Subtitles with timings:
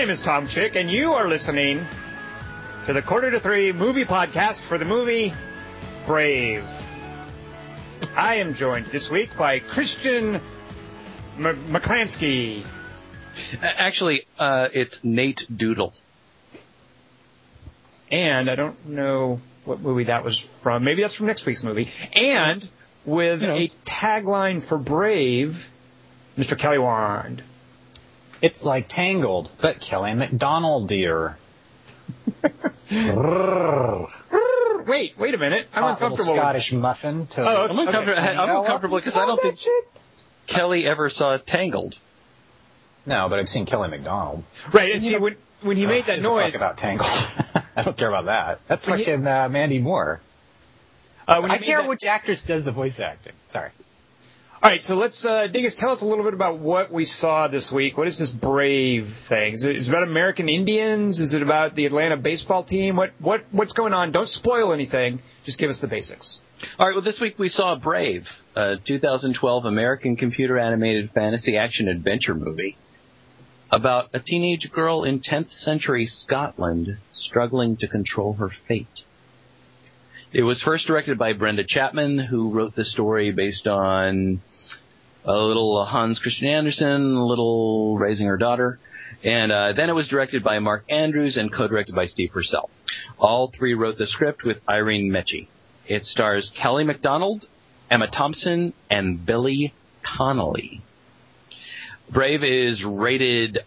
[0.00, 1.86] name is Tom Chick, and you are listening
[2.86, 5.34] to the Quarter to Three movie podcast for the movie
[6.06, 6.64] Brave.
[8.16, 10.36] I am joined this week by Christian
[11.38, 12.64] M- McClansky.
[13.62, 15.92] Actually, uh, it's Nate Doodle.
[18.10, 20.82] And I don't know what movie that was from.
[20.82, 21.90] Maybe that's from next week's movie.
[22.14, 22.66] And
[23.04, 23.56] with You know.
[23.56, 25.70] a tagline for Brave,
[26.38, 26.56] Mr.
[26.56, 27.42] Kelly Wand.
[28.42, 31.36] It's like Tangled, but Kelly Macdonald dear.
[34.86, 35.68] Wait, wait a minute.
[35.74, 36.34] I'm Hot uncomfortable.
[36.34, 38.32] Scottish muffin to Oh, I'm uncomfortable, Okay.
[38.36, 39.58] I'm uncomfortable because I don't think
[40.46, 41.96] Kelly ever saw Tangled.
[43.06, 44.42] No, but I've seen Kelly Macdonald.
[44.72, 47.08] Right, and see when when he made that who's a fuck noise, about Tangled.
[47.76, 48.60] I don't care about that.
[48.66, 50.20] That's When he- fucking uh, Mandy Moore.
[51.28, 53.34] uh, when I care that- which actress does the voice acting.
[53.48, 53.70] Sorry.
[54.62, 57.48] All right, so let's uh, Dingus, tell us a little bit about what we saw
[57.48, 57.96] this week.
[57.96, 59.54] What is this Brave thing?
[59.54, 61.18] Is it, is it about American Indians?
[61.22, 62.96] Is it about the Atlanta baseball team?
[62.96, 64.12] What what what's going on?
[64.12, 65.22] Don't spoil anything.
[65.46, 66.42] Just give us the basics.
[66.78, 71.88] All right, well, this week we saw Brave, a 2012 American computer animated fantasy action
[71.88, 72.76] adventure movie
[73.70, 79.04] about a teenage girl in 10th century Scotland struggling to control her fate.
[80.32, 84.40] It was first directed by Brenda Chapman, who wrote the story based on
[85.24, 88.78] a little Hans Christian Andersen, a little Raising Her Daughter,
[89.22, 92.70] and uh, then it was directed by Mark Andrews and co-directed by Steve Purcell.
[93.18, 95.48] All three wrote the script with Irene Mecchi.
[95.86, 97.44] It stars Kelly Macdonald,
[97.90, 99.74] Emma Thompson, and Billy
[100.16, 100.80] Connolly.
[102.12, 103.58] Brave is rated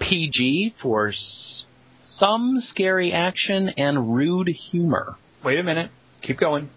[0.00, 1.64] PG for s-
[2.00, 5.16] some scary action and rude humor.
[5.44, 5.90] Wait a minute.
[6.22, 6.70] Keep going.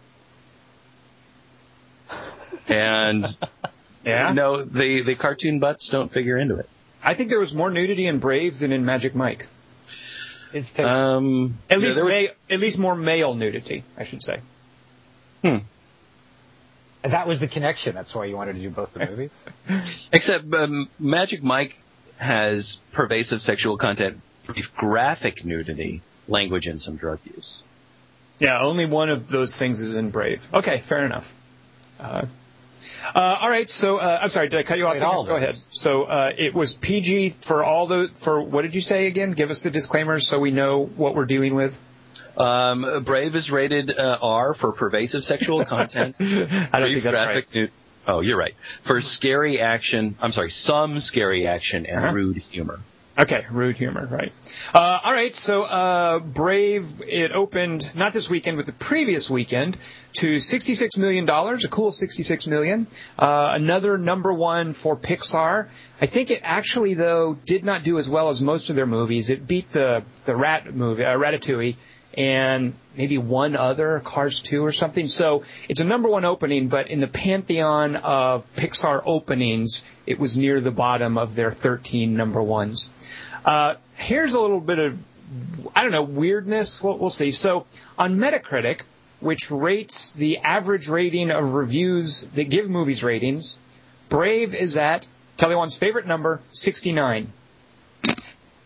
[2.67, 3.25] And
[4.07, 4.31] Yeah.
[4.33, 6.69] no, the, the cartoon butts don't figure into it.
[7.03, 9.47] I think there was more nudity in Brave than in Magic Mike.
[10.53, 14.39] It's Um, At least there was- ma- at least more male nudity, I should say.
[15.43, 15.57] Hmm.
[17.03, 17.93] that was the connection.
[17.95, 19.45] That's why you wanted to do both the movies.
[20.11, 21.75] Except um, Magic Mike
[22.17, 27.61] has pervasive sexual content, brief graphic nudity, language, and some drug use.
[28.39, 30.47] Yeah, only one of those things is in Brave.
[30.53, 31.33] Okay, fair enough.
[31.99, 32.25] Uh,
[33.15, 34.93] uh, all right, so uh, I'm sorry, did I cut you off?
[34.93, 35.55] Wait, all Go ahead.
[35.71, 39.31] So uh, it was PG for all the for what did you say again?
[39.31, 41.79] Give us the disclaimers so we know what we're dealing with.
[42.37, 46.15] Um, Brave is rated uh, R for pervasive sexual content.
[46.19, 46.25] I
[46.79, 47.55] don't think that's graphic right.
[47.55, 47.67] nu-
[48.09, 48.53] Oh, you're right.
[48.85, 52.13] For scary action, I'm sorry, some scary action and Uh-huh.
[52.13, 52.79] rude humor.
[53.19, 54.31] Okay, rude humor, right?
[54.75, 59.75] Uh, all right, so uh, Brave it opened not this weekend, but the previous weekend
[60.17, 62.87] to sixty-six million dollars, a cool sixty-six million.
[63.17, 65.69] Uh, another number one for Pixar.
[66.01, 69.29] I think it actually though did not do as well as most of their movies.
[69.29, 71.75] It beat the the Rat movie, uh, Ratatouille,
[72.17, 75.07] and maybe one other, Cars 2 or something.
[75.07, 80.35] So it's a number one opening, but in the pantheon of Pixar openings, it was
[80.35, 82.89] near the bottom of their 13 number ones.
[83.45, 85.05] Uh, here's a little bit of,
[85.75, 86.81] I don't know, weirdness.
[86.81, 87.29] We'll, we'll see.
[87.29, 87.67] So
[87.99, 88.81] on Metacritic,
[89.19, 93.57] which rates the average rating of reviews that give movies ratings,
[94.09, 95.05] Brave is at
[95.37, 97.31] Kelly Wand's favorite number, 69.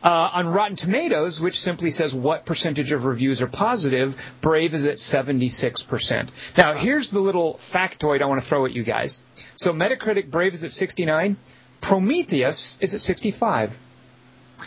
[0.04, 4.86] Uh, on Rotten Tomatoes, which simply says what percentage of reviews are positive, Brave is
[4.86, 6.30] at 76%.
[6.58, 9.22] Now, here's the little factoid I want to throw at you guys.
[9.56, 11.38] So Metacritic, Brave is at 69.
[11.82, 13.80] Prometheus is at 65.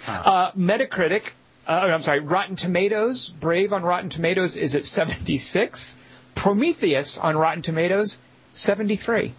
[0.06, 1.32] Uh, Metacritic,
[1.66, 5.98] uh, I'm sorry, Rotten Tomatoes, Brave on Rotten Tomatoes is at 76.
[6.34, 8.20] Prometheus on Rotten Tomatoes,
[8.50, 9.32] 73.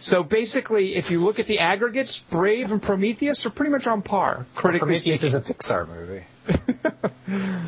[0.00, 4.02] So basically, if you look at the aggregates, Brave and Prometheus are pretty much on
[4.02, 5.40] par, critically Prometheus speaking.
[5.40, 6.24] is a Pixar movie.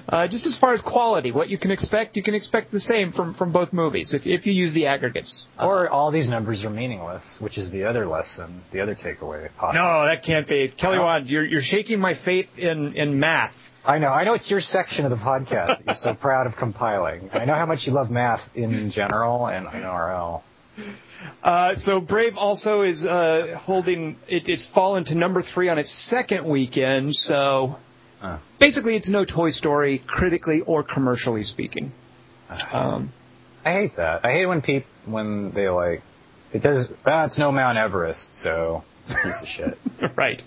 [0.09, 3.13] Uh, just as far as quality, what you can expect, you can expect the same
[3.13, 5.49] from, from both movies if, if you use the aggregates.
[5.59, 9.49] Or all these numbers are meaningless, which is the other lesson, the other takeaway.
[9.57, 9.81] Possibly.
[9.81, 10.69] No, that can't be.
[10.69, 13.71] Kelly Wand, you're, you're shaking my faith in, in math.
[13.85, 14.11] I know.
[14.11, 17.31] I know it's your section of the podcast that you're so proud of compiling.
[17.33, 20.43] I know how much you love math in general and NRL.
[21.43, 25.91] Uh, so Brave also is uh, holding it, it's fallen to number three on its
[25.91, 27.15] second weekend.
[27.15, 27.77] So
[28.23, 28.39] Uh.
[28.59, 31.93] basically, it's no Toy Story, critically or commercially speaking.
[32.73, 33.13] Um,
[33.65, 34.25] I hate that.
[34.25, 36.03] I hate when peop when they like
[36.53, 36.93] it does.
[37.07, 39.79] Ah, it's no Mount Everest, so it's a piece of shit.
[40.17, 40.43] right.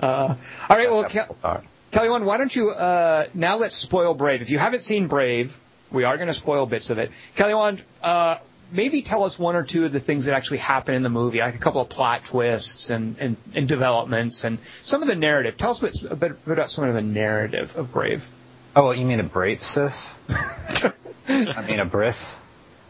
[0.00, 0.90] Uh, all right.
[0.90, 4.40] Well, That's Ke- Kelly Wand, why don't you uh, now let's spoil Brave?
[4.40, 5.58] If you haven't seen Brave,
[5.90, 7.10] we are going to spoil bits of it.
[7.36, 8.38] Kelly Wand, uh,
[8.72, 11.38] maybe tell us one or two of the things that actually happen in the movie,
[11.38, 15.56] like a couple of plot twists and, and, and developments and some of the narrative.
[15.56, 18.28] Tell us a bit, a bit about some of the narrative of Brave.
[18.74, 20.12] Oh, you mean a brape, sis?
[21.28, 22.36] I mean a bris?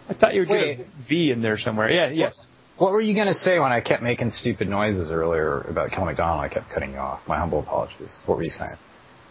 [0.08, 0.80] I thought you were doing Wait.
[0.80, 1.90] a V in there somewhere.
[1.90, 2.48] Yeah, yes.
[2.76, 6.04] What were you going to say when I kept making stupid noises earlier about Kel
[6.04, 6.40] McDonald?
[6.40, 7.26] I kept cutting you off.
[7.28, 8.10] My humble apologies.
[8.26, 8.72] What were you saying?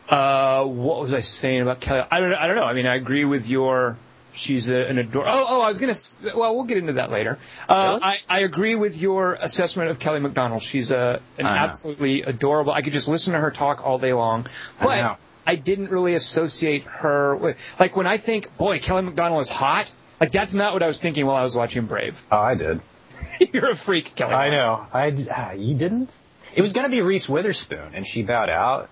[0.10, 2.04] Uh, what was I saying about Kelly?
[2.12, 2.66] I don't, I don't know.
[2.66, 3.98] I mean, I agree with your.
[4.34, 5.26] She's a, an ador.
[5.28, 5.92] Oh, oh, I was gonna.
[5.92, 7.38] s- Well, we'll get into that later.
[7.68, 8.02] Uh, Really?
[8.04, 10.62] I, I agree with your assessment of Kelly Macdonald.
[10.64, 12.72] She's a an absolutely adorable.
[12.72, 14.48] I could just listen to her talk all day long.
[14.82, 15.16] But know.
[15.46, 19.92] I didn't really associate her with like when I think, boy, Kelly Macdonald is hot.
[20.20, 22.24] Like that's not what I was thinking while I was watching Brave.
[22.32, 22.80] Oh, I did.
[23.54, 24.34] You're a freak, Kelly.
[24.34, 24.86] I know.
[24.94, 26.10] I ah, you didn't.
[26.54, 28.90] It was going to be Reese Witherspoon, and she bowed out,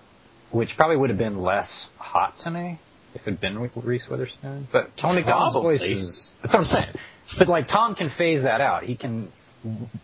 [0.50, 2.78] which probably would have been less hot to me
[3.14, 4.68] if it had been with Reese Witherspoon.
[4.70, 6.32] But Tom McDonald's voice is.
[6.42, 6.94] That's what I'm saying.
[7.38, 8.84] But like Tom can phase that out.
[8.84, 9.30] He can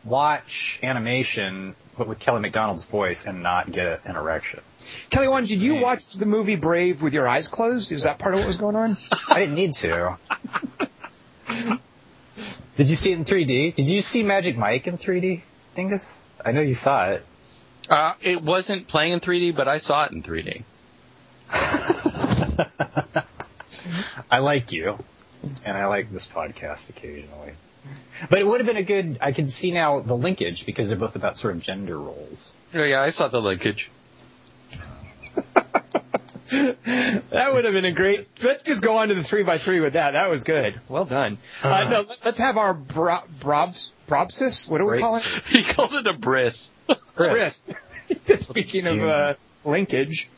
[0.05, 4.61] watch animation, but with Kelly Macdonald's voice, and not get an erection.
[5.11, 7.91] Kelly Wand, did you watch the movie Brave with your eyes closed?
[7.93, 8.97] Is that part of what was going on?
[9.29, 10.17] I didn't need to.
[12.77, 13.75] Did you see it in 3D?
[13.75, 15.41] Did you see Magic Mike in 3D,
[15.75, 16.15] Dingus?
[16.45, 17.25] I know you saw it.
[17.89, 20.65] Uh, it wasn't playing in 3D, but I saw it in 3D.
[24.31, 24.99] I like you,
[25.65, 27.53] and I like this podcast occasionally.
[28.31, 29.19] But it would have been a good.
[29.21, 32.53] I can see now the linkage because they're both about sort of gender roles.
[32.75, 33.91] Oh, yeah, I saw the linkage.
[36.49, 38.29] That would have been a great.
[38.43, 40.13] Let's just go on to the three by three with that.
[40.13, 40.81] That was good.
[40.89, 41.39] Well done.
[41.63, 44.69] Uh, no, let- let's have our bro, brobs, brobsis.
[44.69, 45.25] What do we call it?
[45.47, 46.69] He called it a bris.
[47.17, 47.75] Bris.
[48.37, 50.31] Speaking of uh, linkage,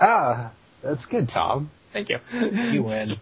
[0.00, 0.52] Ah,
[0.82, 1.70] that's good, Tom.
[1.92, 2.18] thank you.
[2.72, 3.16] You win.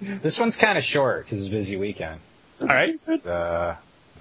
[0.00, 2.20] this one's kind of short because it's a busy weekend.
[2.60, 2.98] All right.
[3.26, 3.74] Uh,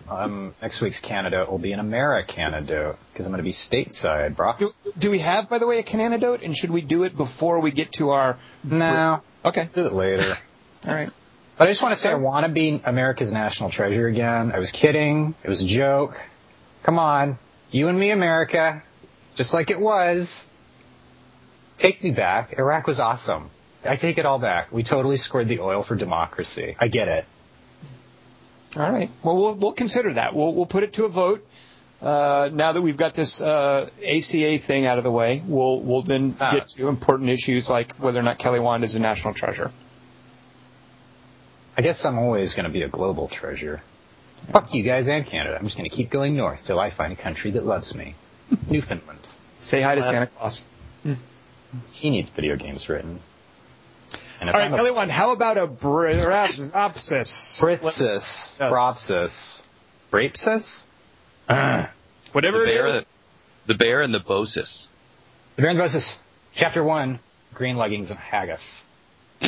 [0.09, 4.35] um, next week's Canada will be an America Canada because I'm going to be stateside,
[4.35, 4.53] bro.
[4.57, 7.59] Do, do we have, by the way, a canantidote, and should we do it before
[7.61, 8.37] we get to our?
[8.63, 9.69] No, Okay.
[9.73, 10.37] do it later.
[10.87, 11.09] All right.
[11.57, 14.51] But I just want to say I want to be America's national treasure again.
[14.51, 15.35] I was kidding.
[15.43, 16.19] It was a joke.
[16.81, 17.37] Come on.
[17.71, 18.81] You and me, America.
[19.35, 20.45] Just like it was.
[21.77, 22.53] Take me back.
[22.57, 23.49] Iraq was awesome.
[23.85, 24.71] I take it all back.
[24.71, 26.75] We totally scored the oil for democracy.
[26.79, 27.25] I get it.
[28.77, 29.09] All right.
[29.21, 30.33] Well, we'll we'll consider that.
[30.33, 31.45] We'll we'll put it to a vote.
[32.01, 36.01] Uh, now that we've got this uh, ACA thing out of the way, we'll we'll
[36.01, 36.53] then Ah.
[36.55, 39.71] get to important issues like whether or not Kelly Wand is a national treasure.
[41.77, 43.81] I guess I'm always going to be a global treasure.
[44.51, 45.55] Fuck you guys and Canada.
[45.57, 48.15] I'm just going to keep going north till I find a country that loves me.
[48.69, 49.19] Newfoundland.
[49.57, 50.65] Say hi to Santa Claus.
[51.91, 53.19] He needs video games written.
[54.39, 55.11] And All right, I'm Wand.
[55.11, 55.67] How about a
[56.71, 56.71] brapsis?
[58.59, 59.61] Bropsis,
[60.11, 60.83] Brapsis?
[61.47, 61.87] Uh,
[62.33, 63.05] Whatever The it bear, is.
[63.67, 64.87] the bear and the bosis.
[65.55, 66.17] the Baron Bropsis,
[66.53, 67.19] Chapter 1,
[67.53, 68.83] Green Leggings and Haggis.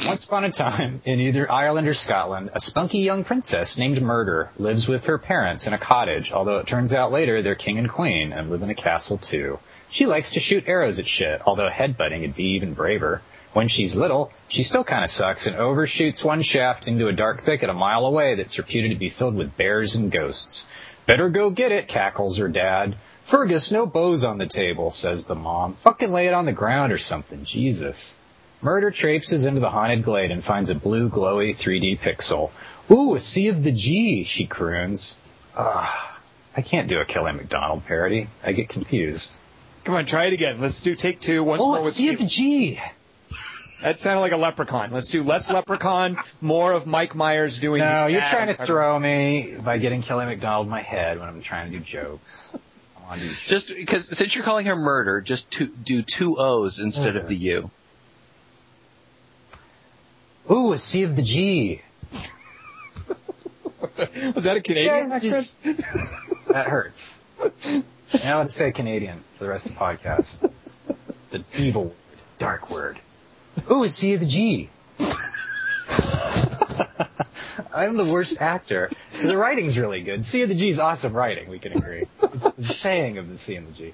[0.03, 4.51] Once upon a time, in either Ireland or Scotland, a spunky young princess named Murder
[4.57, 7.89] lives with her parents in a cottage, although it turns out later they're king and
[7.89, 9.57] queen and live in a castle too.
[9.89, 13.21] She likes to shoot arrows at shit, although headbutting would be even braver.
[13.53, 17.69] When she's little, she still kinda sucks and overshoots one shaft into a dark thicket
[17.69, 20.67] a mile away that's reputed to be filled with bears and ghosts.
[21.07, 22.97] Better go get it, cackles her dad.
[23.23, 25.75] Fergus, no bows on the table, says the mom.
[25.75, 28.14] Fucking lay it on the ground or something, Jesus.
[28.65, 32.49] Murder traipses into the haunted glade and finds a blue, glowy 3D pixel.
[32.89, 35.15] Ooh, a Sea of the G, she croons.
[35.55, 36.19] Ah,
[36.57, 38.27] I can't do a Kelly Macdonald parody.
[38.43, 39.37] I get confused.
[39.83, 40.59] Come on, try it again.
[40.59, 42.79] Let's do take two once Oh, more a with Sea of the G.
[43.83, 44.89] That sounded like a leprechaun.
[44.89, 47.83] Let's do less leprechaun, more of Mike Myers doing.
[47.83, 51.29] No, his you're trying to throw me by getting Kelly Macdonald in my head when
[51.29, 52.49] I'm trying to do jokes.
[52.51, 53.45] To do jokes.
[53.45, 57.35] Just because since you're calling her murder, just to, do two O's instead of the
[57.35, 57.69] U.
[60.49, 61.81] Ooh, a Sea of the G.
[64.35, 65.33] Was that a Canadian Yes, accent?
[65.33, 67.17] just- That hurts.
[68.23, 70.25] Now let's say Canadian for the rest of the podcast.
[71.25, 71.93] It's an evil word,
[72.37, 72.99] dark word.
[73.71, 74.69] Ooh, a Sea of the G.
[77.73, 78.91] I'm the worst actor.
[79.23, 80.25] The writing's really good.
[80.25, 82.05] C of the G is awesome writing, we can agree.
[82.57, 83.93] The saying of the C and the G.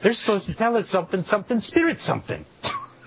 [0.00, 2.44] They're supposed to tell us something, something, spirit something.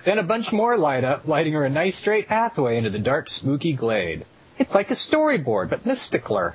[0.05, 3.27] Then a bunch more light up, lighting her a nice straight pathway into the dark,
[3.27, 4.23] spooky glade.
[4.59, 6.53] It's like a storyboard, but mysticler.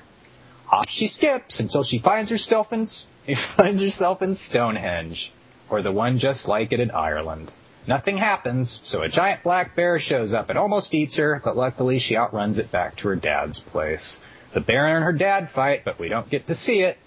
[0.71, 2.87] Off she skips until she finds herself in
[3.35, 5.33] finds herself in Stonehenge,
[5.69, 7.52] or the one just like it in Ireland.
[7.88, 11.99] Nothing happens, so a giant black bear shows up and almost eats her, but luckily
[11.99, 14.21] she outruns it back to her dad's place.
[14.52, 16.99] The bear and her dad fight, but we don't get to see it.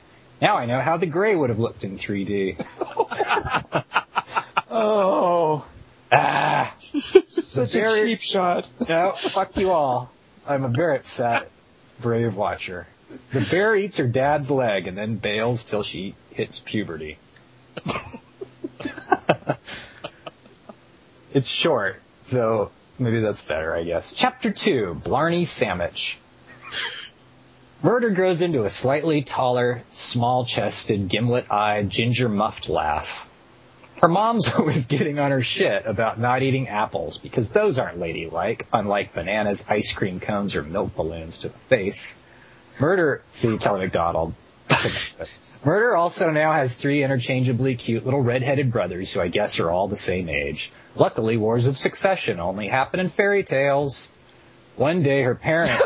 [0.41, 2.57] Now I know how the gray would have looked in 3D.
[4.75, 5.63] Oh,
[6.13, 6.73] ah,
[7.27, 8.69] such a Very- cheap shot.
[8.89, 10.11] no, fuck you all.
[10.47, 11.49] I'm a very upset
[12.01, 12.87] Brave watcher.
[13.31, 17.17] The bear eats her dad's leg and then bails till she hits puberty.
[21.33, 24.13] it's short, so maybe that's better, I guess.
[24.13, 26.17] Chapter 2, Blarney Sandwich.
[27.83, 33.25] Murder grows into a slightly taller, small-chested, gimlet-eyed, ginger-muffed lass.
[34.03, 38.67] Her mom's always getting on her shit about not eating apples because those aren't ladylike,
[38.73, 42.13] unlike bananas, ice cream cones, or milk balloons to the face.
[42.81, 44.33] Murder, see Kelly Macdonald.
[45.63, 49.87] Murder also now has three interchangeably cute little red-headed brothers who I guess are all
[49.87, 50.73] the same age.
[50.97, 54.11] Luckily, wars of succession only happen in fairy tales.
[54.75, 55.81] One day her parents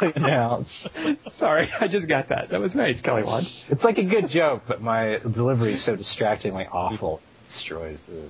[0.00, 0.88] announce
[1.28, 2.48] Sorry, I just got that.
[2.48, 3.46] That was nice, Kelly Wand.
[3.68, 8.22] it's like a good joke, but my delivery is so distractingly awful, destroys the,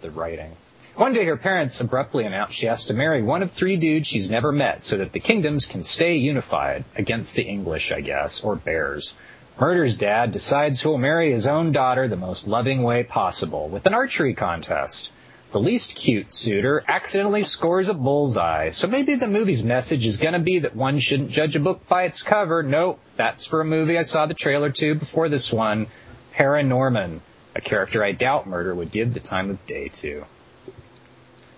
[0.00, 0.56] the writing.
[0.94, 4.30] One day her parents abruptly announce she has to marry one of three dudes she's
[4.30, 8.56] never met so that the kingdoms can stay unified against the English, I guess, or
[8.56, 9.14] bears.
[9.58, 13.94] Murder's dad decides he'll marry his own daughter the most loving way possible with an
[13.94, 15.12] archery contest.
[15.52, 20.38] The least cute suitor accidentally scores a bullseye, so maybe the movie's message is gonna
[20.38, 22.62] be that one shouldn't judge a book by its cover.
[22.62, 25.86] Nope, that's for a movie I saw the trailer to before this one.
[26.34, 27.20] Paranorman,
[27.54, 30.24] a character I doubt Murder would give the time of day to.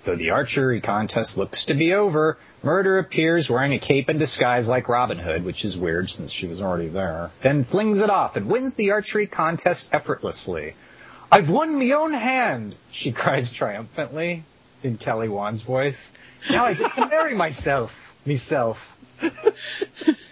[0.04, 4.68] Though the archery contest looks to be over, Murder appears wearing a cape and disguise
[4.68, 8.36] like Robin Hood, which is weird since she was already there, then flings it off
[8.36, 10.74] and wins the archery contest effortlessly.
[11.32, 14.44] I've won me own hand, she cries triumphantly
[14.82, 16.12] in Kelly Wand's voice.
[16.50, 18.96] Now I get to marry myself, myself.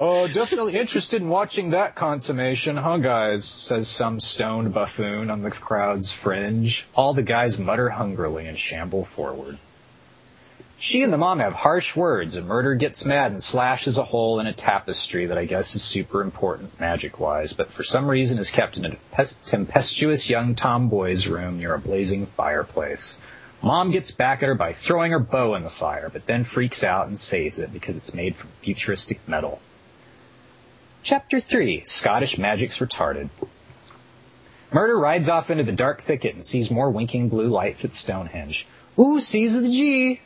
[0.00, 3.44] Oh, definitely interested in watching that consummation, huh, guys?
[3.44, 6.86] says some stoned buffoon on the crowd's fringe.
[6.94, 9.58] All the guys mutter hungrily and shamble forward.
[10.76, 14.38] She and the mom have harsh words, and Murder gets mad and slashes a hole
[14.38, 18.52] in a tapestry that I guess is super important magic-wise, but for some reason is
[18.52, 23.18] kept in a tempestuous young tomboy's room near a blazing fireplace.
[23.62, 26.84] Mom gets back at her by throwing her bow in the fire, but then freaks
[26.84, 29.60] out and saves it because it's made from futuristic metal.
[31.02, 33.30] Chapter 3 Scottish Magic's Retarded.
[34.72, 38.66] Murder rides off into the dark thicket and sees more winking blue lights at Stonehenge.
[38.98, 40.20] Ooh, sees the G!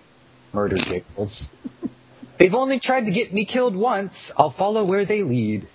[0.52, 1.50] Murder giggles.
[2.38, 4.32] They've only tried to get me killed once.
[4.36, 5.68] I'll follow where they lead.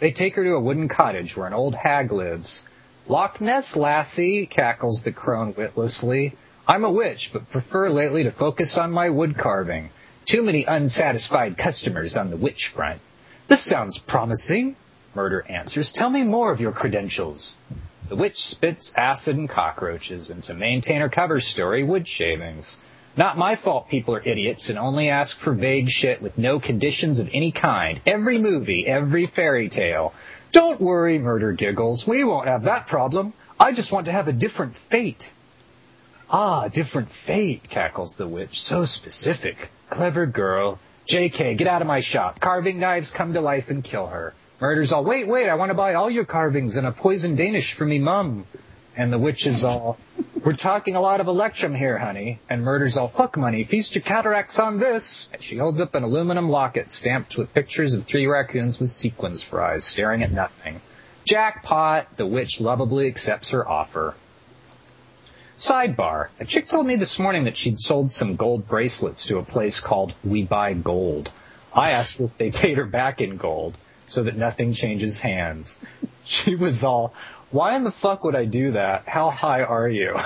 [0.00, 2.62] They take her to a wooden cottage where an old hag lives.
[3.06, 6.36] Loch Ness lassie, cackles the crone witlessly.
[6.68, 9.90] I'm a witch, but prefer lately to focus on my wood carving.
[10.26, 13.00] Too many unsatisfied customers on the witch front.
[13.50, 14.76] This sounds promising.
[15.12, 17.56] Murder answers, tell me more of your credentials.
[18.06, 22.78] The witch spits acid and cockroaches, and to maintain her cover story, wood shavings.
[23.16, 27.18] Not my fault people are idiots and only ask for vague shit with no conditions
[27.18, 28.00] of any kind.
[28.06, 30.14] Every movie, every fairy tale.
[30.52, 32.06] Don't worry, Murder giggles.
[32.06, 33.32] We won't have that problem.
[33.58, 35.28] I just want to have a different fate.
[36.30, 38.62] Ah, different fate, cackles the witch.
[38.62, 39.70] So specific.
[39.88, 40.78] Clever girl.
[41.06, 42.40] JK, get out of my shop.
[42.40, 44.34] Carving knives come to life and kill her.
[44.60, 47.72] Murder's all, wait, wait, I want to buy all your carvings and a poison Danish
[47.72, 48.44] for me mum.
[48.96, 49.96] And the witch is all,
[50.44, 52.40] we're talking a lot of electrum here, honey.
[52.50, 55.30] And Murder's all, fuck money, feast your cataracts on this.
[55.32, 59.42] And she holds up an aluminum locket stamped with pictures of three raccoons with sequins
[59.42, 60.80] for eyes staring at nothing.
[61.24, 64.14] Jackpot, the witch lovably accepts her offer.
[65.60, 66.28] Sidebar.
[66.40, 69.80] A chick told me this morning that she'd sold some gold bracelets to a place
[69.80, 71.30] called We Buy Gold.
[71.74, 73.76] I asked if they paid her back in gold
[74.06, 75.78] so that nothing changes hands.
[76.22, 77.12] She was all,
[77.50, 79.08] why in the fuck would I do that?
[79.08, 80.16] How high are you?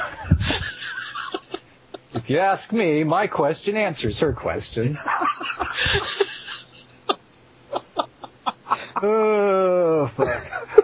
[2.12, 4.97] if you ask me, my question answers her question.
[9.03, 10.84] oh, fuck.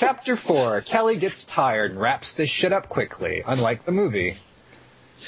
[0.00, 0.80] Chapter 4.
[0.80, 4.38] Kelly gets tired and wraps this shit up quickly, unlike the movie.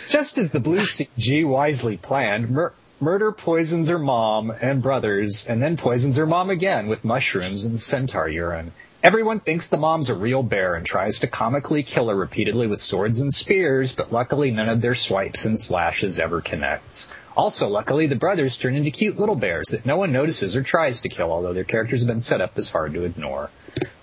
[0.09, 5.62] Just as the Blue CG wisely planned, Mur- Murder poisons her mom and brothers, and
[5.62, 8.73] then poisons her mom again with mushrooms and centaur urine.
[9.02, 12.81] Everyone thinks the mom's a real bear and tries to comically kill her repeatedly with
[12.81, 17.12] swords and spears, but luckily none of their swipes and slashes ever connects.
[17.37, 21.02] Also, luckily, the brothers turn into cute little bears that no one notices or tries
[21.02, 23.50] to kill, although their characters have been set up as hard to ignore.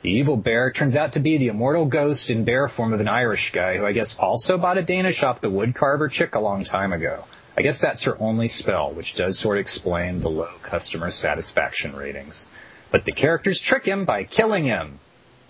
[0.02, 3.08] The evil bear turns out to be the immortal ghost in bear form of an
[3.08, 6.64] Irish guy who I guess also bought a Danish off the woodcarver chick a long
[6.64, 7.24] time ago.
[7.58, 11.96] I guess that's her only spell, which does sort of explain the low customer satisfaction
[11.96, 12.48] ratings.
[12.92, 15.00] But the characters trick him by killing him.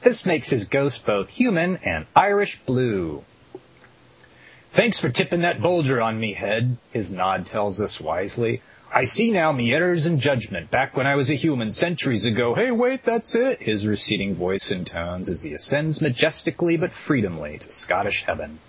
[0.02, 3.24] This makes his ghost both human and Irish blue.
[4.72, 8.62] Thanks for tipping that boulder on me, head, his nod tells us wisely.
[8.94, 12.54] I see now me errors in judgment back when I was a human centuries ago.
[12.54, 17.72] Hey, wait, that's it, his receding voice intones as he ascends majestically but freedomly to
[17.72, 18.60] Scottish heaven.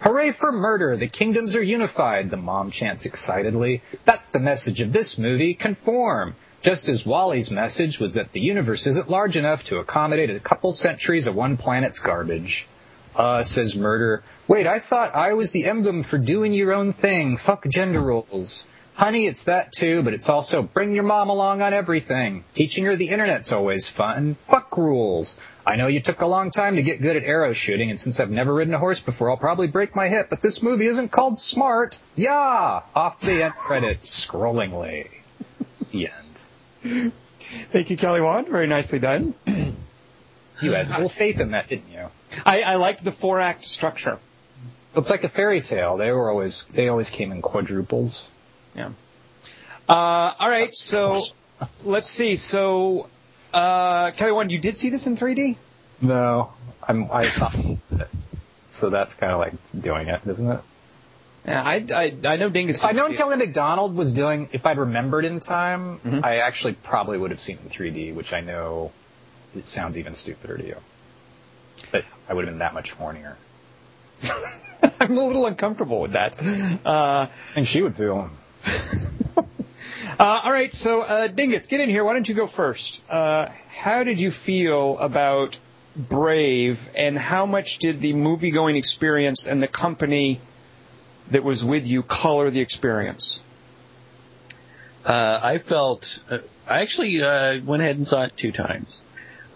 [0.00, 0.96] Hooray for murder!
[0.96, 3.82] The kingdoms are unified, the mom chants excitedly.
[4.06, 6.34] That's the message of this movie, conform!
[6.62, 10.72] Just as WALL-E's message was that the universe isn't large enough to accommodate a couple
[10.72, 12.66] centuries of one planet's garbage.
[13.14, 14.22] Uh, says Murder.
[14.46, 17.36] Wait, I thought I was the emblem for doing your own thing.
[17.36, 18.66] Fuck gender roles.
[18.94, 22.44] Honey, it's that too, but it's also bring your mom along on everything.
[22.54, 24.36] Teaching her the internet's always fun.
[24.48, 25.38] Fuck rules.
[25.66, 28.20] I know you took a long time to get good at arrow shooting, and since
[28.20, 31.10] I've never ridden a horse before, I'll probably break my hip, but this movie isn't
[31.10, 31.98] called Smart.
[32.16, 32.82] Yeah!
[32.94, 35.08] Off the end credits, scrollingly.
[35.90, 36.08] The
[36.82, 37.12] end.
[37.72, 38.48] Thank you, Kelly Wand.
[38.48, 39.34] Very nicely done.
[40.62, 42.06] You had full faith in that, didn't you?
[42.44, 44.18] I, I liked the four act structure.
[44.96, 45.96] It's like a fairy tale.
[45.96, 48.28] They were always they always came in quadruples.
[48.74, 48.90] Yeah.
[49.88, 49.92] Uh,
[50.38, 51.20] all right, so
[51.84, 52.36] let's see.
[52.36, 53.08] So,
[53.52, 55.56] uh, Kelly Wand, you did see this in 3D?
[56.00, 56.52] No,
[56.82, 57.54] I'm I thought
[58.72, 58.90] so.
[58.90, 60.60] That's kind of like doing it, isn't it?
[61.46, 62.78] Yeah, I, I, I know Dingus.
[62.78, 66.22] If I'd known Kelly Macdonald was doing, if I'd remembered in time, Mhm.
[66.24, 68.92] I actually probably would have seen it in 3D, which I know
[69.56, 70.76] it sounds even stupider to you.
[71.92, 73.36] But I would have been that much hornier.
[75.00, 76.36] I'm a little uncomfortable with that.
[76.84, 77.26] Uh,
[77.56, 78.30] And she would feel.
[79.36, 79.42] uh,
[80.18, 82.04] all right, so uh, Dingus, get in here.
[82.04, 83.02] Why don't you go first?
[83.10, 85.58] Uh, how did you feel about
[85.96, 90.40] Brave, and how much did the movie going experience and the company
[91.30, 93.42] that was with you color the experience?
[95.04, 99.02] Uh, I felt uh, I actually uh, went ahead and saw it two times,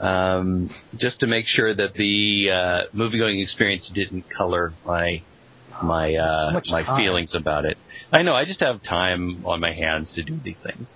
[0.00, 5.22] um, just to make sure that the uh, movie-going experience didn't color my
[5.82, 6.96] my uh, So my time.
[6.96, 7.76] feelings about it.
[8.12, 10.88] I know I just have time on my hands to do these things.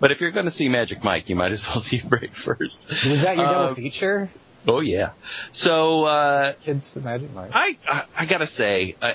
[0.00, 2.78] But if you're going to see Magic Mike, you might as well see Break first.
[3.08, 4.30] Was that your double Uh, feature?
[4.68, 5.10] Oh yeah.
[5.52, 7.50] So uh, Kids Magic Mike.
[7.54, 9.14] I, I I gotta say, I,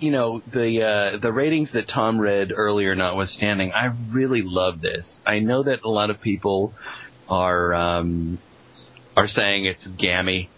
[0.00, 5.04] you know, the uh, the ratings that Tom read earlier, notwithstanding, I really love this.
[5.26, 6.72] I know that a lot of people
[7.28, 8.38] are um,
[9.16, 10.50] are saying it's gammy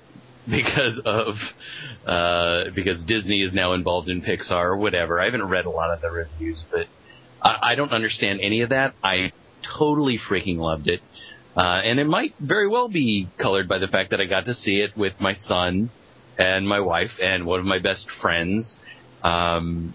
[0.49, 1.35] because of
[2.07, 5.21] uh, because Disney is now involved in Pixar or whatever.
[5.21, 6.87] I haven't read a lot of the reviews, but
[7.43, 8.95] I, I don't understand any of that.
[9.03, 9.33] I
[9.79, 11.01] totally freaking loved it.
[11.57, 14.55] Uh, and it might very well be colored by the fact that I got to
[14.55, 15.91] see it with my son
[16.39, 18.77] and my wife and one of my best friends,
[19.25, 19.93] um,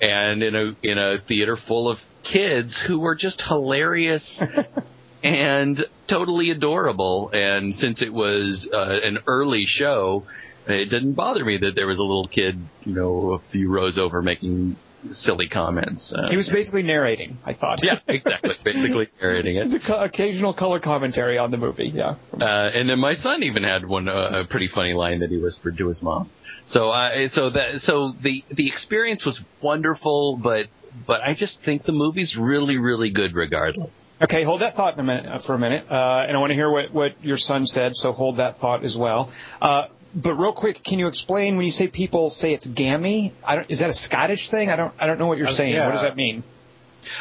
[0.00, 4.42] and in a in a theater full of kids who were just hilarious
[5.26, 7.30] and totally adorable.
[7.32, 10.24] And since it was uh, an early show,
[10.66, 13.98] it didn't bother me that there was a little kid, you know, a few rows
[13.98, 14.76] over making
[15.12, 16.12] silly comments.
[16.12, 17.80] Uh, He was basically narrating, I thought.
[17.84, 19.60] yeah, exactly, basically narrating it.
[19.66, 22.16] It's a co- occasional color commentary on the movie, yeah.
[22.32, 25.38] Uh, and then my son even had one uh, a pretty funny line that he
[25.38, 26.28] whispered to his mom.
[26.70, 30.66] So uh, so that so the the experience was wonderful, but
[31.06, 33.92] but I just think the movie's really really good regardless.
[34.22, 36.50] Okay, hold that thought in a minute, uh, for a minute, uh, and I want
[36.50, 39.30] to hear what, what your son said, so hold that thought as well.
[39.60, 43.34] Uh, but real quick, can you explain when you say people say it's gammy?
[43.44, 44.70] I don't, is that a Scottish thing?
[44.70, 45.74] I don't I don't know what you're Uh, saying.
[45.74, 45.84] yeah.
[45.84, 46.42] What does that mean?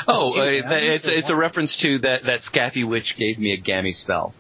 [0.08, 3.92] Oh, uh, it's it's a reference to that that Scaffy witch gave me a gammy
[3.92, 4.34] spell.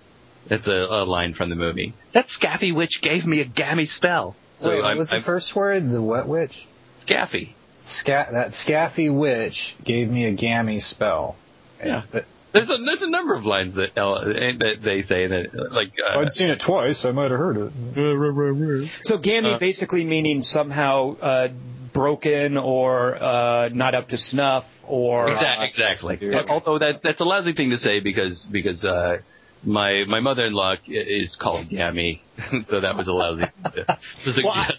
[0.47, 1.93] That's a, a line from the movie.
[2.13, 4.35] That Scaffy witch gave me a gammy spell.
[4.59, 5.89] So Wait, what I'm, was the I'm first word?
[5.89, 6.65] The what witch?
[7.05, 7.49] Scaffy.
[7.83, 11.35] Sca- that Scaffy witch gave me a gammy spell.
[11.83, 12.03] Yeah.
[12.09, 15.73] But- There's a there's a number of lines that uh, that they say that uh,
[15.73, 17.03] like uh, I'd seen it twice.
[17.05, 17.57] I might have heard
[17.95, 18.87] it.
[19.03, 21.47] So gammy Uh, basically meaning somehow uh,
[21.93, 25.67] broken or uh, not up to snuff or Exactly.
[25.67, 26.35] exactly.
[26.35, 26.51] Okay.
[26.51, 29.17] Although that that's a lousy thing to say because because uh,
[29.63, 32.19] my my mother-in-law is called Gammy,
[32.63, 34.43] so that was a lousy thing to, to suggest.
[34.43, 34.73] Well, I-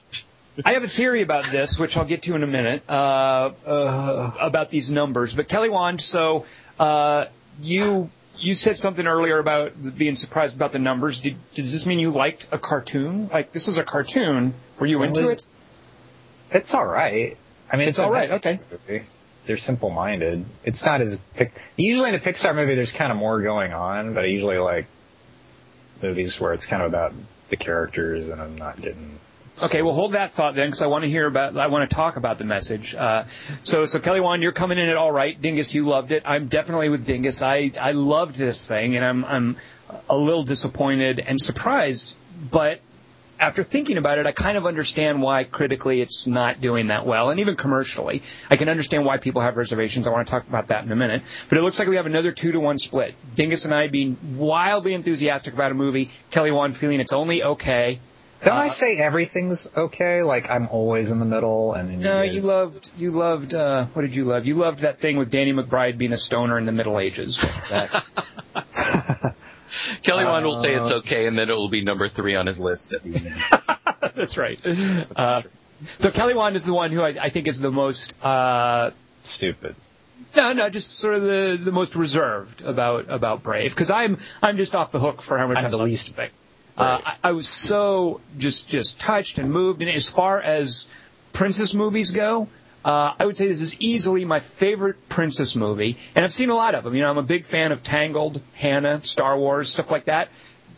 [0.65, 4.33] I have a theory about this, which I'll get to in a minute, uh, uh,
[4.41, 5.35] about these numbers.
[5.37, 6.47] But Kelly Wand, so
[6.81, 7.27] uh,
[7.63, 11.21] you you said something earlier about being surprised about the numbers.
[11.21, 13.29] Did, does this mean you liked a cartoon?
[13.29, 14.55] Like this is a cartoon.
[14.79, 15.43] Were you into it?
[16.51, 17.37] It's all right.
[17.71, 18.61] I mean, It's a all right, okay.
[18.71, 19.05] movie.
[19.47, 20.45] They're simple-minded.
[20.65, 21.21] It's not as
[21.77, 22.75] usually in a Pixar movie.
[22.75, 24.87] There's kind of more going on, but I usually like
[26.03, 27.15] movies where it's kind of about
[27.49, 29.19] the characters, and I'm not getting.
[29.63, 31.57] Okay, well, hold that thought then, because I want to hear about.
[31.57, 32.95] I want to talk about the message.
[32.95, 33.25] Uh,
[33.63, 35.41] so, so Kelly Wand, you're coming in at all right.
[35.41, 36.25] Dingus, you loved it.
[36.27, 37.43] I'm definitely with Dingus.
[37.43, 39.57] I I loved this thing, and I'm I'm
[40.11, 42.19] a little disappointed and surprised,
[42.51, 42.81] but
[43.39, 47.31] after thinking about it, I kind of understand why critically it's not doing that well,
[47.31, 48.23] and even commercially.
[48.51, 50.07] I can understand why people have reservations.
[50.07, 51.23] I want to talk about that in a minute.
[51.49, 53.15] But it looks like we have another two to one split.
[53.35, 58.01] Dingus and I being wildly enthusiastic about a movie, Kelly Wand feeling it's only okay.
[58.45, 60.23] Don't uh, I say everything's okay?
[60.23, 64.03] Like I'm always in the middle, and no, you, you loved you loved uh, what
[64.03, 64.47] did you love?
[64.47, 67.39] You loved that thing with Danny McBride being a stoner in the Middle Ages.
[70.03, 72.47] Kelly Wand will say it's uh, okay, and then it will be number three on
[72.47, 74.15] his list at the end.
[74.15, 74.61] That's right.
[74.63, 75.43] That's uh,
[75.85, 78.91] so Kelly Wand is the one who I, I think is the most uh,
[79.25, 79.77] stupid.
[80.35, 84.57] No, no, just sort of the the most reserved about about Brave because I'm I'm
[84.57, 86.31] just off the hook for how much I'm I the least thing.
[86.77, 90.87] Uh, I, I was so just just touched and moved, and as far as
[91.33, 92.49] princess movies go,
[92.85, 96.55] uh, I would say this is easily my favorite princess movie, and I've seen a
[96.55, 96.95] lot of them.
[96.95, 100.29] You know, I'm a big fan of Tangled, Hanna, Star Wars, stuff like that.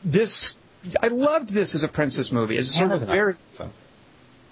[0.04, 0.54] This,
[1.02, 2.56] I loved this as a princess movie.
[2.56, 3.34] As sort of very.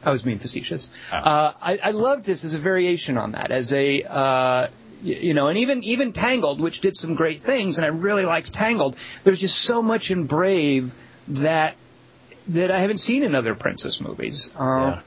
[0.05, 0.91] I was being facetious.
[1.13, 1.17] Oh.
[1.17, 4.03] Uh, I, I loved this as a variation on that, as a.
[4.03, 4.69] Uh,
[5.03, 8.53] you know, and even even Tangled, which did some great things, and I really liked
[8.53, 8.97] Tangled.
[9.25, 10.95] There's just so much in Brave
[11.29, 11.77] that
[12.49, 14.53] that I haven't seen in other princess movies.
[14.59, 15.01] Uh, yeah.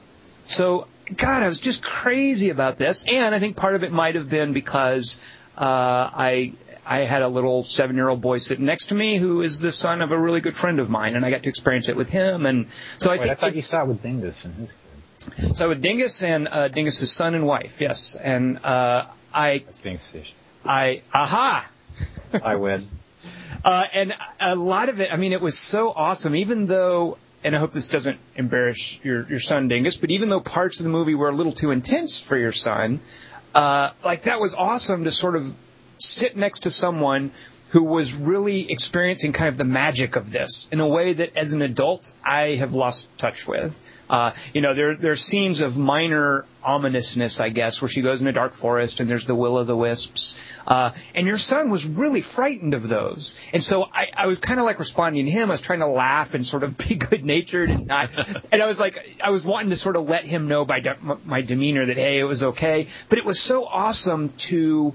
[0.46, 4.14] So God, I was just crazy about this, and I think part of it might
[4.14, 5.18] have been because
[5.56, 6.52] uh, I
[6.86, 9.72] I had a little seven year old boy sitting next to me who is the
[9.72, 12.10] son of a really good friend of mine, and I got to experience it with
[12.10, 12.46] him.
[12.46, 12.66] And
[12.98, 14.72] so I think I thought you saw it with Dingus and his
[15.36, 15.56] kid.
[15.56, 19.58] So with Dingus and uh, Dingus's son and wife, yes, and uh, I.
[19.58, 20.32] That's being facetious.
[20.64, 21.68] I aha.
[22.42, 22.86] I win.
[23.64, 27.56] Uh, and a lot of it, I mean, it was so awesome, even though and
[27.56, 30.90] I hope this doesn't embarrass your, your son, Dingus, but even though parts of the
[30.90, 33.00] movie were a little too intense for your son,
[33.54, 35.50] uh, like that was awesome to sort of
[35.98, 37.30] sit next to someone
[37.70, 41.52] who was really experiencing kind of the magic of this in a way that as
[41.52, 43.78] an adult I have lost touch with.
[44.10, 48.20] Uh, you know, there there are scenes of minor ominousness, I guess, where she goes
[48.20, 50.36] in a dark forest and there's the will o' the wisps.
[50.66, 53.38] Uh, and your son was really frightened of those.
[53.52, 55.48] And so I, I was kind of like responding to him.
[55.48, 58.10] I was trying to laugh and sort of be good natured and not.
[58.50, 60.98] and I was like, I was wanting to sort of let him know by de-
[61.24, 62.88] my demeanor that hey, it was okay.
[63.08, 64.92] But it was so awesome to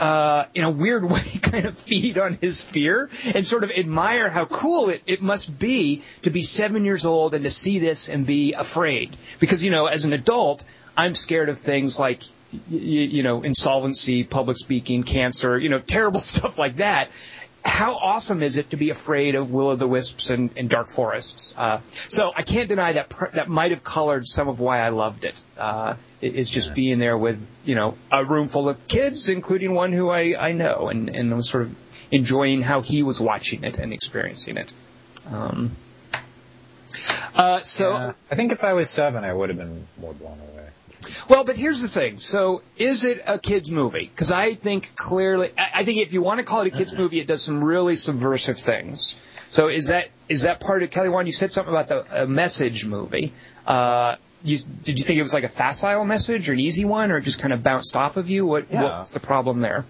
[0.00, 4.30] uh, in a weird way, kind of feed on his fear and sort of admire
[4.30, 8.08] how cool it, it must be to be seven years old and to see this
[8.08, 9.16] and be afraid.
[9.38, 10.64] Because, you know, as an adult,
[10.96, 12.22] I'm scared of things like,
[12.68, 17.10] you, you know, insolvency, public speaking, cancer, you know, terrible stuff like that
[17.64, 20.88] how awesome is it to be afraid of will o' the wisps and, and dark
[20.88, 21.54] forests?
[21.56, 24.90] Uh, so I can't deny that per- that might have colored some of why I
[24.90, 25.40] loved it.
[25.58, 29.92] Uh, is just being there with you know a room full of kids, including one
[29.92, 31.74] who I I know, and and was sort of
[32.10, 34.72] enjoying how he was watching it and experiencing it.
[35.30, 35.76] Um,
[37.34, 38.12] uh, so yeah.
[38.30, 40.68] I think if I was seven, I would have been more blown away.
[41.28, 42.18] Well, but here's the thing.
[42.18, 44.10] So, is it a kids movie?
[44.12, 47.20] Because I think clearly, I think if you want to call it a kids movie,
[47.20, 49.18] it does some really subversive things.
[49.50, 51.26] So, is that is that part of Kelly Wand?
[51.26, 53.32] You said something about the message movie.
[53.66, 57.10] Uh, you, did you think it was like a facile message or an easy one,
[57.10, 58.46] or it just kind of bounced off of you?
[58.46, 58.82] What, yeah.
[58.98, 59.84] What's the problem there?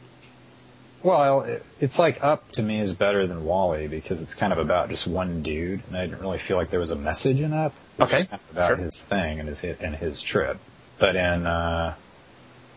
[1.02, 4.90] Well, it's like Up to me is better than WALL-E because it's kind of about
[4.90, 7.72] just one dude, and I didn't really feel like there was a message in Up.
[7.98, 8.24] okay.
[8.24, 8.76] Kind of about sure.
[8.76, 10.58] his thing and his and his trip.
[10.98, 11.94] But in uh,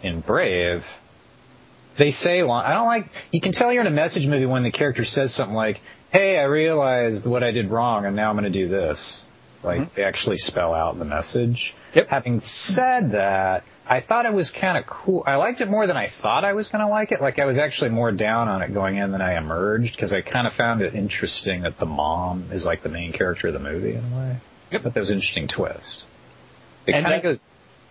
[0.02, 1.00] in Brave,
[1.98, 3.10] they say I don't like.
[3.32, 5.82] You can tell you're in a message movie when the character says something like,
[6.12, 9.26] "Hey, I realized what I did wrong, and now I'm going to do this."
[9.64, 9.96] Like mm-hmm.
[9.96, 11.76] they actually spell out the message.
[11.94, 12.10] Yep.
[12.10, 15.24] Having said that, I thought it was kind of cool.
[15.26, 17.22] I liked it more than I thought I was going to like it.
[17.22, 20.22] Like I was actually more down on it going in than I emerged because I
[20.22, 23.60] kind of found it interesting that the mom is like the main character of the
[23.60, 24.38] movie in a way.
[24.72, 24.82] Yep.
[24.82, 26.06] I thought that was an interesting twist.
[26.88, 27.40] It kind of goes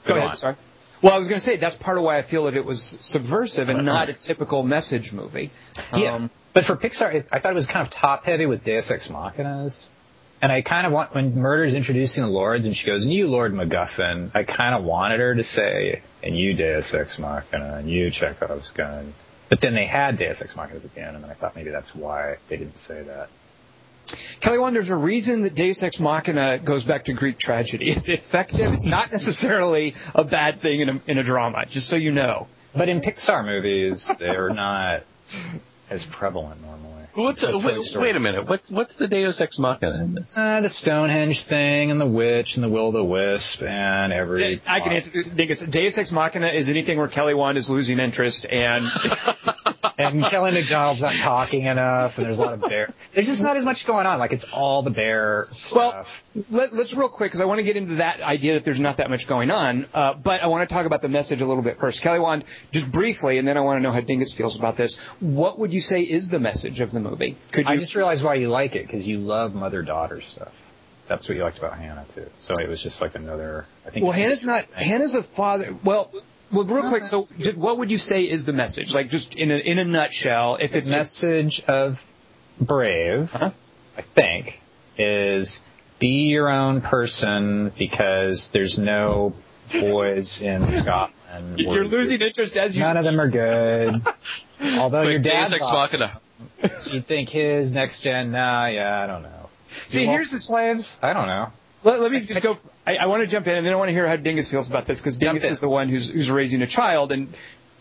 [0.05, 0.31] Go, Go ahead.
[0.31, 0.37] On.
[0.37, 0.57] Sorry.
[1.01, 2.83] Well, I was going to say that's part of why I feel that it was
[2.83, 5.51] subversive and not a typical message movie.
[5.97, 6.15] Yeah.
[6.15, 9.09] Um, but for Pixar, I thought it was kind of top heavy with Deus Ex
[9.09, 9.87] Machinas.
[10.43, 13.29] And I kind of want, when Murder's introducing the Lords and she goes, and you
[13.29, 17.89] Lord MacGuffin, I kind of wanted her to say, and you Deus Ex Machina, and
[17.89, 19.15] you Chekhov's gun.
[19.49, 21.71] But then they had Deus Ex Machina at the end, and then I thought maybe
[21.71, 23.29] that's why they didn't say that.
[24.41, 27.89] Kelly Wand, there's a reason that Deus Ex Machina goes back to Greek tragedy.
[27.89, 28.73] It's effective.
[28.73, 32.49] It's not necessarily a bad thing in a, in a drama, just so you know.
[32.75, 35.05] But in Pixar movies, they're not
[35.89, 36.92] as prevalent normally.
[37.15, 38.49] What's a, wait, wait, a minute?
[38.49, 40.25] What's what's the Deus Ex Machina in this?
[40.35, 44.63] Uh, the Stonehenge thing, and the witch, and the Will o' the Wisp, and every.
[44.67, 45.27] I can answer this.
[45.27, 45.61] Dingus.
[45.61, 48.89] Deus Ex Machina is anything where Kelly Wand is losing interest and.
[49.99, 52.93] and Kelly Macdonald's not talking enough, and there's a lot of bear.
[53.13, 54.19] There's just not as much going on.
[54.19, 56.25] Like it's all the bear stuff.
[56.35, 58.81] Well, let, us real quick because I want to get into that idea that there's
[58.81, 59.87] not that much going on.
[59.93, 62.01] Uh, but I want to talk about the message a little bit first.
[62.03, 64.97] Kelly Wand, just briefly, and then I want to know how Dingus feels about this.
[65.21, 67.37] What would you say is the message of the movie?
[67.51, 67.73] Could you...
[67.73, 70.53] I just realized why you like it because you love mother-daughter stuff.
[71.09, 72.27] That's what you liked about Hanna too.
[72.41, 73.67] So it was just like another.
[73.87, 74.05] I think.
[74.05, 74.65] Well, Hanna's not.
[74.73, 75.77] Hanna's a father.
[75.85, 76.11] Well,
[76.51, 77.05] well, real quick.
[77.05, 78.95] So, what would you say is the message?
[78.95, 82.07] Like, just in a in a nutshell, if it the message of
[82.61, 83.51] Brave, uh-huh.
[83.97, 84.61] I think,
[84.97, 85.63] is
[85.99, 89.35] be your own person because there's no
[89.73, 91.59] boys in Scotland.
[91.59, 92.83] You're losing interest as you.
[92.83, 94.03] None of them are good.
[94.79, 96.03] Although Wait, your dad's awesome.
[96.79, 98.33] So you think his next gen?
[98.33, 99.49] Nah, yeah, I don't know.
[99.69, 100.97] See, here's the slams.
[101.03, 101.53] I don't know.
[101.85, 102.57] Let, let me just go.
[102.87, 104.71] I, I, want to jump in, and then I want to hear how Dingus feels
[104.71, 107.33] about this because Dingus is the one who's who's raising a child, and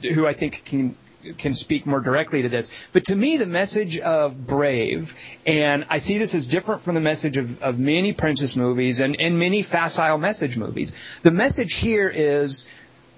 [0.01, 0.95] who I think can
[1.37, 2.69] can speak more directly to this.
[2.93, 7.01] But to me, the message of Brave, and I see this as different from the
[7.01, 10.95] message of, of many princess movies and, and many facile message movies.
[11.21, 12.67] The message here is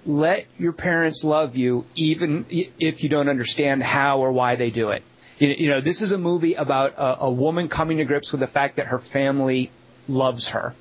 [0.06, 4.90] let your parents love you even if you don't understand how or why they do
[4.90, 5.02] it.
[5.38, 8.46] You know, this is a movie about a, a woman coming to grips with the
[8.46, 9.70] fact that her family
[10.08, 10.74] loves her.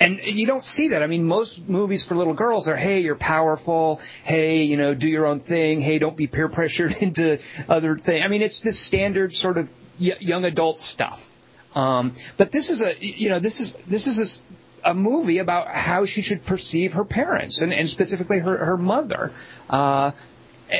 [0.00, 1.02] And you don't see that.
[1.02, 4.00] I mean, most movies for little girls are, hey, you're powerful.
[4.24, 5.80] Hey, you know, do your own thing.
[5.80, 8.24] Hey, don't be peer pressured into other things.
[8.24, 11.38] I mean, it's this standard sort of young adult stuff.
[11.74, 14.44] Um, but this is a, you know, this is, this is
[14.84, 18.76] a, a movie about how she should perceive her parents and, and specifically her, her
[18.76, 19.32] mother.
[19.70, 20.10] Uh,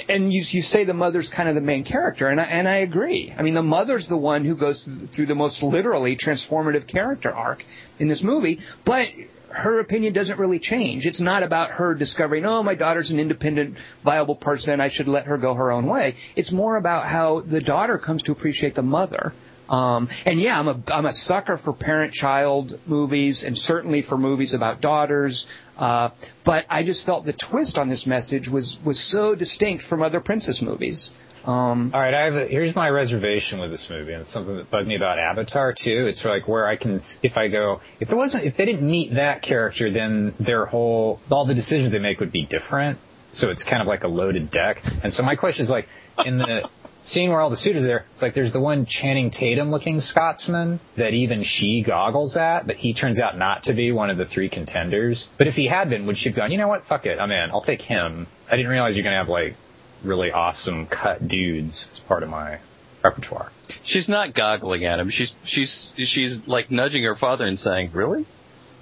[0.08, 2.76] and you, you say the mother's kind of the main character, and I, and I
[2.76, 3.32] agree.
[3.36, 7.64] I mean, the mother's the one who goes through the most literally transformative character arc
[7.98, 9.08] in this movie, but
[9.50, 11.06] her opinion doesn't really change.
[11.06, 14.80] It's not about her discovering, oh, my daughter's an independent, viable person.
[14.80, 16.14] I should let her go her own way.
[16.34, 19.34] It's more about how the daughter comes to appreciate the mother.
[19.72, 24.52] Um, and yeah, I'm a I'm a sucker for parent-child movies, and certainly for movies
[24.52, 25.48] about daughters.
[25.78, 26.10] Uh,
[26.44, 30.20] but I just felt the twist on this message was was so distinct from other
[30.20, 31.14] princess movies.
[31.44, 34.56] Um, All right, I have a, here's my reservation with this movie, and it's something
[34.58, 36.06] that bugged me about Avatar too.
[36.06, 39.14] It's like where I can, if I go, if there wasn't, if they didn't meet
[39.14, 42.98] that character, then their whole, all the decisions they make would be different.
[43.30, 44.84] So it's kind of like a loaded deck.
[45.02, 45.88] And so my question is like,
[46.24, 46.68] in the
[47.02, 50.80] scene where all the suitors are it's like there's the one Channing Tatum looking Scotsman
[50.96, 54.24] that even she goggles at, but he turns out not to be one of the
[54.24, 55.28] three contenders.
[55.38, 57.30] But if he had been, would she have gone, you know what, fuck it, I'm
[57.30, 58.26] in, I'll take him.
[58.50, 59.56] I didn't realize you're gonna have like
[60.02, 62.58] really awesome cut dudes as part of my
[63.02, 63.50] repertoire.
[63.84, 65.10] She's not goggling at him.
[65.10, 68.26] She's she's she's like nudging her father and saying, "Really?"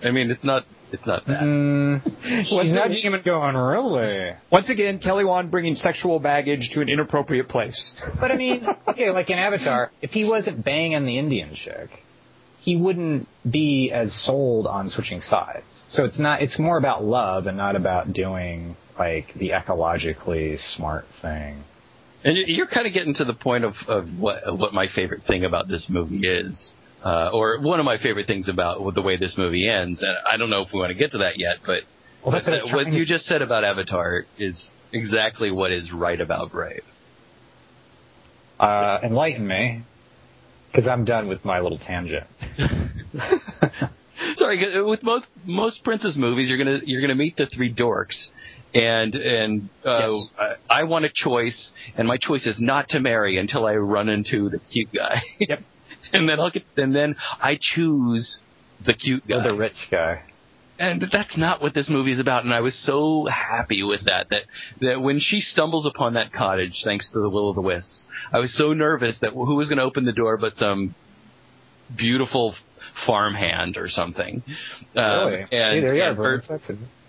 [0.03, 1.41] I mean, it's not it's not that.
[1.41, 4.35] Mm, she's nudging him and going, really?
[4.51, 8.01] Once again, Kelly Wand bringing sexual baggage to an inappropriate place.
[8.21, 12.05] But I mean, okay, like in Avatar, if he wasn't banging the Indian chick,
[12.61, 15.85] he wouldn't be as sold on switching sides.
[15.89, 21.07] So it's not, it's more about love and not about doing like the ecologically smart
[21.07, 21.65] thing.
[22.23, 25.23] And you're kind of getting to the point of, of what, of what my favorite
[25.23, 26.71] thing about this movie is
[27.05, 30.37] uh, or one of my favorite things about the way this movie ends, and I
[30.37, 31.83] don't know if we want to get to that yet, but
[32.23, 36.53] well, that's what, what you just said about Avatar is exactly what is right about
[36.53, 36.83] Brave.
[38.59, 39.83] Uh, enlighten me,
[40.71, 42.27] because I'm done with my little tangent.
[44.37, 48.29] Sorry, with most most princess movies, you're gonna you're gonna meet the three dorks,
[48.75, 50.33] and and uh, yes.
[50.39, 54.09] I, I want a choice, and my choice is not to marry until I run
[54.09, 55.23] into the cute guy.
[55.39, 55.63] Yep.
[56.13, 58.39] and then I'll get, and then I choose
[58.85, 60.23] the cute guy, or the rich guy.
[60.79, 62.45] And that's not what this movie is about.
[62.45, 64.43] And I was so happy with that, that,
[64.81, 68.39] that when she stumbles upon that cottage, thanks to the will of the wisps, I
[68.39, 70.95] was so nervous that who was going to open the door but some
[71.95, 72.55] beautiful
[73.07, 74.43] farmhand or something.
[74.97, 75.47] Um, really?
[75.53, 76.15] And, See, there you are.
[76.15, 76.41] Her,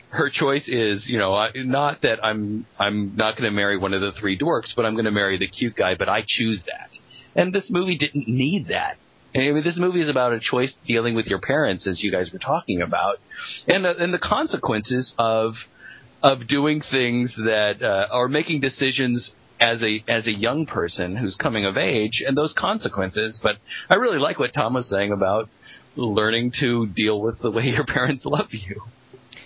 [0.09, 4.01] her choice is, you know, not that I'm I'm not going to marry one of
[4.01, 5.95] the three dorks, but I'm going to marry the cute guy.
[5.95, 6.89] But I choose that.
[7.35, 8.97] And this movie didn't need that.
[9.33, 12.31] I mean, this movie is about a choice dealing with your parents, as you guys
[12.33, 13.19] were talking about,
[13.67, 15.53] and uh, and the consequences of
[16.21, 21.35] of doing things that uh, or making decisions as a as a young person who's
[21.35, 23.39] coming of age, and those consequences.
[23.41, 23.57] But
[23.89, 25.49] I really like what Tom was saying about
[25.95, 28.81] learning to deal with the way your parents love you.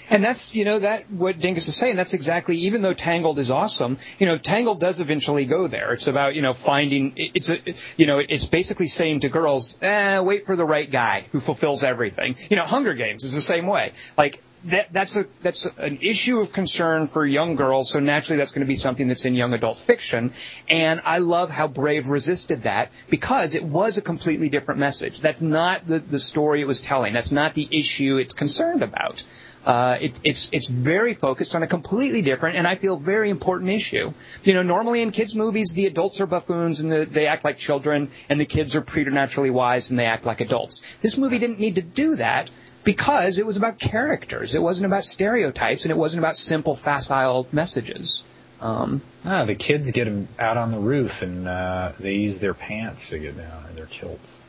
[0.09, 1.95] And that's, you know, that what Dingus is saying.
[1.95, 2.57] That's exactly.
[2.57, 5.93] Even though Tangled is awesome, you know, Tangled does eventually go there.
[5.93, 7.13] It's about, you know, finding.
[7.15, 7.59] It's a,
[7.97, 11.83] you know, it's basically saying to girls, eh, wait for the right guy who fulfills
[11.83, 12.35] everything.
[12.49, 13.93] You know, Hunger Games is the same way.
[14.17, 17.91] Like that, that's a that's an issue of concern for young girls.
[17.91, 20.33] So naturally, that's going to be something that's in young adult fiction.
[20.67, 25.21] And I love how Brave resisted that because it was a completely different message.
[25.21, 27.13] That's not the the story it was telling.
[27.13, 29.23] That's not the issue it's concerned about.
[29.65, 33.71] Uh, it, it's it's very focused on a completely different and I feel very important
[33.71, 34.13] issue.
[34.43, 37.57] You know, normally in kids movies, the adults are buffoons and the, they act like
[37.57, 40.83] children, and the kids are preternaturally wise and they act like adults.
[41.01, 42.51] This movie didn't need to do that
[42.85, 44.55] because it was about characters.
[44.55, 48.23] It wasn't about stereotypes, and it wasn't about simple, facile messages.
[48.61, 52.53] Um, ah, the kids get them out on the roof, and uh, they use their
[52.53, 54.39] pants to get down, or their kilts.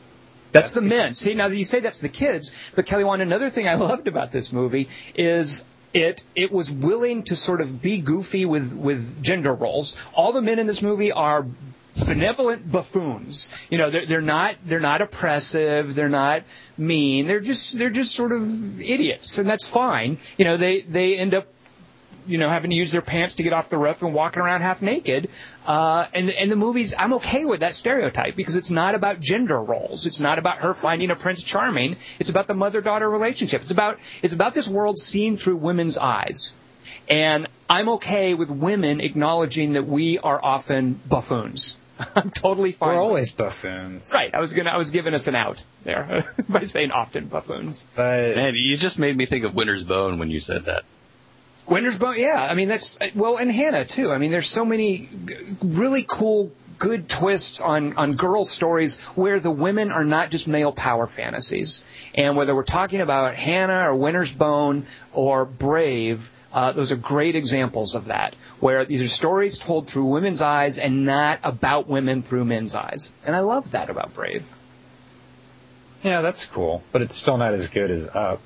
[0.53, 1.13] That's the men.
[1.13, 4.07] See, now that you say that's the kids, but Kelly, one another thing I loved
[4.07, 9.21] about this movie is it it was willing to sort of be goofy with with
[9.21, 10.01] gender roles.
[10.13, 11.45] All the men in this movie are
[12.05, 13.51] benevolent buffoons.
[13.69, 15.95] You know, they're, they're not they're not oppressive.
[15.95, 16.43] They're not
[16.77, 17.27] mean.
[17.27, 20.19] They're just they're just sort of idiots, and that's fine.
[20.37, 21.47] You know, they they end up
[22.27, 24.61] you know, having to use their pants to get off the roof and walking around
[24.61, 25.29] half naked.
[25.65, 29.59] Uh, and, and the movies, I'm okay with that stereotype because it's not about gender
[29.59, 30.05] roles.
[30.05, 31.95] It's not about her finding a Prince Charming.
[32.19, 33.61] It's about the mother-daughter relationship.
[33.61, 36.53] It's about, it's about this world seen through women's eyes.
[37.09, 41.77] And I'm okay with women acknowledging that we are often buffoons.
[42.15, 42.95] I'm totally fine.
[42.95, 44.11] We're always buffoons.
[44.13, 44.33] Right.
[44.33, 44.69] I was gonna.
[44.69, 47.87] I was giving us an out there by saying often buffoons.
[47.95, 50.83] But man, you just made me think of Winter's Bone when you said that.
[51.67, 52.47] Winter's Bone, yeah.
[52.49, 54.11] I mean, that's well, and Hanna too.
[54.11, 55.09] I mean, there's so many
[55.61, 60.71] really cool, good twists on on girl stories where the women are not just male
[60.71, 61.83] power fantasies.
[62.15, 67.35] And whether we're talking about Hanna or Winter's Bone or Brave, uh, those are great
[67.35, 72.23] examples of that, where these are stories told through women's eyes and not about women
[72.23, 73.15] through men's eyes.
[73.23, 74.43] And I love that about Brave.
[76.01, 78.41] Yeah, that's cool, but it's still not as good as Up.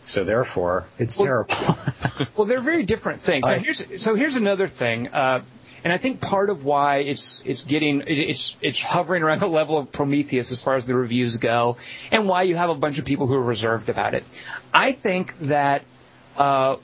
[0.00, 1.54] So therefore, it's well, terrible.
[2.36, 3.46] well, they're very different things.
[3.46, 5.08] So here's, so here's another thing.
[5.08, 5.42] Uh,
[5.84, 9.76] and I think part of why it's it's getting it's it's hovering around the level
[9.76, 11.76] of Prometheus as far as the reviews go,
[12.10, 14.24] and why you have a bunch of people who are reserved about it.
[14.72, 15.84] I think that
[16.36, 16.76] uh,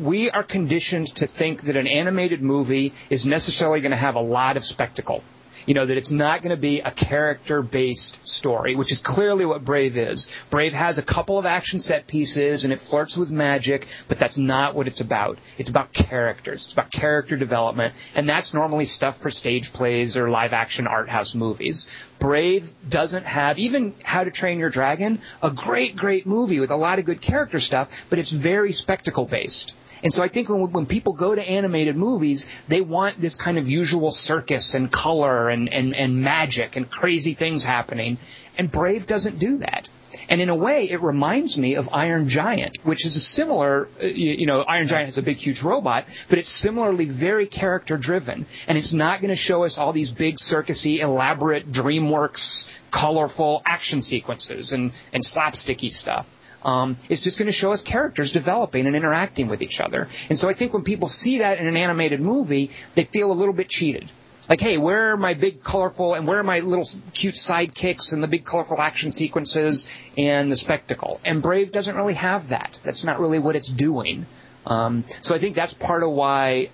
[0.00, 4.20] we are conditioned to think that an animated movie is necessarily going to have a
[4.20, 5.22] lot of spectacle.
[5.66, 9.44] You know, that it's not going to be a character based story, which is clearly
[9.44, 10.28] what Brave is.
[10.48, 14.38] Brave has a couple of action set pieces and it flirts with magic, but that's
[14.38, 15.38] not what it's about.
[15.58, 16.64] It's about characters.
[16.64, 21.08] It's about character development, and that's normally stuff for stage plays or live action art
[21.08, 21.90] house movies.
[22.18, 26.76] Brave doesn't have, even How to Train Your Dragon, a great, great movie with a
[26.76, 29.74] lot of good character stuff, but it's very spectacle based.
[30.02, 33.58] And so I think when, when people go to animated movies, they want this kind
[33.58, 38.18] of usual circus and color and, and, and magic and crazy things happening.
[38.58, 39.88] And Brave doesn't do that.
[40.28, 44.06] And in a way, it reminds me of Iron Giant, which is a similar, uh,
[44.06, 48.46] you know, Iron Giant has a big, huge robot, but it's similarly very character driven.
[48.66, 54.02] And it's not going to show us all these big, circusy, elaborate, DreamWorks, colorful action
[54.02, 56.32] sequences and, and slapsticky stuff.
[56.64, 60.08] Um, it's just going to show us characters developing and interacting with each other.
[60.28, 63.34] And so I think when people see that in an animated movie, they feel a
[63.34, 64.08] little bit cheated.
[64.48, 68.22] Like, hey, where are my big colorful and where are my little cute sidekicks and
[68.22, 71.20] the big colorful action sequences and the spectacle?
[71.24, 72.78] And Brave doesn't really have that.
[72.84, 74.26] That's not really what it's doing.
[74.66, 76.70] Um, so I think that's part of why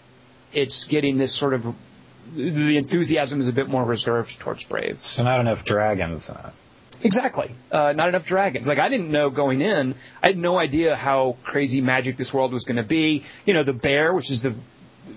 [0.53, 1.75] it's getting this sort of
[2.35, 5.01] the enthusiasm is a bit more reserved towards Brave.
[5.01, 6.31] So not enough dragons.
[7.03, 7.51] Exactly.
[7.71, 8.67] Uh, not enough dragons.
[8.67, 9.95] Like I didn't know going in.
[10.23, 13.25] I had no idea how crazy magic this world was going to be.
[13.45, 14.55] You know, the bear, which is the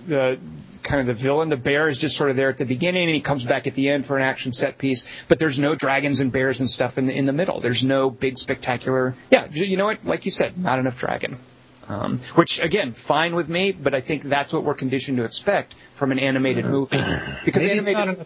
[0.07, 0.39] the
[0.83, 1.49] kind of the villain.
[1.49, 3.73] The bear is just sort of there at the beginning, and he comes back at
[3.73, 5.05] the end for an action set piece.
[5.27, 7.59] But there's no dragons and bears and stuff in the in the middle.
[7.59, 9.15] There's no big spectacular.
[9.31, 10.05] Yeah, you know what?
[10.05, 11.39] Like you said, not enough dragon.
[11.87, 15.75] Um, which again, fine with me, but I think that's what we're conditioned to expect
[15.93, 16.97] from an animated movie.
[17.45, 18.25] Because Maybe animated,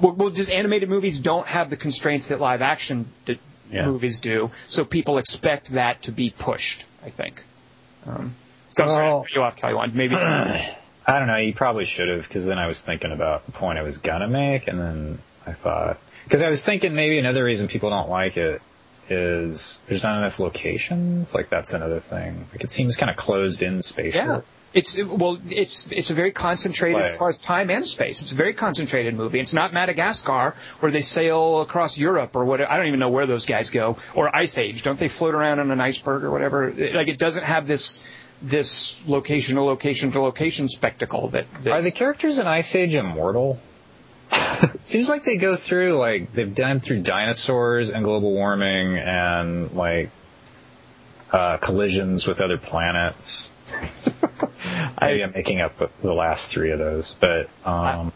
[0.00, 3.38] well, well, just animated movies don't have the constraints that live action d-
[3.70, 3.86] yeah.
[3.86, 6.84] movies do, so people expect that to be pushed.
[7.04, 7.44] I think.
[8.04, 8.34] Um,
[8.72, 9.90] so well, you off, Kelly.
[9.92, 10.16] Maybe.
[11.06, 11.36] I don't know.
[11.36, 14.28] You probably should have, because then I was thinking about the point I was gonna
[14.28, 18.36] make, and then I thought, because I was thinking maybe another reason people don't like
[18.36, 18.62] it
[19.08, 21.34] is there's not enough locations.
[21.34, 22.46] Like that's another thing.
[22.52, 24.24] Like it seems kind of closed in spatial.
[24.24, 24.40] Yeah.
[24.74, 28.22] It's well, it's it's a very concentrated as far as time and space.
[28.22, 29.38] It's a very concentrated movie.
[29.38, 32.62] It's not Madagascar where they sail across Europe or what.
[32.62, 33.98] I don't even know where those guys go.
[34.14, 34.82] Or Ice Age.
[34.82, 36.72] Don't they float around on an iceberg or whatever?
[36.72, 38.02] Like it doesn't have this
[38.42, 41.46] this location to location to location spectacle that.
[41.62, 43.60] that Are the characters in Ice Age immortal?
[44.32, 49.72] it seems like they go through like they've done through dinosaurs and global warming and
[49.72, 50.10] like
[51.30, 53.50] uh, collisions with other planets.
[55.00, 58.12] Maybe I'm making up the last three of those, but um,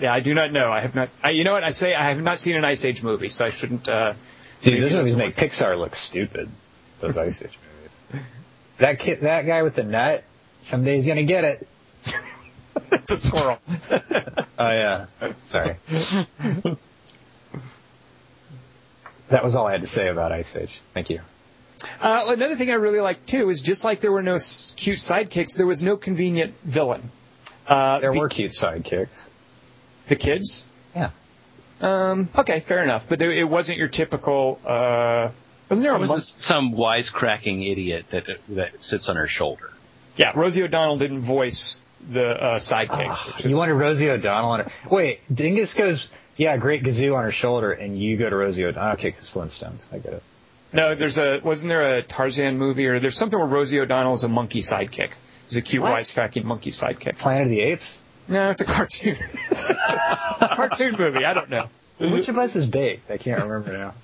[0.00, 0.72] yeah, I do not know.
[0.72, 1.10] I have not.
[1.22, 1.94] I, you know what I say?
[1.94, 3.88] I have not seen an Ice Age movie, so I shouldn't.
[3.88, 4.14] Uh,
[4.62, 6.50] dude, those movies make Pixar look stupid.
[6.98, 7.69] Those Ice Age movies.
[8.80, 10.24] That kid, that guy with the nut,
[10.62, 11.68] someday he's gonna get it.
[12.92, 13.58] it's a squirrel.
[14.62, 15.06] Oh yeah.
[15.44, 15.76] Sorry.
[19.30, 20.80] that was all I had to say about Ice Age.
[20.92, 21.20] Thank you.
[22.02, 24.98] Uh, another thing I really liked too is just like there were no s- cute
[24.98, 27.10] sidekicks, there was no convenient villain.
[27.66, 29.28] Uh, There be- were cute sidekicks.
[30.08, 30.64] the kids.
[30.94, 31.10] Yeah.
[31.80, 34.60] Um, okay, fair enough, but it it wasn't your typical.
[34.66, 35.30] Uh,
[35.70, 39.26] wasn't there There a was mon- this- some wisecracking idiot that that sits on her
[39.28, 39.70] shoulder.
[40.16, 43.08] Yeah, Rosie O'Donnell didn't voice the uh, sidekick.
[43.10, 44.70] Ugh, which you is- wanted Rosie O'Donnell on her.
[44.90, 48.92] Wait, Dingus goes, yeah, great gazoo on her shoulder, and you go to Rosie O'Donnell.
[48.94, 49.86] Okay, because Flintstones.
[49.92, 50.22] I get it.
[50.72, 54.24] No, there's a wasn't there a Tarzan movie or there's something where Rosie O'Donnell is
[54.24, 55.12] a monkey sidekick.
[55.48, 55.98] Is a cute What?
[56.00, 57.18] wisecracking monkey sidekick.
[57.18, 57.98] Planet of the Apes?
[58.28, 59.16] No, it's a cartoon.
[60.54, 61.24] cartoon movie.
[61.24, 61.68] I don't know.
[61.98, 63.10] Which of us is baked?
[63.10, 63.94] I can't remember now.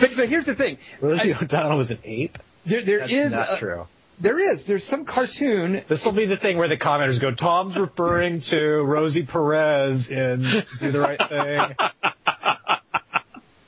[0.00, 0.78] But but here's the thing.
[1.00, 2.38] Rosie O'Donnell was an ape?
[2.66, 3.86] There there That's is not a- true.
[4.20, 7.76] there is there's some cartoon This will be the thing where the commenters go, Tom's
[7.78, 11.76] referring to Rosie Perez in Do the Right Thing.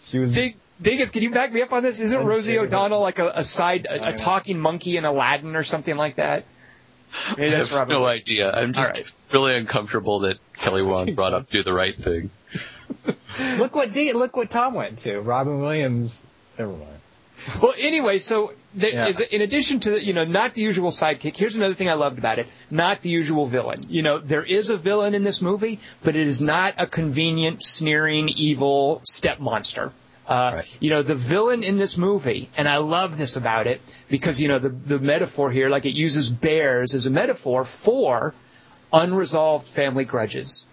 [0.02, 0.34] She was.
[0.34, 2.00] Dig, Dingus, can you back me up on this?
[2.00, 4.16] Isn't I'm Rosie O'Donnell like a, a side, I a, a know.
[4.16, 6.44] talking monkey in Aladdin or something like that?
[7.36, 7.94] Maybe I have Robin.
[7.94, 8.50] no idea.
[8.50, 9.06] I'm just All right.
[9.32, 12.30] really uncomfortable that Kelly Wand brought up "Do the Right Thing."
[13.58, 15.20] Look what D, look what Tom went to.
[15.20, 16.24] Robin Williams.
[16.58, 16.86] Never mind.
[17.62, 19.06] Well, anyway, so there Yeah.
[19.08, 21.94] is, in addition to the, you know not the usual sidekick, here's another thing I
[21.94, 23.84] loved about it: not the usual villain.
[23.88, 27.64] You know, there is a villain in this movie, but it is not a convenient,
[27.64, 29.92] sneering, evil step monster.
[30.28, 30.76] Uh, Right.
[30.80, 33.80] You know, the villain in this movie, and I love this about it
[34.10, 38.34] because you know the the metaphor here, like it uses bears as a metaphor for
[38.92, 40.66] unresolved family grudges.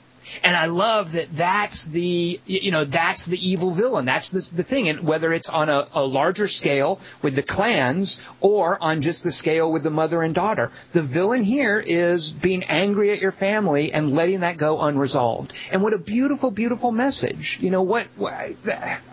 [0.44, 4.06] And I love that that's the, you know, that's the evil villain.
[4.06, 4.90] That's the, the thing.
[4.90, 9.32] And whether it's on a, a larger scale with the clans or on just the
[9.32, 13.92] scale with the mother and daughter, the villain here is being angry at your family
[13.94, 15.54] and letting that go unresolved.
[15.72, 17.60] And what a beautiful, beautiful message.
[17.62, 18.56] You know, what, I,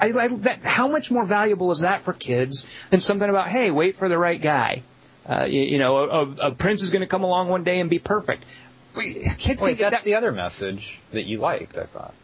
[0.01, 3.97] I, that, how much more valuable is that for kids than something about, hey, wait
[3.97, 4.83] for the right guy?
[5.27, 7.89] Uh, you, you know, a, a prince is going to come along one day and
[7.89, 8.45] be perfect.
[8.97, 10.05] We- Kids Wait, that's that.
[10.05, 12.15] the other message that you liked, I thought.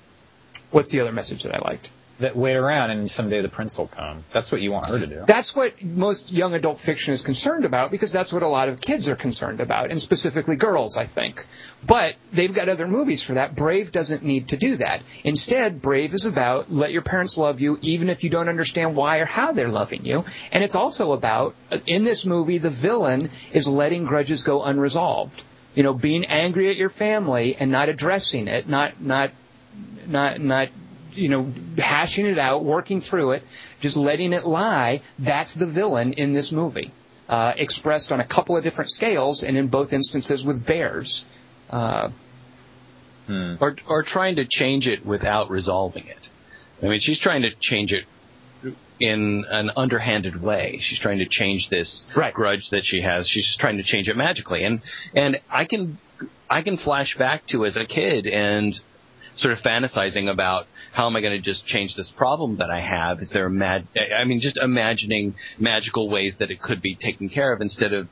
[0.70, 1.90] What's the other message that I liked?
[2.20, 4.24] That wait around and someday the prince will come.
[4.30, 5.22] That's what you want her to do.
[5.26, 8.78] That's what most young adult fiction is concerned about because that's what a lot of
[8.78, 11.46] kids are concerned about, and specifically girls, I think.
[11.86, 13.56] But they've got other movies for that.
[13.56, 15.00] Brave doesn't need to do that.
[15.24, 19.20] Instead, Brave is about let your parents love you even if you don't understand why
[19.20, 20.26] or how they're loving you.
[20.52, 21.54] And it's also about,
[21.86, 25.42] in this movie, the villain is letting grudges go unresolved.
[25.74, 29.30] You know, being angry at your family and not addressing it, not, not
[30.06, 30.68] not not
[31.12, 33.42] you know hashing it out, working through it,
[33.80, 35.00] just letting it lie.
[35.18, 36.90] That's the villain in this movie,
[37.28, 41.26] uh, expressed on a couple of different scales, and in both instances with bears.
[41.70, 42.10] Uh,
[43.60, 46.28] or or trying to change it without resolving it.
[46.82, 48.04] I mean, she's trying to change it
[49.00, 50.78] in an underhanded way.
[50.82, 52.32] She's trying to change this Right.
[52.34, 53.28] grudge that she has.
[53.28, 54.64] She's just trying to change it magically.
[54.64, 54.82] And
[55.14, 55.98] and I can
[56.48, 58.78] I can flash back to as a kid and
[59.36, 62.80] sort of fantasizing about how am I going to just change this problem that I
[62.80, 63.20] have?
[63.20, 63.86] Is there a mad?
[64.18, 68.08] I mean, just imagining magical ways that it could be taken care of instead of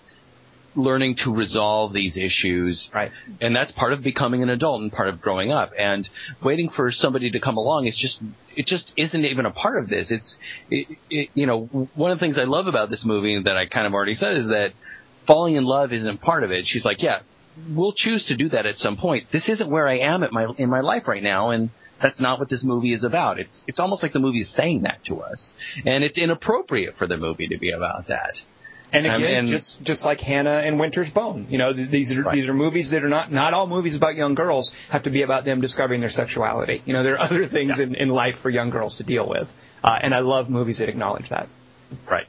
[0.74, 2.88] learning to resolve these issues.
[2.92, 3.10] Right.
[3.40, 5.70] and that's part of becoming an adult and part of growing up.
[5.78, 6.08] And
[6.42, 8.18] waiting for somebody to come along is just
[8.56, 10.10] it just isn't even a part of this.
[10.10, 10.36] It's
[10.70, 13.66] it, it, you know one of the things i love about this movie that i
[13.66, 14.72] kind of already said is that
[15.26, 16.64] falling in love isn't part of it.
[16.66, 17.20] She's like yeah
[17.70, 19.26] we'll choose to do that at some point.
[19.32, 22.38] This isn't where i am at my in my life right now and that's not
[22.38, 23.40] what this movie is about.
[23.40, 25.50] It's it's almost like the movie is saying that to us.
[25.84, 28.34] And it's inappropriate for the movie to be about that
[28.92, 32.22] And again, and- just just like Hanna and Winter's Bone, you know, th- these are
[32.22, 32.34] Right.
[32.34, 35.22] these are movies that are not not all movies about young girls have to be
[35.22, 36.80] about them discovering their sexuality.
[36.86, 39.46] You know, there are other things in, in life for young girls to deal with,
[39.84, 41.48] uh, and I love movies that acknowledge that.
[42.10, 42.26] right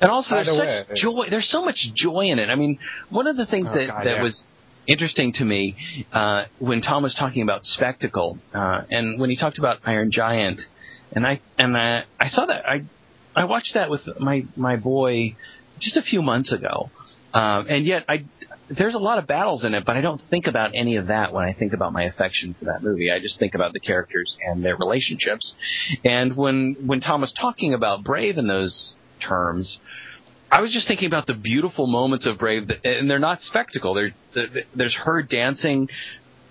[0.00, 1.26] And also, By there's the such joy.
[1.30, 2.48] There's so much joy in it.
[2.48, 2.78] I mean,
[3.10, 4.22] one of the things Oh, that God, that yeah.
[4.22, 4.42] was
[4.86, 5.76] interesting to me
[6.12, 10.60] uh, when Tom was talking about spectacle, uh, and when he talked about Iron Giant,
[11.12, 12.84] and I and I, I saw that I
[13.34, 15.36] I watched that with my my boy
[15.78, 16.90] just a few months ago,
[17.32, 18.24] um, and yet I
[18.70, 21.32] there's a lot of battles in it, but I don't think about any of that
[21.32, 23.10] when I think about my affection for that movie.
[23.10, 25.54] I just think about the characters and their relationships.
[26.04, 29.78] And when when Tom was talking about Brave in those terms,
[30.52, 33.94] I was just thinking about the beautiful moments of Brave, that, and they're not spectacle.
[33.94, 34.10] There,
[34.74, 35.88] there's her dancing,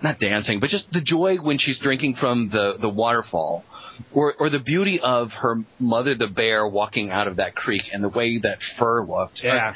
[0.02, 3.64] not dancing, but just the joy when she's drinking from the the waterfall,
[4.14, 8.04] or or the beauty of her mother, the bear, walking out of that creek, and
[8.04, 9.42] the way that fur looked.
[9.44, 9.76] Yeah.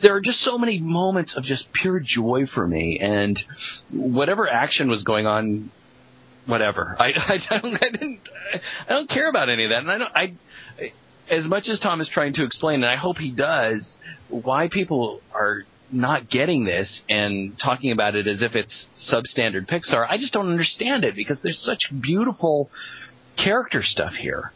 [0.00, 3.38] there are just so many moments of just pure joy for me, and
[3.90, 5.70] whatever action was going on,
[6.46, 6.96] whatever.
[6.98, 8.20] I, I don't, I didn't,
[8.88, 10.92] I don't care about any of that, and I don't, I,
[11.30, 13.90] as much as Tom is trying to explain, and I hope he does,
[14.28, 20.06] why people are not getting this and talking about it as if it's substandard Pixar,
[20.08, 22.70] I just don't understand it because there's such beautiful
[23.36, 24.52] character stuff here.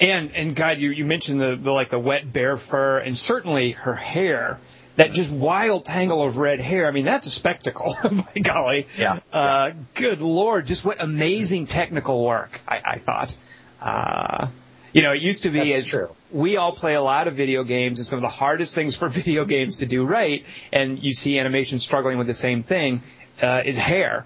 [0.00, 3.72] And and God, you, you mentioned the, the like the wet bear fur, and certainly
[3.72, 4.58] her hair.
[4.96, 6.86] That just wild tangle of red hair.
[6.86, 7.96] I mean, that's a spectacle.
[8.02, 8.86] by golly.
[8.96, 9.18] Yeah.
[9.32, 12.60] Uh, good lord, just what amazing technical work.
[12.68, 13.36] I, I thought.
[13.80, 14.48] Uh,
[14.94, 16.08] you know, it used to be That's as true.
[16.30, 19.08] we all play a lot of video games, and some of the hardest things for
[19.22, 23.02] video games to do right, and you see animation struggling with the same thing,
[23.42, 24.24] uh, is hair.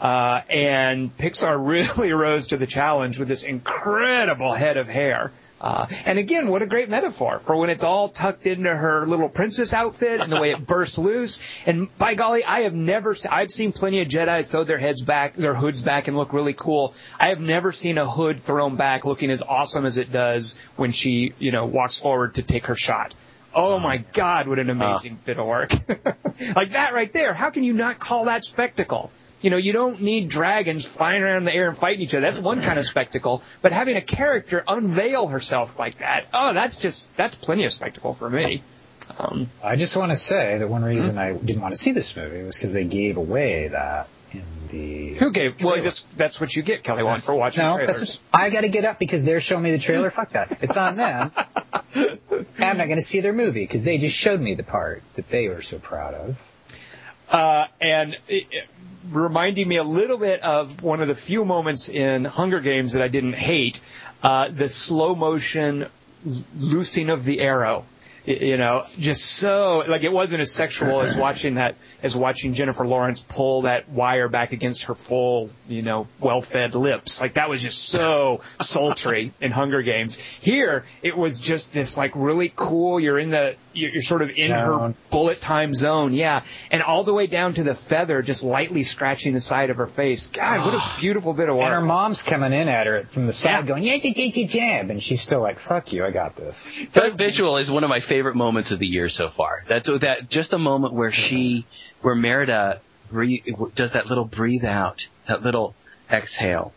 [0.00, 5.30] Uh, and Pixar really rose to the challenge with this incredible head of hair.
[5.60, 9.28] Uh, and again, what a great metaphor for when it's all tucked into her little
[9.28, 11.42] princess outfit and the way it bursts loose.
[11.66, 15.02] And by golly, I have never, se- I've seen plenty of Jedi's throw their heads
[15.02, 16.94] back, their hoods back and look really cool.
[17.18, 20.92] I have never seen a hood thrown back looking as awesome as it does when
[20.92, 23.14] she, you know, walks forward to take her shot.
[23.54, 25.72] Oh my God, what an amazing bit of work.
[26.56, 27.34] like that right there.
[27.34, 29.10] How can you not call that spectacle?
[29.40, 32.20] You know, you don't need dragons flying around in the air and fighting each other.
[32.22, 33.42] That's one kind of spectacle.
[33.62, 38.12] But having a character unveil herself like that, oh, that's just, that's plenty of spectacle
[38.12, 38.62] for me.
[39.18, 42.14] Um, I just want to say that one reason I didn't want to see this
[42.16, 45.14] movie was because they gave away that in the.
[45.14, 47.98] who gave, well, that's, that's what you get, Kelly Wand, for watching No, trailers.
[47.98, 50.10] that's I got to get up because they're showing me the trailer.
[50.10, 50.58] Fuck that.
[50.62, 51.32] It's on them.
[51.94, 55.28] I'm not going to see their movie because they just showed me the part that
[55.30, 56.38] they were so proud of.
[57.30, 58.68] Uh, and it, it,
[59.10, 63.02] reminding me a little bit of one of the few moments in Hunger Games that
[63.02, 63.80] I didn't hate,
[64.22, 65.86] uh, the slow motion
[66.58, 67.84] loosing of the arrow.
[68.26, 72.54] Y- You know, just so like it wasn't as sexual as watching that as watching
[72.54, 77.20] Jennifer Lawrence pull that wire back against her full, you know, well-fed lips.
[77.20, 80.18] Like that was just so sultry in Hunger Games.
[80.18, 83.00] Here, it was just this like really cool.
[83.00, 87.04] You're in the you're you're sort of in her bullet time zone, yeah, and all
[87.04, 90.26] the way down to the feather just lightly scratching the side of her face.
[90.28, 91.66] God, what a beautiful bit of wire.
[91.66, 93.62] And her mom's coming in at her from the side Yeah.
[93.62, 96.86] going, yeah, yeah, yeah, yeah, yeah, and she's still like, fuck you, I got this.
[96.92, 99.64] That visual is one of my favorite moments of the year so far.
[99.68, 101.66] That's that just a moment where she,
[102.02, 103.42] where Merida breathe,
[103.74, 104.98] does that little breathe out,
[105.28, 105.74] that little
[106.10, 106.72] exhale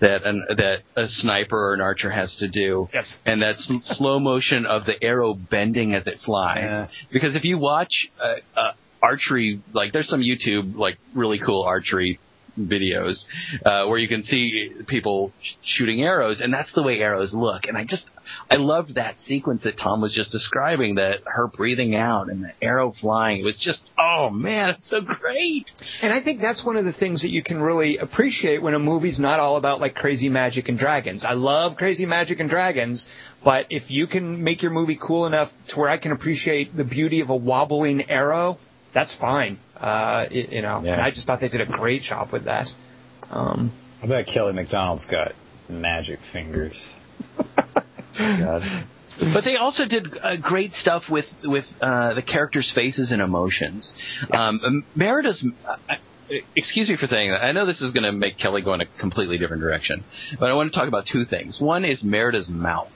[0.00, 2.88] that an, that a sniper or an archer has to do.
[2.92, 3.18] Yes.
[3.26, 6.64] And that slow motion of the arrow bending as it flies.
[6.64, 6.88] Yeah.
[7.12, 8.72] Because if you watch uh, uh,
[9.02, 12.20] archery, like there's some YouTube like really cool archery
[12.58, 13.24] videos
[13.64, 17.66] uh, where you can see people sh- shooting arrows, and that's the way arrows look.
[17.66, 18.06] And I just,
[18.50, 22.52] I loved that sequence that Tom was just describing, that her breathing out and the
[22.62, 23.40] arrow flying.
[23.40, 25.70] It was just, oh man, it's so great.
[26.02, 28.78] And I think that's one of the things that you can really appreciate when a
[28.78, 31.24] movie's not all about like crazy magic and dragons.
[31.24, 33.08] I love crazy magic and dragons,
[33.42, 36.84] but if you can make your movie cool enough to where I can appreciate the
[36.84, 38.58] beauty of a wobbling arrow,
[38.92, 39.58] that's fine.
[39.78, 40.94] Uh, it, you know, Yeah.
[40.94, 42.72] and I just thought they did a great job with that.
[43.30, 43.72] Um,
[44.02, 45.32] I bet Kelly Macdonald's got
[45.68, 46.92] magic fingers.
[48.18, 48.62] God.
[49.32, 53.92] But they also did uh, great stuff with with uh, the characters' faces and emotions.
[54.32, 55.44] Um, Merida's.
[55.66, 55.76] Uh,
[56.56, 57.42] excuse me for saying that.
[57.42, 60.04] I know this is going to make Kelly go in a completely different direction,
[60.38, 61.60] but I want to talk about two things.
[61.60, 62.92] One is Merida's mouth.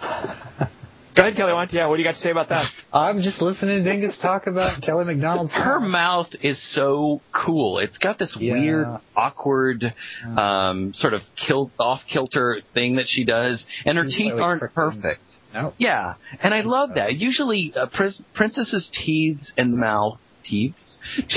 [1.14, 1.52] go ahead, Kelly.
[1.52, 1.86] Want yeah?
[1.86, 2.70] What do you got to say about that?
[2.92, 5.52] I'm just listening to Dingus talk about Kelly Macdonald's.
[5.52, 7.78] Her mouth is so cool.
[7.78, 8.52] It's got this Yeah.
[8.54, 9.94] weird, awkward,
[10.36, 14.74] um, sort of kilt, off kilter thing that she does, and her teeth aren't crooked.
[14.74, 15.20] perfect.
[15.54, 15.74] No.
[15.76, 17.14] Yeah, and I love that.
[17.16, 20.74] Usually, uh, prin- princesses' teeth and mouth teeth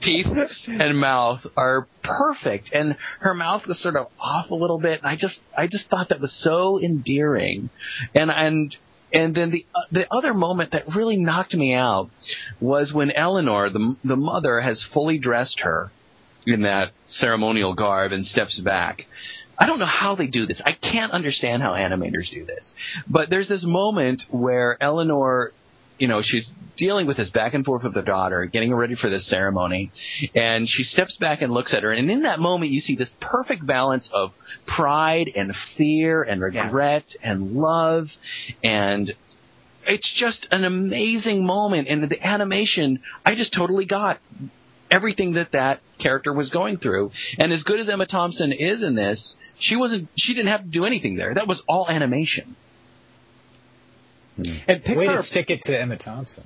[0.00, 0.26] teeth
[0.66, 4.98] and mouth are perfect, and her mouth was sort of off a little bit.
[5.00, 7.70] And I just, I just thought that was so endearing,
[8.14, 8.76] and and
[9.12, 12.10] and then the uh, the other moment that really knocked me out
[12.60, 15.90] was when Elinor, the the mother, has fully dressed her
[16.46, 19.02] in that ceremonial garb and steps back.
[19.58, 20.60] I don't know how they do this.
[20.64, 22.72] I can't understand how animators do this.
[23.08, 25.52] But there's this moment where Elinor
[25.98, 28.94] you know, she's dealing with this back and forth with her daughter, getting her ready
[28.94, 29.90] for this ceremony,
[30.34, 33.14] and she steps back and looks at her, and in that moment you see this
[33.20, 34.32] perfect balance of
[34.66, 37.32] pride and fear and regret yeah.
[37.32, 38.06] and love,
[38.62, 39.12] and
[39.86, 44.18] it's just an amazing moment, and the animation, I just totally got
[44.90, 47.10] everything that that character was going through.
[47.38, 50.68] And as good as Emma Thompson is in this, she wasn't, she didn't have to
[50.68, 51.34] do anything there.
[51.34, 52.56] That was all animation.
[54.36, 54.42] Hmm.
[54.68, 56.44] And Pixar, way to stick it to Emma Thompson.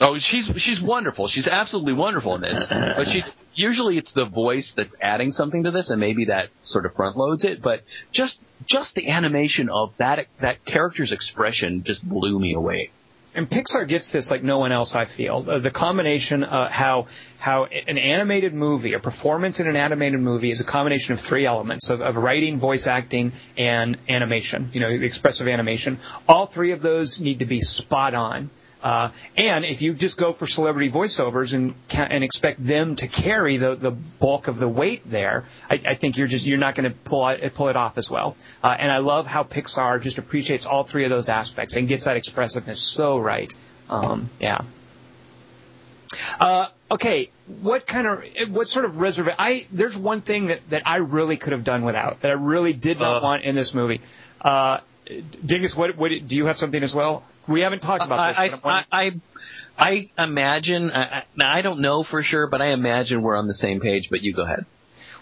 [0.00, 1.28] Oh, she's she's wonderful.
[1.28, 2.66] She's absolutely wonderful in this.
[2.68, 3.24] But she
[3.54, 7.16] usually it's the voice that's adding something to this, and maybe that sort of front
[7.16, 7.60] loads it.
[7.60, 12.90] But just just the animation of that that character's expression just blew me away
[13.38, 14.96] and Pixar gets this like no one else.
[14.96, 17.06] I feel uh, the combination uh, how
[17.38, 21.46] how an animated movie, a performance in an animated movie, is a combination of three
[21.46, 24.70] elements of, of writing, voice acting, and animation.
[24.74, 26.00] You know, expressive animation.
[26.28, 28.50] All three of those need to be spot on.
[28.82, 33.56] Uh, and if you just go for celebrity voiceovers and and expect them to carry
[33.56, 36.90] the, the bulk of the weight there, I, I think you're just you're not going
[36.90, 38.36] to pull it pull it off as well.
[38.62, 42.04] Uh, and I love how Pixar just appreciates all three of those aspects and gets
[42.04, 43.52] that expressiveness so right.
[43.90, 44.58] Um, yeah.
[46.38, 49.28] Uh, okay, what kind of what sort of reserve?
[49.38, 52.72] I there's one thing that that I really could have done without that I really
[52.72, 53.20] did not uh.
[53.24, 54.00] want in this movie.
[55.44, 57.24] Dingus, what, what do you have something as well?
[57.46, 58.38] We haven't talked about this.
[58.38, 59.20] I, I, I,
[59.78, 60.90] I imagine.
[60.90, 64.08] I, I don't know for sure, but I imagine we're on the same page.
[64.10, 64.66] But you go ahead.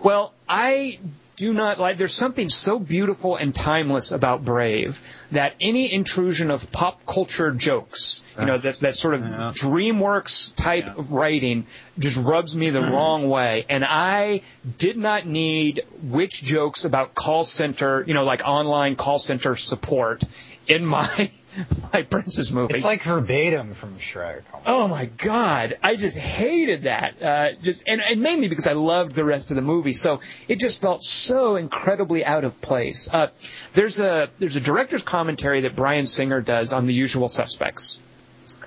[0.00, 0.98] Well, I
[1.36, 1.98] do not like.
[1.98, 8.22] There's something so beautiful and timeless about Brave that any intrusion of pop culture jokes,
[8.38, 9.52] you know, that that sort of yeah.
[9.54, 10.94] DreamWorks type yeah.
[10.94, 11.66] of writing,
[11.98, 13.66] just rubs me the wrong way.
[13.68, 14.42] And I
[14.78, 20.24] did not need witch jokes about call center, you know, like online call center support
[20.66, 21.30] in my
[21.92, 22.74] my Princess movie.
[22.74, 24.42] It's like verbatim from Shrek.
[24.64, 27.22] Oh my god, I just hated that.
[27.22, 30.58] Uh, just and, and mainly because I loved the rest of the movie, so it
[30.58, 33.08] just felt so incredibly out of place.
[33.12, 33.28] Uh,
[33.74, 38.00] there's a there's a director's commentary that Bryan Singer does on The Usual Suspects.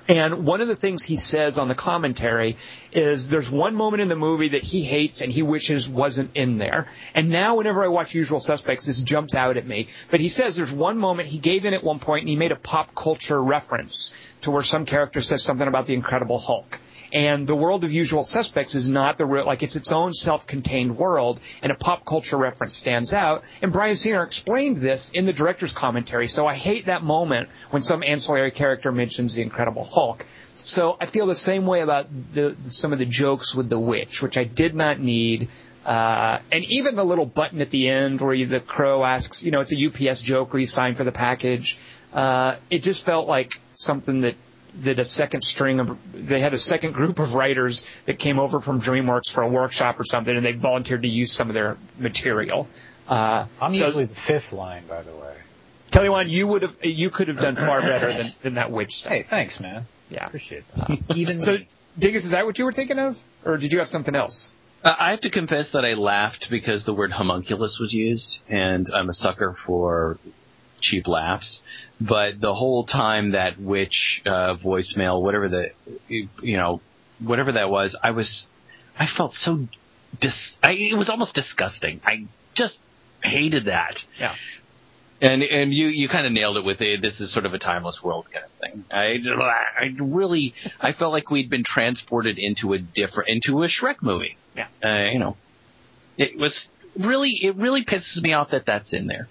[0.08, 2.56] And one of the things he says on the commentary
[2.92, 6.58] is there's one moment in the movie that he hates and he wishes wasn't in
[6.58, 6.88] there.
[7.14, 9.88] And now whenever I watch Usual Suspects, this jumps out at me.
[10.10, 12.52] But he says there's one moment he gave in at one point and he made
[12.52, 16.80] a pop culture reference to where some character says something about the Incredible Hulk.
[17.12, 20.96] And the world of usual suspects is not the real, like it's its own self-contained
[20.96, 23.42] world, and a pop culture reference stands out.
[23.62, 27.82] And Bryan Singer explained this in the director's commentary, so I hate that moment when
[27.82, 30.24] some ancillary character mentions the Incredible Hulk.
[30.54, 34.22] So I feel the same way about the, some of the jokes with the witch,
[34.22, 35.48] which I did not need.
[35.84, 39.50] Uh, and even the little button at the end where you, the crow asks, you
[39.50, 41.78] know, it's a UPS joke where you sign for the package.
[42.12, 44.34] Uh, it just felt like something that
[44.80, 48.60] that a second string of they had a second group of writers that came over
[48.60, 51.76] from DreamWorks for a workshop or something, and they volunteered to use some of their
[51.98, 52.68] material.
[53.08, 55.34] Uh, I'm so, usually the fifth line, by the way.
[55.90, 58.98] Kelly Wand, you would have you could have done far better than, than that witch
[58.98, 59.12] stuff.
[59.12, 59.86] Hey, thanks, man.
[60.08, 60.98] Yeah, appreciate that.
[61.16, 61.58] Even so,
[61.98, 64.52] Dingus, is that what you were thinking of, or did you have something else?
[64.82, 68.88] Uh, I have to confess that I laughed because the word homunculus was used, and
[68.94, 70.18] I'm a sucker for
[70.80, 71.60] cheap laughs.
[72.00, 75.66] But the whole time that witch uh, voicemail, whatever the,
[76.08, 76.80] you know,
[77.22, 78.44] whatever that was, I was,
[78.98, 79.66] I felt so
[80.18, 80.56] dis.
[80.62, 82.00] I, it was almost disgusting.
[82.04, 82.78] I just
[83.22, 83.96] hated that.
[84.18, 84.34] Yeah.
[85.22, 87.02] And and you you kind of nailed it with it.
[87.02, 88.84] This is sort of a timeless world kind of thing.
[88.90, 89.18] I
[89.78, 94.38] I really I felt like we'd been transported into a different into a Shrek movie.
[94.56, 94.68] Yeah.
[94.82, 95.36] Uh, you know,
[96.16, 96.64] it was
[96.98, 99.28] really it really pisses me off that that's in there.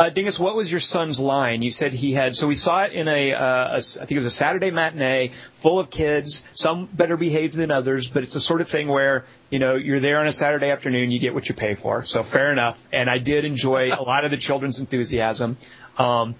[0.00, 1.60] Uh, Dingus, what was your son's line?
[1.60, 4.16] You said he had, so we saw it in a, uh, a, I think it
[4.16, 8.40] was a Saturday matinee full of kids, some better behaved than others, but it's the
[8.40, 11.50] sort of thing where, you know, you're there on a Saturday afternoon, you get what
[11.50, 12.02] you pay for.
[12.06, 12.82] So fair enough.
[12.90, 15.58] And I did enjoy a lot of the children's enthusiasm.
[15.98, 16.34] Um,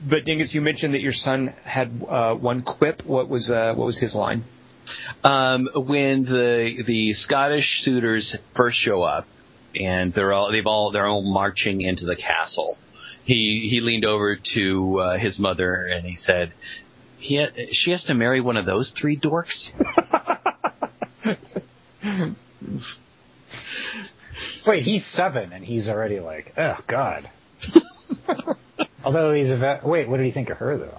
[0.00, 3.04] but Dingus, you mentioned that your son had, uh, one quip.
[3.04, 4.42] What was, uh, what was his line?
[5.22, 9.26] Um, when the, the Scottish suitors first show up,
[9.74, 12.76] and they're all they've all they're all marching into the castle
[13.24, 16.52] he he leaned over to uh, his mother and he said,
[17.18, 19.78] he ha- "She has to marry one of those three dorks."
[24.66, 27.28] Wait, he's seven, and he's already like, oh god.
[29.04, 29.84] Although he's a vet.
[29.84, 30.98] Wait, what did he think of her though?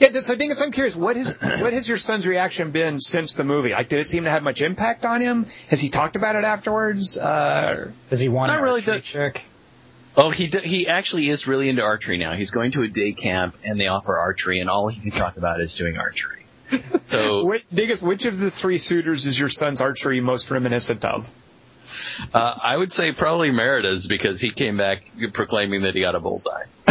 [0.00, 3.44] Yeah, so Dingus, I'm curious, what has what has your son's reaction been since the
[3.44, 3.70] movie?
[3.70, 5.46] Like, did it seem to have much impact on him?
[5.68, 7.16] Has he talked about it afterwards?
[7.18, 9.42] Uh, Does he want to an really, archery the- chick?
[10.16, 12.34] Oh, he d- he actually is really into archery now.
[12.34, 15.36] He's going to a day camp and they offer archery, and all he can talk
[15.36, 16.46] about is doing archery.
[17.10, 21.30] So Which, Dingus, which of the three suitors is your son's archery most reminiscent of?
[22.32, 25.02] uh, I would say probably Merida's because he came back
[25.32, 26.64] proclaiming that he got a bullseye.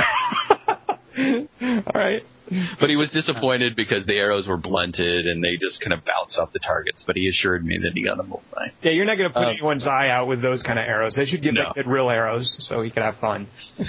[1.18, 2.26] All right.
[2.80, 6.38] But he was disappointed because the arrows were blunted and they just kind of bounced
[6.38, 7.04] off the targets.
[7.06, 8.70] But he assured me that he got a bullseye.
[8.82, 11.16] Yeah, you're not going to put Um, anyone's eye out with those kind of arrows.
[11.16, 11.64] They should give No.
[11.64, 13.48] like good real arrows so he can have fun.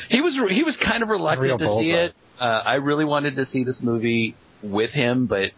[0.08, 2.14] He was he was kind of reluctant to see it.
[2.40, 5.50] Uh, I really wanted to see this movie with him, but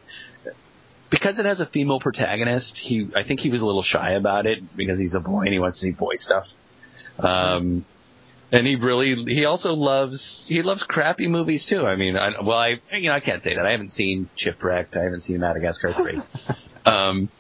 [1.11, 4.47] because it has a female protagonist, he I think he was a little shy about
[4.47, 6.47] it because he's a boy and he wants to see boy stuff.
[7.19, 7.85] Um,
[8.53, 11.87] and he really he also loves he loves crappy movies too.
[11.87, 14.97] I mean, I, well, I you know I can't say that I haven't seen Chipwrecked,
[14.97, 16.21] I haven't seen Madagascar three.
[16.87, 17.31] Um,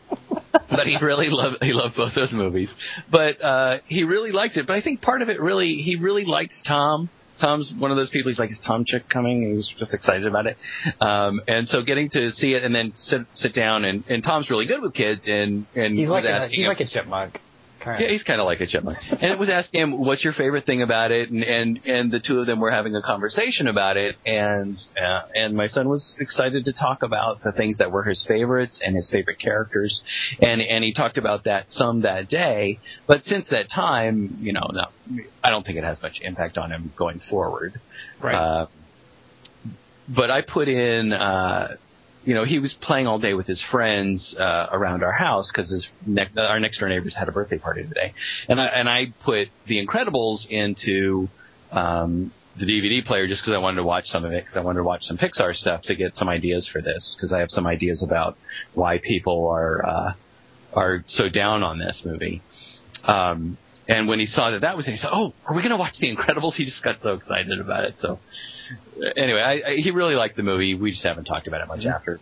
[0.68, 2.68] but he really loved he loved both those movies.
[3.08, 4.66] But uh he really liked it.
[4.66, 7.08] But I think part of it really he really likes Tom.
[7.40, 8.30] Tom's one of those people.
[8.30, 10.56] He's like, "Is Tom Chick coming?" He was just excited about it.
[11.00, 14.50] Um, and so getting to see it and then sit sit down and and Tom's
[14.50, 17.40] really good with kids and and He's like a, he's him- like a chipmunk.
[17.86, 18.98] Kind yeah, he's kind of like a chipmunk.
[19.10, 22.18] and it was asking him, "What's your favorite thing about it?" And and and the
[22.18, 24.16] two of them were having a conversation about it.
[24.26, 28.24] And uh, and my son was excited to talk about the things that were his
[28.26, 30.02] favorites and his favorite characters.
[30.42, 32.80] And and he talked about that some that day.
[33.06, 36.72] But since that time, you know, no, I don't think it has much impact on
[36.72, 37.80] him going forward.
[38.20, 38.34] Right.
[38.34, 38.66] Uh,
[40.08, 41.76] but I put in, uh,
[42.26, 45.70] you know, he was playing all day with his friends uh, around our house because
[45.70, 48.12] his ne- our next door neighbors had a birthday party today,
[48.48, 51.28] and I and I put The Incredibles into
[51.70, 54.60] um, the DVD player just because I wanted to watch some of it because I
[54.60, 57.50] wanted to watch some Pixar stuff to get some ideas for this because I have
[57.50, 58.36] some ideas about
[58.74, 60.12] why people are uh,
[60.74, 62.42] are so down on this movie.
[63.04, 63.56] Um,
[63.88, 65.76] and when he saw that that was it, he said, "Oh, are we going to
[65.76, 67.94] watch The Incredibles?" He just got so excited about it.
[68.00, 68.18] So
[69.16, 70.74] anyway, I, I, he really liked the movie.
[70.74, 72.20] We just haven't talked about it much after.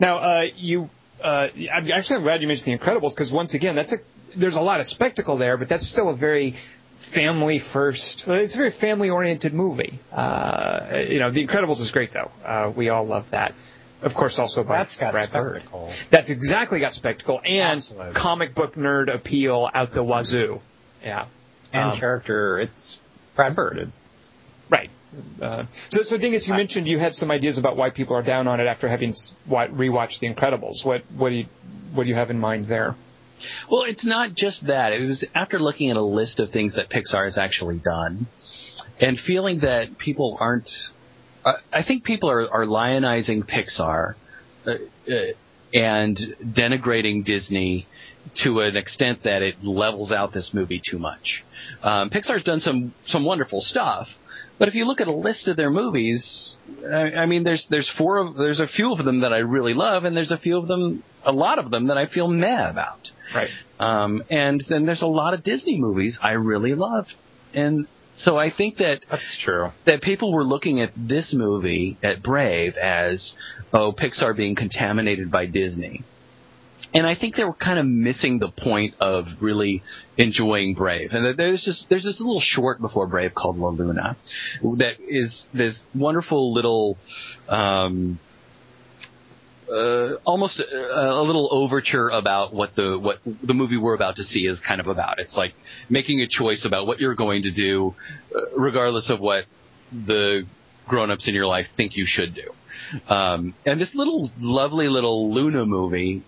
[0.00, 0.90] Now, uh, you,
[1.22, 3.98] uh, I'm actually I'm glad you mentioned The Incredibles because once again, that's a
[4.36, 6.52] there's a lot of spectacle there, but that's still a very
[6.96, 8.26] family first.
[8.26, 9.98] well, It's a very family oriented movie.
[10.12, 12.30] Uh, you know, The Incredibles is great though.
[12.44, 13.54] Uh, we all love that.
[14.00, 15.62] Of course, also by That's got Brad Bird.
[16.10, 18.12] That's exactly got spectacle and Absolutely.
[18.12, 20.60] comic book nerd appeal out the wazoo.
[21.02, 21.26] Yeah.
[21.72, 23.00] And Um, character, it's
[23.34, 23.90] Brad Bird.
[24.70, 24.90] Right.
[25.40, 28.46] Uh, so, so Dingus, you mentioned you had some ideas about why people are down
[28.46, 29.10] on it after having
[29.48, 30.84] rewatched The Incredibles.
[30.84, 31.46] What, what do you,
[31.94, 32.94] what do you have in mind there?
[33.70, 34.92] Well, it's not just that.
[34.92, 38.26] It was after looking at a list of things that Pixar has actually done,
[39.00, 40.68] and feeling that people aren't.
[41.44, 44.14] Uh, I think people are, are lionizing Pixar
[44.66, 45.14] uh, uh,
[45.72, 47.86] and denigrating Disney
[48.42, 51.44] to an extent that it levels out this movie too much.
[51.82, 54.08] Um, Pixar's done some some wonderful stuff,
[54.58, 57.90] but if you look at a list of their movies, I, I mean, there's there's
[57.96, 60.58] four of there's a few of them that I really love, and there's a few
[60.58, 63.10] of them, a lot of them that I feel meh about.
[63.34, 63.50] Right.
[63.78, 67.14] Um, and then there's a lot of Disney movies I really loved,
[67.54, 67.86] and
[68.16, 69.70] so I think that That's true.
[69.86, 73.32] that people were looking at this movie at Brave as
[73.72, 76.02] oh Pixar being contaminated by Disney.
[76.94, 79.82] And I think they were kind of missing the point of really
[80.16, 81.12] enjoying Brave.
[81.12, 84.16] And there's just there's this little short before Brave called La Luna
[84.78, 86.96] that is this wonderful little
[87.48, 88.18] um
[89.70, 94.22] uh, almost a, a little overture about what the what the movie we're about to
[94.22, 95.18] see is kind of about.
[95.18, 95.54] It's like
[95.88, 97.94] making a choice about what you're going to do,
[98.34, 99.44] uh, regardless of what
[99.92, 100.46] the
[100.86, 103.12] grown-ups in your life think you should do.
[103.12, 106.22] Um, and this little lovely little Luna movie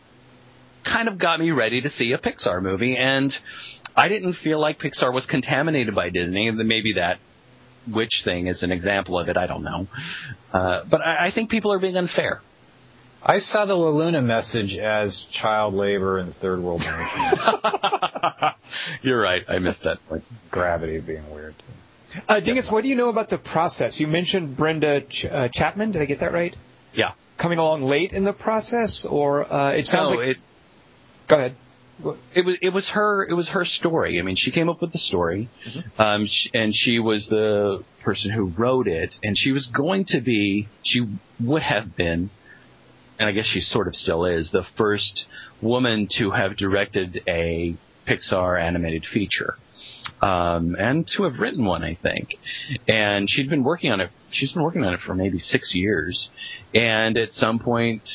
[0.84, 3.32] kind of got me ready to see a Pixar movie, and
[3.96, 6.48] I didn't feel like Pixar was contaminated by Disney.
[6.48, 7.18] And maybe that
[7.88, 9.36] witch thing is an example of it.
[9.36, 9.86] I don't know,
[10.52, 12.40] uh, but I, I think people are being unfair.
[13.22, 17.40] I saw the La Luna message as child labor in third world nations.
[19.02, 19.44] You're right.
[19.48, 20.24] I missed that point.
[20.50, 21.54] Gravity being weird.
[22.28, 24.00] Uh, Dingus, what do you know about the process?
[24.00, 25.92] You mentioned Brenda Ch- uh, Chapman.
[25.92, 26.56] Did I get that right?
[26.94, 27.12] Yeah.
[27.36, 30.28] Coming along late in the process, or uh, it sounds No, like.
[30.28, 30.36] it,
[31.30, 31.56] Go ahead.
[32.34, 34.18] it was it was her it was her story.
[34.18, 35.48] I mean, she came up with the story,
[35.98, 40.20] um, sh- and she was the person who wrote it, and she was going to
[40.20, 41.06] be she
[41.38, 42.30] would have been
[43.20, 45.26] and I guess she sort of still is, the first
[45.60, 47.76] woman to have directed a
[48.08, 49.56] Pixar animated feature.
[50.22, 52.30] Um, and to have written one, I think.
[52.88, 54.10] And she'd been working on it.
[54.30, 56.30] She's been working on it for maybe six years.
[56.74, 58.08] And at some point,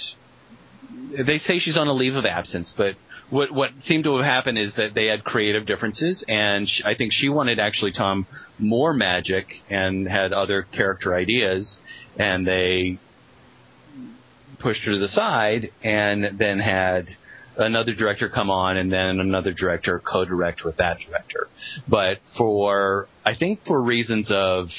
[1.15, 2.95] they say she's on a leave of absence, but
[3.29, 6.95] what what seemed to have happened is that they had creative differences, and sh- I
[6.95, 8.27] think she wanted actually Tom
[8.59, 11.77] more magic and had other character ideas,
[12.17, 12.99] and they
[14.59, 17.07] pushed her to the side, and then had
[17.57, 21.47] another director come on, and then another director co-direct with that director.
[21.87, 24.69] But for I think for reasons of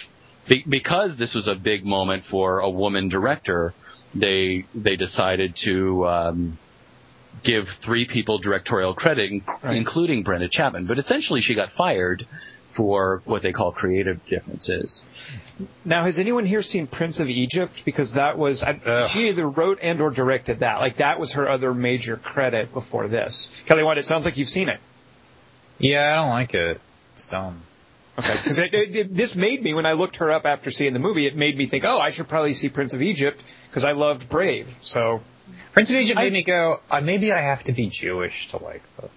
[0.68, 3.74] because this was a big moment for a woman director,
[4.14, 6.06] they they decided to.
[6.06, 6.58] Um,
[7.42, 9.76] give three people directorial credit, Right.
[9.76, 10.86] including Brenda Chapman.
[10.86, 12.26] But essentially, she got fired
[12.74, 15.04] for what they call creative differences.
[15.84, 17.84] Now, has anyone here seen Prince of Egypt?
[17.86, 20.80] Because that was I, she either wrote and or directed that.
[20.80, 23.62] Like that was her other major credit before this.
[23.64, 24.78] Kelly White, it sounds like you've seen it.
[25.78, 26.80] Yeah, I don't like it.
[27.14, 27.62] It's dumb.
[28.18, 30.94] Okay, because it, it, it, this made me when I looked her up after seeing
[30.94, 33.84] the movie, it made me think, oh, I should probably see Prince of Egypt because
[33.84, 34.74] I loved Brave.
[34.80, 35.22] So
[35.72, 38.58] Prince of Egypt I- made me go, uh, maybe I have to be Jewish to
[38.58, 39.10] like this.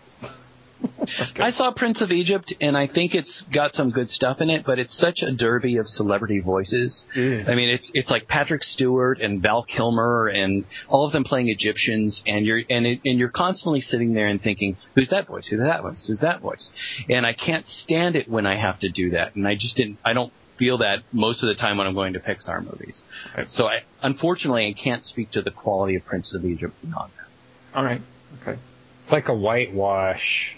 [1.39, 4.65] I saw Prince of Egypt, and I think it's got some good stuff in it,
[4.65, 7.03] but it's such a derby of celebrity voices.
[7.47, 11.49] I mean, it's it's like Patrick Stewart and Val Kilmer and all of them playing
[11.49, 15.47] Egyptians, and you're and it, and you're constantly sitting there and thinking, who's that voice?
[15.47, 16.05] Who's that voice?
[16.07, 16.69] Who's that voice?
[17.09, 19.97] And I can't stand it when I have to do that, and I just didn't.
[20.05, 23.01] I don't feel that most of the time when I'm going to Pixar movies.
[23.35, 23.49] Right.
[23.49, 27.77] So I unfortunately I can't speak to the quality of Prince of Egypt beyond that.
[27.79, 28.01] all right,
[28.41, 28.59] okay.
[29.01, 30.55] It's like a whitewash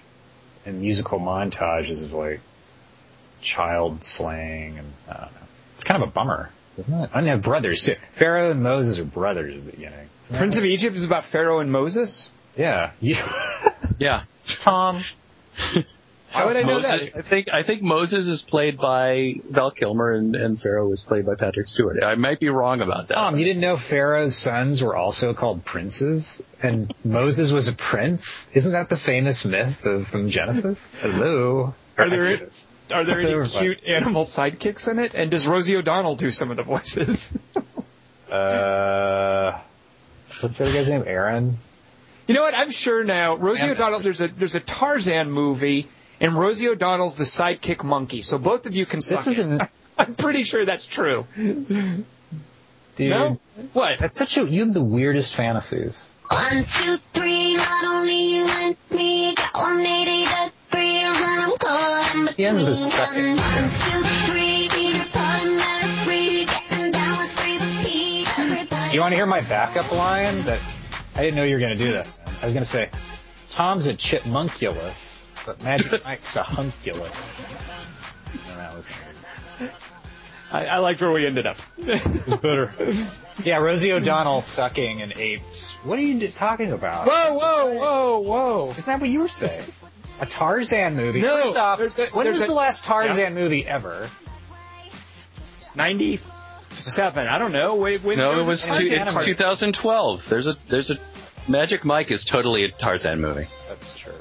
[0.65, 2.41] and musical montages of like
[3.41, 5.37] child slang and I don't know.
[5.75, 7.09] It's kind of a bummer, isn't it?
[7.13, 7.95] And they have brothers too.
[8.11, 10.07] Pharaoh and Moses are brothers at the beginning.
[10.37, 10.71] Prince of right?
[10.71, 12.31] Egypt is about Pharaoh and Moses.
[12.57, 12.91] Yeah.
[12.99, 13.15] You,
[13.99, 14.23] Yeah.
[14.59, 15.03] Tom.
[16.31, 17.17] How would I know Moses, that?
[17.17, 21.25] I think I think Moses is played by Val Kilmer and, and Pharaoh was played
[21.25, 22.01] by Patrick Stewart.
[22.03, 23.15] I might be wrong about that.
[23.15, 28.47] Tom, you didn't know Pharaoh's sons were also called princes, and Moses was a prince.
[28.53, 30.89] Isn't that the famous myth of from Genesis?
[31.01, 31.73] Hello.
[31.97, 32.47] Are there-
[32.91, 35.13] Are there any cute animal sidekicks in it?
[35.13, 37.37] And does Rosie O'Donnell do some of the voices?
[38.31, 39.59] Uh,
[40.39, 41.03] what's the other guy's name?
[41.05, 41.57] Aaron.
[42.27, 42.53] You know what?
[42.55, 43.35] I'm sure now.
[43.35, 43.99] Rosie O'Donnell.
[43.99, 45.89] There's a there's a Tarzan movie,
[46.21, 48.21] and Rosie O'Donnell's the sidekick monkey.
[48.21, 49.61] So both of you can suck This isn't.
[49.97, 51.25] I'm pretty sure that's true.
[51.35, 52.05] dude.
[52.97, 53.39] No?
[53.73, 53.99] What?
[53.99, 54.47] That's such a.
[54.49, 56.09] You have the weirdest fantasies.
[56.29, 60.23] One, two, three, not only you and me, got 180
[60.71, 62.69] degrees and I'm caught in He ends between.
[62.69, 63.35] with second.
[63.37, 64.01] One, two,
[64.31, 68.93] three, Peter Pan, let us free, getting down with three feet, everybody.
[68.93, 70.43] You want to hear my backup line?
[70.45, 70.59] That
[71.15, 72.07] I didn't know you were going to do that.
[72.41, 72.89] I was going to say,
[73.51, 77.39] Tom's a chipmunculus, but Magic Mike's a hunculus.
[78.57, 79.13] And was
[80.53, 81.57] I, I liked where we ended up.
[82.41, 82.73] better.
[83.43, 85.71] yeah, Rosie O'Donnell sucking an apes.
[85.83, 87.07] What are you talking about?
[87.07, 88.69] whoa, whoa, whoa, whoa!
[88.71, 89.63] Isn't that what you were saying?
[90.19, 91.21] A Tarzan movie.
[91.21, 94.09] No, First off, there's a- when there's was a- the last Tarzan movie ever?
[95.75, 97.27] Ninety-seven.
[97.27, 97.75] I don't know.
[97.75, 100.27] Wait, when no, there it was two, it's 2012.
[100.29, 100.97] There's a there's a
[101.49, 103.47] Magic Mike is totally a Tarzan movie.
[103.69, 104.13] That's true.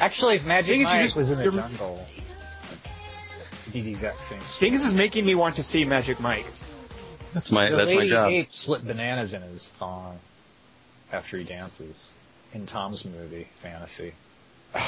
[0.00, 2.04] Actually, Magic Thing is, Mike just- was in the you're- jungle.
[3.72, 4.40] Did the exact same.
[4.60, 6.46] Dingus is making me want to see Magic Mike.
[7.34, 8.30] That's my The that's my lady job.
[8.30, 10.18] ape slipped bananas in his thong
[11.12, 12.08] after he dances
[12.54, 14.12] in Tom's movie Fantasy.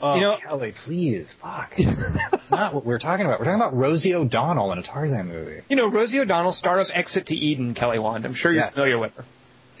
[0.00, 1.74] Oh, You know- Kelly, please, fuck.
[2.30, 3.40] That's not what we're talking about.
[3.40, 5.62] We're talking about Rosie O'Donnell in a Tarzan movie.
[5.68, 8.24] You know, Rosie O'Donnell, star of Exit to Eden, Kelly Wand.
[8.24, 8.74] I'm sure you're Yes.
[8.74, 9.24] familiar with her.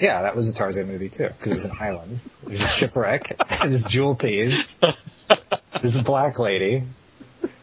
[0.00, 2.20] Yeah, that was a Tarzan movie too, because it was an island.
[2.44, 3.40] There's a shipwreck.
[3.62, 4.78] There's jewel thieves.
[5.80, 6.84] There's a black lady.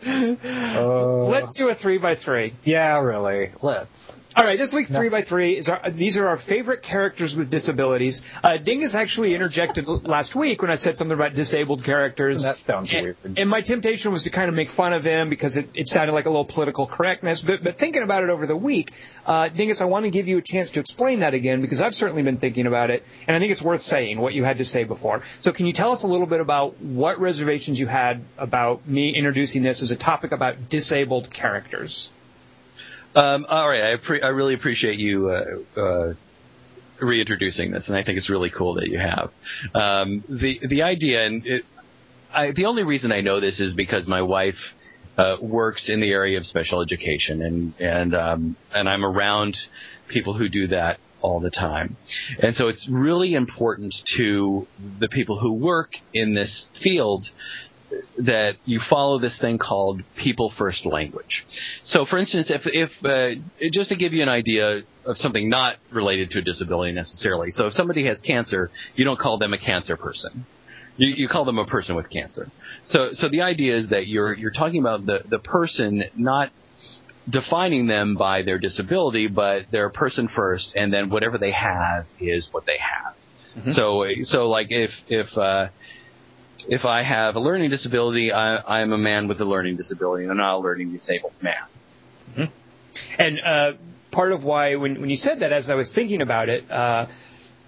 [0.06, 0.36] Uh,
[1.28, 2.54] Let's do a three by three.
[2.64, 3.52] yeah, really.
[3.62, 4.14] Let's.
[4.38, 7.50] All right, this week's three by three is our, these are our favorite characters with
[7.50, 8.22] disabilities.
[8.44, 12.44] Uh, Dingus actually interjected last week when I said something about disabled characters.
[12.44, 13.18] That sounds and, weird.
[13.38, 16.12] and my temptation was to kind of make fun of him because it, it sounded
[16.12, 17.44] like a little political correctness.
[17.44, 18.92] But, but thinking about it over the week,
[19.26, 21.96] uh, Dingus, I want to give you a chance to explain that again because I've
[21.96, 24.66] certainly been thinking about it, and I think it's worth saying what you had to
[24.66, 25.22] say before.
[25.40, 29.16] So can you tell us a little bit about what reservations you had about me
[29.16, 32.10] introducing this as a topic about disabled characters?
[33.16, 36.14] Um, all right, I, appre I really appreciate you uh, uh,
[37.00, 39.32] reintroducing this, and I think it's really cool that you have.
[39.74, 41.66] Um, the the idea, and it,
[42.34, 44.60] I, the only reason I know this is because my wife
[45.18, 49.56] uh, works in the area of special education, and and um, and I'm around
[50.10, 51.98] people who do that all the time.
[52.40, 54.68] And so it's really important to
[55.00, 57.26] the people who work in this field
[58.18, 61.46] that you follow this thing called people first language.
[61.84, 63.42] So for instance, if, if, uh,
[63.72, 67.52] just to give you an idea of something not related to a disability necessarily.
[67.52, 70.46] So if somebody has cancer, you don't call them a cancer person.
[70.98, 72.50] You, you call them a person with cancer.
[72.86, 76.52] So, so the idea is that you're, you're talking about the, the person not
[77.30, 82.06] defining them by their disability, but they're a person first, and then whatever they have
[82.20, 83.16] is what they have.
[83.58, 83.72] Mm-hmm.
[83.72, 85.70] So, so like if if uh,
[86.68, 90.38] if I have a learning disability, I, I'm a man with a learning disability, and
[90.38, 91.56] not a learning disabled man.
[92.32, 93.22] Mm-hmm.
[93.22, 93.74] And uh,
[94.12, 96.70] part of why, when when you said that, as I was thinking about it.
[96.70, 97.08] Uh,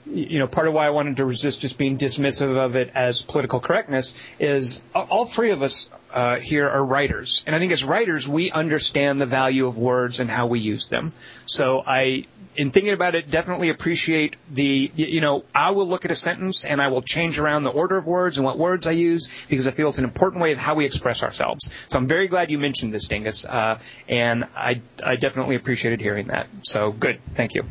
[0.09, 3.21] you know, part of why I wanted to resist just being dismissive of it as
[3.21, 7.83] political correctness is all three of us uh, here are writers, and I think as
[7.83, 11.13] writers we understand the value of words and how we use them.
[11.45, 16.11] So I, in thinking about it, definitely appreciate the, you know, I will look at
[16.11, 18.91] a sentence and I will change around the order of words and what words I
[18.91, 21.69] use because I feel it's an important way of how we express ourselves.
[21.89, 26.27] So I'm very glad you mentioned this, Dingus, uh, and I, I definitely appreciated hearing
[26.27, 26.47] that.
[26.63, 27.65] So good, thank you.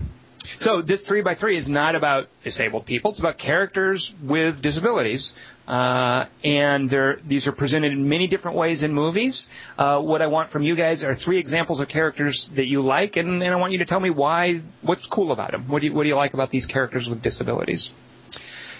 [0.46, 3.10] So this three by three is not about disabled people.
[3.10, 5.34] It's about characters with disabilities,
[5.66, 6.88] uh, and
[7.24, 9.50] these are presented in many different ways in movies.
[9.78, 13.16] Uh, what I want from you guys are three examples of characters that you like,
[13.16, 14.62] and, and I want you to tell me why.
[14.82, 15.68] What's cool about them?
[15.68, 17.92] What do you, what do you like about these characters with disabilities?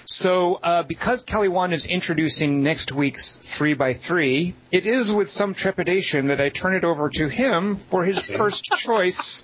[0.09, 5.29] So, uh, because Kelly Wand is introducing next week's three by three, it is with
[5.29, 9.43] some trepidation that I turn it over to him for his first choice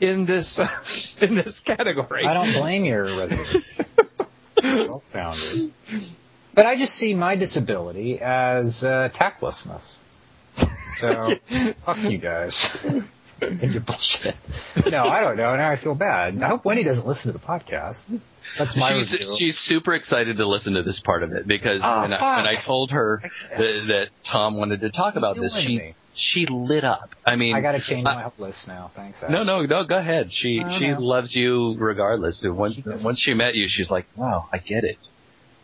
[0.00, 0.68] in this uh,
[1.20, 2.26] in this category.
[2.26, 3.64] I don't blame your reservation.
[4.62, 5.72] well founded.
[6.54, 9.98] But I just see my disability as uh, tactlessness.
[10.94, 11.34] So
[11.84, 12.84] fuck you guys
[13.40, 14.34] and your bullshit.
[14.90, 15.54] No, I don't know.
[15.56, 16.42] Now I feel bad.
[16.42, 18.20] I hope Wendy doesn't listen to the podcast.
[18.56, 19.36] That's my she's, review.
[19.38, 22.46] she's super excited to listen to this part of it because oh, when, I, when,
[22.46, 26.84] I, told her that, that, Tom wanted to talk about this, she me she lit
[26.84, 27.14] up.
[27.24, 28.90] I mean, I got to change my list now.
[28.94, 29.22] Thanks.
[29.22, 29.30] Ash.
[29.30, 29.84] No, no, no.
[29.84, 30.30] Go ahead.
[30.32, 31.00] She she know.
[31.00, 32.42] loves you regardless.
[32.44, 34.98] Once she once she met you, she's like, wow, I get it.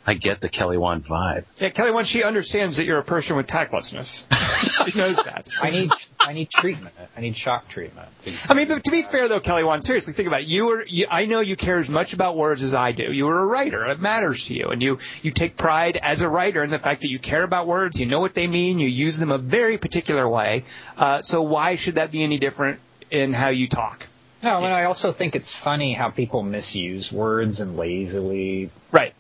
[0.07, 1.45] I get the Kelly Wand vibe.
[1.59, 4.27] Yeah, Kelly Wand, she understands that you're a person with tactlessness.
[4.85, 5.49] she knows that.
[5.59, 5.91] I need
[6.21, 6.95] I need treatment.
[7.17, 8.09] I need shock treatment.
[8.49, 10.49] I mean, but to be fair though, Kelly Wand, seriously, think about it.
[10.49, 13.05] You were you, I know you care as much about words as I do.
[13.05, 13.87] You are a writer.
[13.87, 17.01] It matters to you, and you you take pride as a writer in the fact
[17.01, 17.99] that you care about words.
[17.99, 18.81] You know what they mean.
[18.81, 20.65] You use them a very particular way.
[20.99, 22.79] Uh, so why should that be any different
[23.11, 24.07] in how you talk?
[24.43, 28.69] No, and I also think it's funny how people misuse words and lazily.
[28.93, 29.15] Right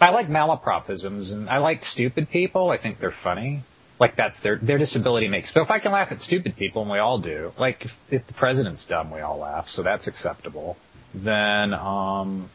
[0.00, 2.70] I like malapropisms and I like stupid people.
[2.70, 3.62] I think they're funny.
[4.00, 5.52] Like that's their their disability makes.
[5.52, 8.26] But if I can laugh at stupid people, and we all do, like if, if
[8.26, 10.76] the president's dumb, we all laugh, so that's acceptable.
[11.14, 12.50] Then um,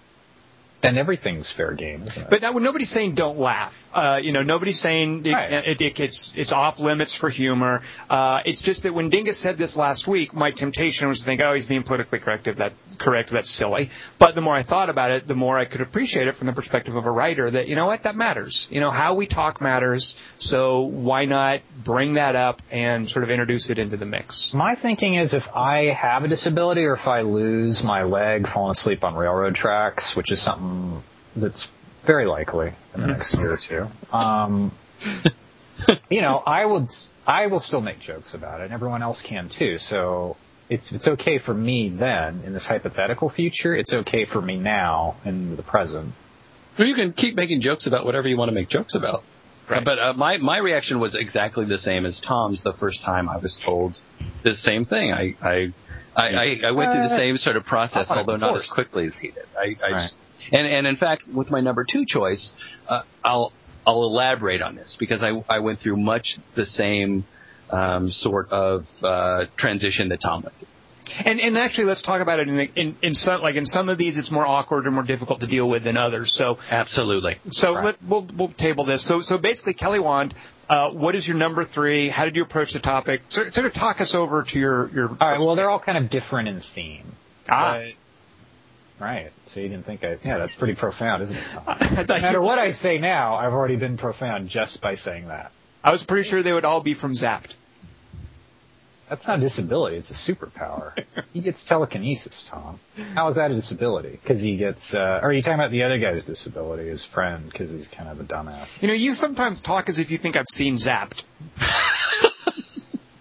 [0.82, 2.06] then everything's fair game.
[2.30, 3.90] But now, nobody's saying don't laugh.
[3.94, 5.52] Uh, you know, nobody's saying it, right.
[5.52, 7.82] it, it, it's it's off limits for humor.
[8.10, 11.42] Uh, it's just that when Dingus said this last week, my temptation was to think,
[11.42, 12.46] oh, he's being politically correct.
[12.56, 13.90] That correct, that's silly.
[14.18, 16.54] But the more I thought about it, the more I could appreciate it from the
[16.54, 17.50] perspective of a writer.
[17.50, 18.68] That you know what, that matters.
[18.72, 20.16] You know, how we talk matters.
[20.38, 24.54] So why not bring that up and sort of introduce it into the mix?
[24.54, 28.72] My thinking is, if I have a disability or if I lose my leg falling
[28.72, 31.03] asleep on railroad tracks, which is something um,
[31.36, 31.72] that's
[32.03, 33.88] very likely in the next year or two.
[34.11, 34.72] Um,
[36.09, 36.88] you know, I would,
[37.26, 39.78] I will still make jokes about it, and everyone else can too.
[39.78, 40.38] So
[40.70, 43.76] it's it's okay for me then in this hypothetical future.
[43.76, 46.13] It's okay for me now in the present.
[46.78, 49.24] Well, you can keep making jokes about whatever you want to make jokes about.
[49.67, 49.84] Right.
[49.84, 53.38] But uh, my my reaction was exactly the same as Tom's the first time I
[53.38, 53.99] was told
[54.43, 55.13] the same thing.
[55.13, 55.74] I I
[56.15, 59.17] I, I, went through the uh, same sort of process, although not as quickly as
[59.17, 59.45] he did.
[59.57, 60.01] I, I right.
[60.03, 60.15] just,
[60.52, 62.52] and, and in fact, with my number two choice,
[62.88, 63.52] uh, I'll,
[63.86, 67.26] I'll elaborate on this because I, I went through much the same
[67.70, 70.68] um, sort of uh, transition that Tom went through.
[71.26, 73.89] And, and actually, let's talk about it in, the, in, in some like in some
[73.89, 76.34] of these, it's more awkward and more difficult to deal with than others.
[76.34, 77.39] So absolutely.
[77.50, 77.86] So right.
[77.86, 79.02] let, we'll we'll table this.
[79.02, 80.36] So so basically, Kelly Wand,
[80.70, 82.10] uh, what is your number three?
[82.10, 83.24] How did you approach the topic?
[83.30, 85.10] Sort, sort of talk us over to your your.
[85.10, 85.39] All right.
[85.39, 87.12] Well, they're all kind of different in theme.
[87.50, 87.82] Ah.
[89.00, 89.32] Right.
[89.45, 92.08] So you didn't think I, yeah, that's pretty profound, isn't it?
[92.10, 95.52] no matter what I say now, I've already been profound just by saying that.
[95.84, 97.56] I was pretty sure they would all be from Zapped.
[99.08, 101.04] That's not a disability, it's a superpower.
[101.34, 102.80] he gets telekinesis, Tom.
[103.16, 104.12] How is that a disability?
[104.12, 107.50] Because he gets, uh, or are you talking about the other guy's disability, his friend,
[107.50, 108.82] because he's kind of a dumbass?
[108.84, 111.24] You know, you sometimes talk as if you think I've seen Zapped.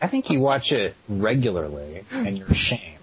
[0.01, 2.98] I think you watch it regularly and you're ashamed.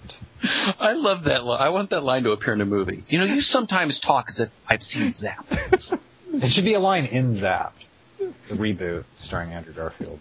[0.45, 1.45] I love that.
[1.45, 3.03] Li- I want that line to appear in a movie.
[3.09, 5.45] You know, you sometimes talk as if I've seen Zap.
[5.51, 7.71] It should be a line in Zapped,
[8.19, 10.19] the reboot starring Andrew Garfield.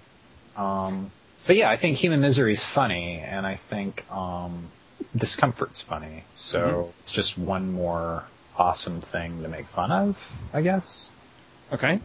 [0.57, 1.11] Um,
[1.47, 4.69] but yeah, I think Human Misery is funny, and I think um,
[5.17, 6.25] Discomfort's funny.
[6.35, 8.25] So it's just one more
[8.57, 11.09] awesome thing to make fun of, I guess.
[11.73, 12.01] Okay.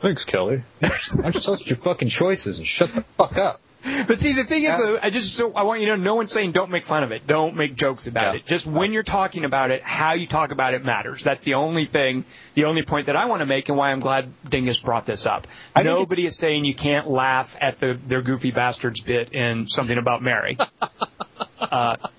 [0.00, 0.62] Thanks, Kelly.
[0.80, 3.60] Why don't you your fucking choices and shut the fuck up?
[4.06, 6.14] But see, the thing is, though, I just so I want you to know, no
[6.16, 8.40] one's saying don't make fun of it, don't make jokes about Yeah.
[8.40, 8.46] it.
[8.46, 11.22] Just when you're talking about it, how you talk about it matters.
[11.24, 12.24] That's the only thing,
[12.54, 15.26] the only point that I want to make, and why I'm glad Dingus brought this
[15.26, 15.46] up.
[15.74, 19.98] I Nobody is saying you can't laugh at the their goofy bastards bit in something
[19.98, 20.58] about Mary.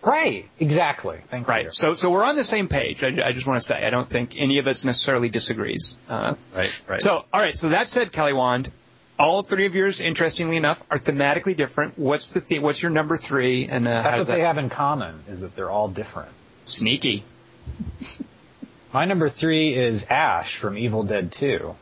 [0.02, 1.20] Right, exactly.
[1.30, 1.52] Thank you.
[1.54, 1.74] Right.
[1.76, 3.04] So so we're on the same page.
[3.04, 5.96] I, I just want to say I don't think any of us necessarily disagrees.
[6.10, 7.02] Uh, Right, right.
[7.02, 7.54] So all right.
[7.54, 8.72] So that said, Kelly Wand,
[9.20, 11.98] all three of yours, interestingly enough, are thematically different.
[11.98, 13.68] What's the, the what's your number three?
[13.68, 16.32] And uh, That's what that they have in common, is that they're all different.
[16.66, 17.24] sneaky?
[18.94, 21.76] My number three is Ash from Evil Dead 2.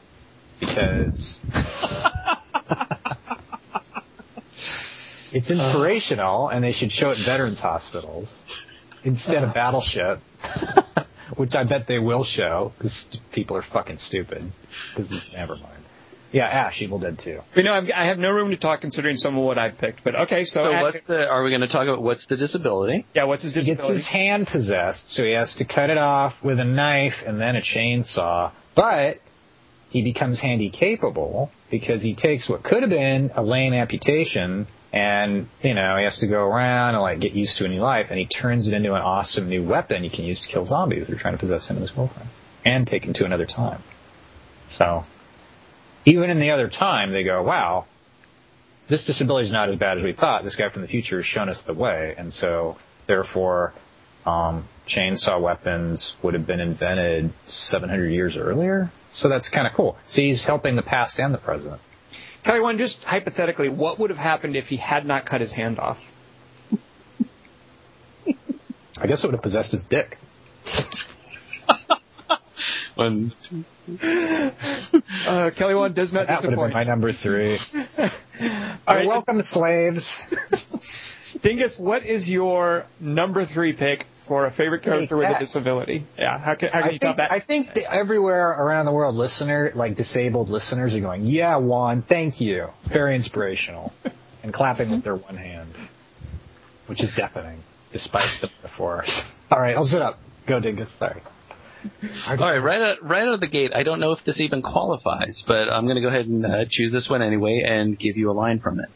[0.62, 1.40] Because
[5.34, 8.46] it's inspirational and they should show it in veterans hospitals
[9.04, 10.20] instead of Battleship,
[11.36, 14.50] which I bet they will show because people are fucking stupid.
[15.34, 15.81] never mind.
[16.32, 17.42] Yeah, Ash, Evil Dead 2.
[17.56, 20.04] You know, I've, I have no room to talk considering some of what I've picked.
[20.04, 23.06] But okay, so, So what's the, are we going to talk about what's the disability?
[23.14, 23.94] yeah, what's his He gets disability?
[23.96, 27.56] his hand possessed, so he has to cut it off with a knife and then
[27.58, 28.52] a chainsaw.
[28.76, 29.20] But
[29.90, 35.48] he becomes handy capable because he takes what could have been a lame amputation and,
[35.62, 38.10] you know, he has to go around and like get used to a new life
[38.10, 41.08] and he turns it into an awesome new weapon he can use to kill zombies
[41.08, 42.30] that are trying to possess him and his girlfriend.
[42.64, 43.82] And take him to another time.
[44.70, 45.04] So,
[46.06, 47.86] even in the other time, they go, wow,
[48.88, 50.44] this disability is not as bad as we thought.
[50.44, 52.16] This guy from the future has shown us the way.
[52.18, 53.74] And so, therefore,
[54.26, 58.92] um, chainsaw weapons would have been invented 700 years earlier.
[59.14, 59.98] So that's kind of cool.
[60.06, 61.80] See, he's helping the past and the present.
[62.44, 65.80] Kelly Wand, just hypothetically, what would have happened if he had not cut his hand
[65.80, 66.12] off?
[69.00, 70.18] I guess it would have possessed his dick.
[72.96, 73.32] When
[75.28, 76.74] Uh, Kelly Wand does not That would have been disappoint.
[76.74, 77.58] my number three.
[78.88, 81.38] All right, Welcome, slaves.
[81.42, 86.04] Dingus, what is your number three pick for a favorite character with a disability?
[86.18, 87.32] Yeah, how can, how can I you top think, that?
[87.32, 92.06] I think that everywhere around the world, listener, like disabled listeners are going, yeah, Wand,
[92.08, 92.70] thank you.
[92.84, 93.94] Very inspirational.
[94.44, 95.72] and clapping with their one hand,
[96.88, 97.62] which is deafening,
[97.94, 99.34] despite the metaphors.
[99.52, 100.18] All right, I'll sit up.
[100.46, 100.90] Go, Dingus.
[100.92, 101.22] Sorry.
[102.28, 104.62] All right, right out, right out of the gate, I don't know if this even
[104.62, 108.18] qualifies, but I'm going to go ahead and uh, choose this one anyway and give
[108.18, 108.90] you a line from it.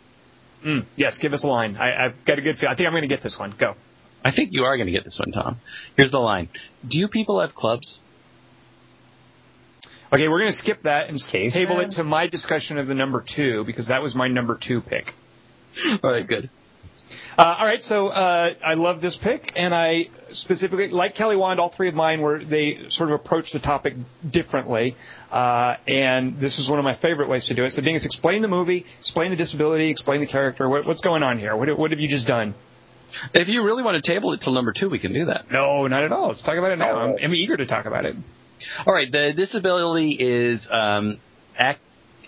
[0.63, 1.77] Mm, yes, give us a line.
[1.77, 2.69] I, I've got a good feel.
[2.69, 3.53] I think I'm going to get this one.
[3.57, 3.75] Go.
[4.23, 5.59] I think you are going to get this one, Tom.
[5.95, 6.49] Here's the line:
[6.88, 7.99] Do you people have clubs?
[10.11, 11.51] Okay, we're going to skip that and s- Caveman?
[11.51, 14.81] table it to my discussion of the number two because that was my number two
[14.81, 15.13] pick.
[16.03, 16.49] All right, good.
[17.38, 21.60] Uh, all right, so uh, I love this pick, and I specifically like Kelly Wand.
[21.60, 23.95] All three of mine were they sort of approach the topic
[24.30, 24.95] differently,
[25.32, 27.72] uh, and this is one of my favorite ways to do it.
[27.72, 30.68] So, Dingus, explain the movie, explain the disability, explain the character.
[30.70, 31.56] What, what's going on here?
[31.56, 32.53] What, what have you just done?
[33.34, 35.49] If you really want to table it till number two, we can do that.
[35.51, 36.28] No, not at all.
[36.28, 36.97] Let's talk about it now.
[36.97, 38.16] I'm, I'm eager to talk about it.
[38.86, 41.18] All right, the disability is um,
[41.58, 41.80] ac-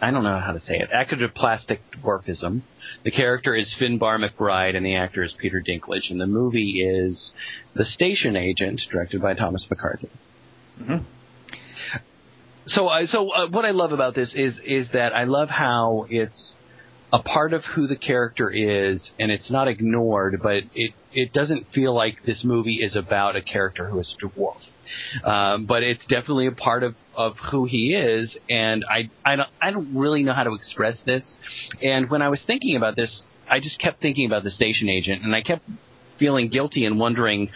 [0.01, 0.89] I don't know how to say it.
[0.91, 2.61] Acrodoplastic dwarfism.
[3.03, 6.09] The character is Finbar McBride, and the actor is Peter Dinklage.
[6.09, 7.31] And the movie is
[7.75, 10.09] The Station Agent, directed by Thomas McCarthy.
[12.65, 16.05] So, uh, so uh, what I love about this is is that I love how
[16.09, 16.53] it's
[17.13, 21.67] a part of who the character is, and it's not ignored, but it it doesn't
[21.73, 24.57] feel like this movie is about a character who is dwarf.
[25.23, 29.49] Um, but it's definitely a part of, of who he is, and I I don't
[29.61, 31.23] I don't really know how to express this.
[31.81, 35.23] And when I was thinking about this, I just kept thinking about the station agent,
[35.23, 35.63] and I kept
[36.19, 37.49] feeling guilty and wondering.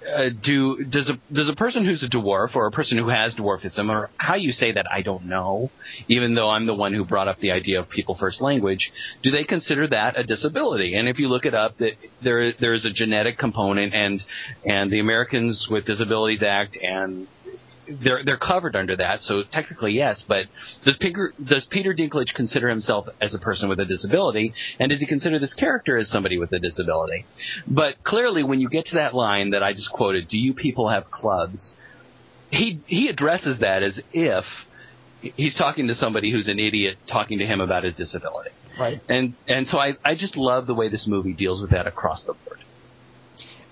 [0.00, 3.34] Uh, do does a does a person who's a dwarf or a person who has
[3.34, 5.70] dwarfism or how you say that I don't know,
[6.08, 8.90] even though I'm the one who brought up the idea of people first language,
[9.22, 10.94] do they consider that a disability?
[10.94, 14.24] And if you look it up, that there there is a genetic component, and
[14.64, 17.26] and the Americans with Disabilities Act and
[18.02, 19.20] they're they're covered under that.
[19.22, 20.22] So technically, yes.
[20.26, 20.46] But
[20.84, 25.00] does Peter does Peter Dinklage consider himself as a person with a disability, and does
[25.00, 27.24] he consider this character as somebody with a disability?
[27.66, 30.88] But clearly, when you get to that line that I just quoted, "Do you people
[30.88, 31.72] have clubs?"
[32.50, 34.44] He he addresses that as if
[35.20, 38.50] he's talking to somebody who's an idiot talking to him about his disability.
[38.78, 39.00] Right.
[39.08, 42.22] And and so I I just love the way this movie deals with that across
[42.22, 42.59] the board.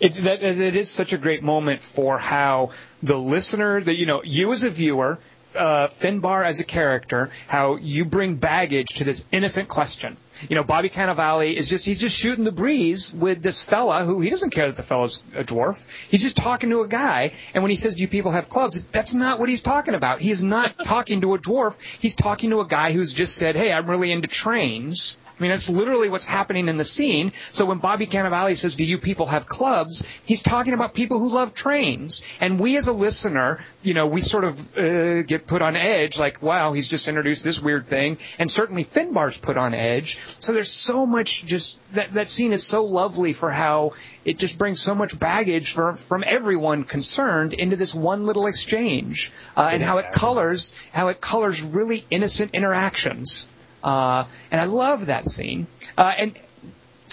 [0.01, 2.71] It, it is such a great moment for how
[3.03, 5.19] the listener, that you know, you as a viewer,
[5.57, 10.17] uh, Finbar as a character, how you bring baggage to this innocent question.
[10.49, 14.21] You know, Bobby Cannavale is just, he's just shooting the breeze with this fella who
[14.21, 16.07] he doesn't care that the fella's a dwarf.
[16.09, 18.83] He's just talking to a guy, and when he says, do you people have clubs,
[18.85, 20.21] that's not what he's talking about.
[20.21, 21.81] He is not talking to a dwarf.
[21.99, 25.19] He's talking to a guy who's just said, hey, I'm really into trains.
[25.39, 27.33] I mean, that's literally what's happening in the scene.
[27.53, 30.05] So when Bobby Cannavale says, do you people have clubs?
[30.25, 32.23] He's talking about people who love trains.
[32.41, 36.19] And we as a listener, you know, we sort of uh, get put on edge,
[36.19, 38.19] like, wow, he's just introduced this weird thing.
[38.39, 40.19] And certainly Finbar's put on edge.
[40.41, 43.93] So there's so much just, that, that scene is so lovely for how
[44.25, 49.33] it just brings so much baggage for, from everyone concerned into this one little exchange.
[49.57, 53.47] Uh, and how it colors, how it colors really innocent interactions.
[53.83, 55.67] Uh, and I love that scene.
[55.97, 56.39] Uh, and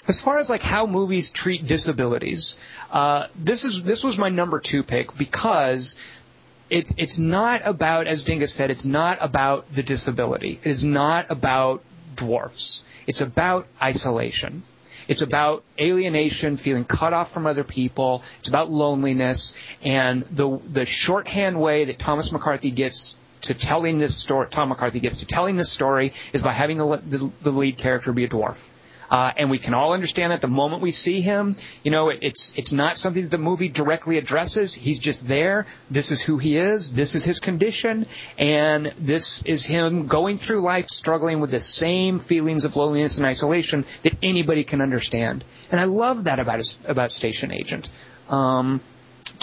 [0.08, 2.58] as far as like how movies treat disabilities,
[2.90, 5.96] uh, this is this was my number two pick because
[6.68, 10.60] it, it's not about, as Dingus said, it's not about the disability.
[10.62, 11.82] It is not about
[12.14, 12.84] dwarfs.
[13.06, 14.62] It's about isolation.
[15.06, 18.24] It's about alienation, feeling cut off from other people.
[18.40, 24.16] It's about loneliness, and the the shorthand way that Thomas McCarthy gets to telling this
[24.16, 27.78] story, Tom McCarthy gets to telling this story is by having the, the, the lead
[27.78, 28.70] character be a dwarf.
[29.10, 32.18] Uh, and we can all understand that the moment we see him, you know, it,
[32.22, 34.74] it's it's not something that the movie directly addresses.
[34.74, 35.66] He's just there.
[35.90, 36.92] This is who he is.
[36.92, 38.06] This is his condition,
[38.38, 43.26] and this is him going through life struggling with the same feelings of loneliness and
[43.26, 45.44] isolation that anybody can understand.
[45.70, 47.88] And I love that about his, about Station Agent.
[48.28, 48.80] Um,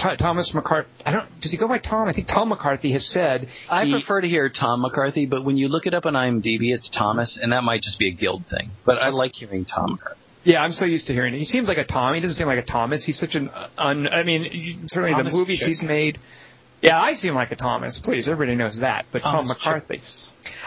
[0.03, 0.89] Th- Thomas McCarthy.
[1.05, 1.39] I don't.
[1.39, 2.07] Does he go by Tom?
[2.07, 3.49] I think Tom McCarthy has said.
[3.69, 6.73] I he- prefer to hear Tom McCarthy, but when you look it up on IMDb,
[6.73, 8.71] it's Thomas, and that might just be a guild thing.
[8.85, 10.19] But I like hearing Tom McCarthy.
[10.45, 11.37] Yeah, I'm so used to hearing it.
[11.37, 12.13] He seems like a Tom.
[12.13, 13.05] He doesn't seem like a Thomas.
[13.05, 14.07] He's such an un.
[14.07, 15.67] I mean, certainly Thomas the movies Chick.
[15.69, 16.19] he's made.
[16.81, 17.99] Yeah, I seem like a Thomas.
[18.01, 19.05] Please, everybody knows that.
[19.09, 20.01] But Thomas Tom McCarthy.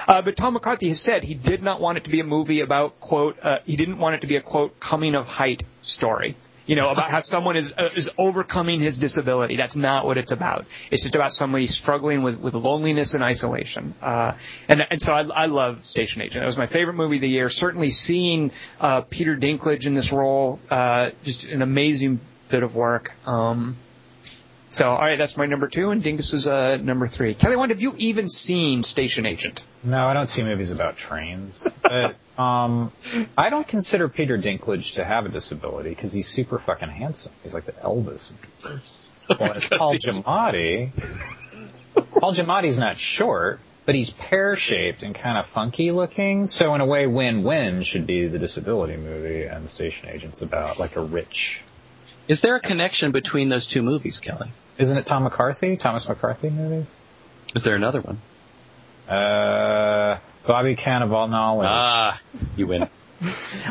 [0.08, 2.60] Uh, but Tom McCarthy has said he did not want it to be a movie
[2.60, 3.38] about quote.
[3.42, 6.34] Uh, he didn't want it to be a quote coming of height story.
[6.66, 9.56] You know, about how someone is uh, is overcoming his disability.
[9.56, 10.66] That's not what it's about.
[10.90, 13.94] It's just about somebody struggling with, with loneliness and isolation.
[14.02, 14.32] Uh,
[14.68, 16.42] and and so I, I love Station Agent.
[16.42, 17.48] It was my favorite movie of the year.
[17.50, 23.12] Certainly seeing uh, Peter Dinklage in this role, uh, just an amazing bit of work.
[23.26, 23.76] Um,
[24.76, 27.32] so all right, that's my number two, and Dingus is uh, number three.
[27.32, 29.64] Kelly, Wand, have you even seen Station Agent?
[29.82, 31.66] No, I don't see movies about trains.
[31.82, 32.92] But um,
[33.38, 37.32] I don't consider Peter Dinklage to have a disability because he's super fucking handsome.
[37.42, 39.00] He's like the Elvis of dwarfs.
[39.40, 40.92] Well, it's Paul Giamatti.
[42.12, 46.46] Paul Giamatti's not short, but he's pear-shaped and kind of funky looking.
[46.46, 50.94] So in a way, Win-Win should be the disability movie, and Station Agent's about like
[50.94, 51.64] a rich.
[52.28, 54.50] Is there a connection between those two movies, Kelly?
[54.78, 55.76] Isn't it Tom McCarthy?
[55.76, 56.86] Thomas McCarthy movie?
[57.54, 58.20] Is there another one?
[59.08, 61.68] Uh, Bobby Cannavale knowledge.
[61.70, 62.20] Ah,
[62.56, 62.88] you win.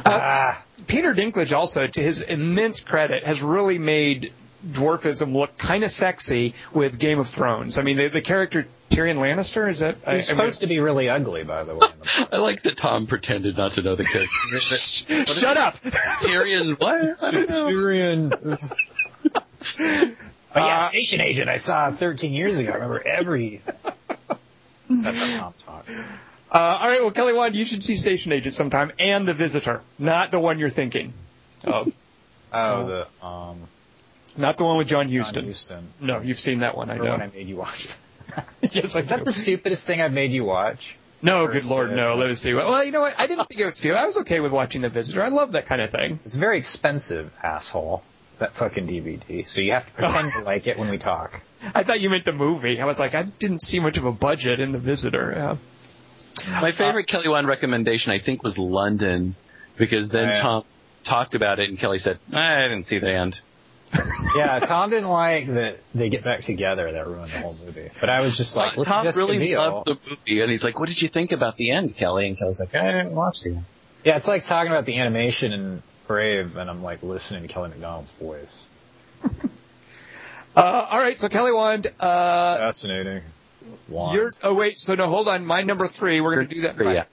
[0.06, 0.64] ah.
[0.88, 4.34] Peter Dinklage also, to his immense credit, has really made
[4.68, 7.78] dwarfism look kind of sexy with Game of Thrones.
[7.78, 9.98] I mean, the, the character Tyrion Lannister is that?
[10.06, 11.88] I, He's supposed to be really ugly, by the way.
[12.00, 12.28] the.
[12.36, 14.60] I like that Tom pretended not to know the character.
[14.60, 15.76] Shut up.
[15.82, 17.24] Tyrion, what?
[17.24, 17.68] I don't know.
[17.68, 18.60] Tyrion.
[20.56, 22.72] But yeah, Station Agent I saw 13 years ago.
[22.72, 23.62] I remember every.
[24.90, 25.90] That's how Tom talks.
[25.90, 25.98] Uh,
[26.82, 30.32] all right, well, Kelly Wand, you should see Station Agent sometime, and The Visitor, not
[30.32, 31.12] the one you're thinking
[31.66, 31.94] of,
[32.54, 32.88] Oh,
[33.20, 33.60] the um,
[34.38, 35.44] not the one with John John Huston.
[35.44, 35.88] Houston.
[36.00, 37.12] No, you've seen that one, I Or know.
[37.12, 37.94] when I made you watch.
[38.72, 39.26] yes, I Is that do.
[39.26, 40.96] the stupidest thing I've made you watch?
[41.22, 42.16] No, good lord, it- no.
[42.16, 42.54] Let me see.
[42.54, 43.20] Well, you know what?
[43.20, 43.98] I didn't think it was stupid.
[43.98, 45.22] I was okay with watching The Visitor.
[45.24, 46.20] I love that kind of thing.
[46.24, 48.04] It's very expensive, asshole.
[48.40, 49.48] That fucking DVD.
[49.48, 51.42] So you have to pretend to like it when we talk.
[51.76, 52.82] I thought you meant the movie.
[52.82, 55.34] I was like, I didn't see much of a budget in The Visitor.
[55.36, 56.62] Yeah.
[56.62, 59.36] My favorite Kelly Wand recommendation, I think, was London,
[59.78, 60.42] because then yeah.
[60.42, 60.64] Tom
[61.06, 63.40] talked about it, and Kelly said, I didn't see the end.
[64.36, 66.92] Yeah, Tom didn't like that they get back together.
[66.92, 67.90] That ruined the whole movie.
[68.02, 69.60] But I was just like, look Tom at really Biel.
[69.62, 72.38] loved the movie, and he's like, "What did you think about the end, Kelly?" And
[72.38, 73.66] Kelly's like, "I didn't watch the end."
[74.04, 77.70] Yeah, it's like talking about the animation in Brave, and I'm like listening to Kelly
[77.70, 78.66] Macdonald's voice.
[80.58, 83.22] Uh, all right, so Kelly Wand, uh, Fascinating.
[83.90, 84.16] Wand.
[84.16, 84.34] you're.
[84.42, 85.46] Oh wait, so no, hold on.
[85.46, 86.22] My number three.
[86.22, 86.78] We're going to do that.
[86.80, 87.04] Yeah.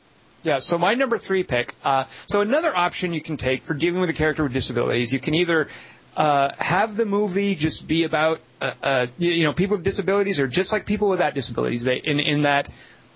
[0.44, 1.74] Yeah, so my number three pick.
[1.85, 5.20] Uh, so another option you can take for dealing with a character with disabilities, you
[5.20, 5.69] can either
[6.16, 10.40] uh, have the movie just be about uh, uh, you, you know people with disabilities,
[10.40, 11.85] or just like people without disabilities.
[11.85, 12.69] They in in that.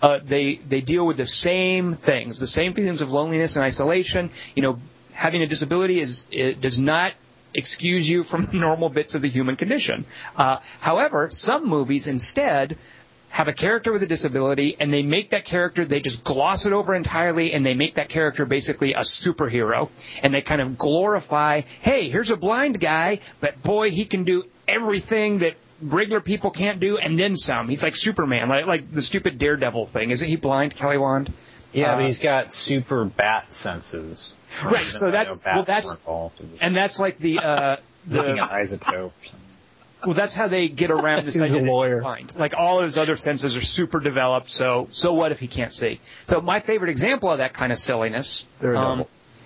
[0.03, 4.28] Uh, they they deal with the same things, the same feelings of loneliness and isolation.
[4.55, 4.78] You know,
[5.16, 6.24] having a disability is
[6.60, 7.12] does not
[7.55, 10.05] excuse you from the normal bits of the human condition.
[10.36, 12.76] Uh, however, some movies instead
[13.30, 16.72] have a character with a disability and they make that character, they just gloss it
[16.72, 19.90] over entirely and they make that character basically a superhero
[20.22, 24.44] and they kind of glorify, hey, here's a blind guy, but boy, he can do
[24.66, 27.68] everything that regular people can't do and then some.
[27.68, 30.10] He's like Superman, like, like the stupid Daredevil thing.
[30.10, 31.30] Isn't he blind, Kelly Wand?
[31.77, 34.35] Yeah, Uh, but he's got super bat senses.
[34.65, 36.40] Right, so that's- well, that's- were involved.
[36.40, 37.77] It was And that's like the, uh,
[38.07, 39.12] the, isotope.
[40.05, 42.01] Well, that's how they get around this He's lawyer.
[42.01, 42.32] blind.
[42.36, 44.51] Like all his other senses are super developed.
[44.51, 46.01] So, so what if he can't see?
[46.27, 49.05] So my favorite example of that kind of silliness um,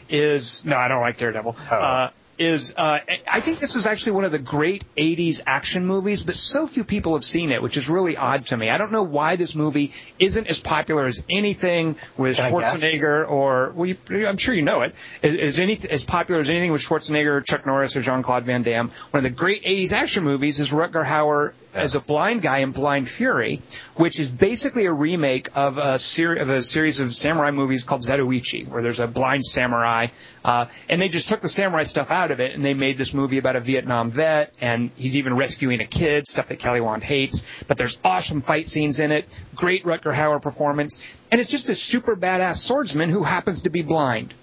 [0.09, 1.57] is no, I don't like Daredevil.
[1.71, 1.75] Oh.
[1.75, 6.25] Uh, is uh, I think this is actually one of the great '80s action movies,
[6.25, 8.71] but so few people have seen it, which is really odd to me.
[8.71, 13.73] I don't know why this movie isn't as popular as anything with Can Schwarzenegger or
[13.77, 14.95] well, you, I'm sure you know it.
[15.23, 18.63] Is, is any as popular as anything with Schwarzenegger, Chuck Norris, or Jean Claude Van
[18.63, 18.91] Damme?
[19.11, 22.73] One of the great '80s action movies is Rutger Hauer as a blind guy in
[22.73, 23.61] Blind Fury,
[23.95, 28.03] which is basically a remake of a series of a series of samurai movies called
[28.03, 30.09] Zatoichi, where there's a blind samurai,
[30.45, 33.13] uh, and they just took the samurai stuff out of it and they made this
[33.13, 37.03] movie about a Vietnam vet, and he's even rescuing a kid, stuff that Kelly Wand
[37.03, 37.63] hates.
[37.65, 41.75] But there's awesome fight scenes in it, great Rutger Hauer performance, and it's just a
[41.75, 44.35] super badass swordsman who happens to be blind.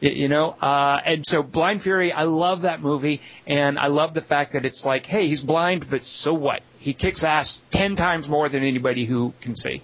[0.00, 4.20] You know, uh, and so Blind Fury, I love that movie, and I love the
[4.20, 6.62] fact that it's like, hey, he's blind, but so what?
[6.80, 9.80] He kicks ass ten times more than anybody who can see.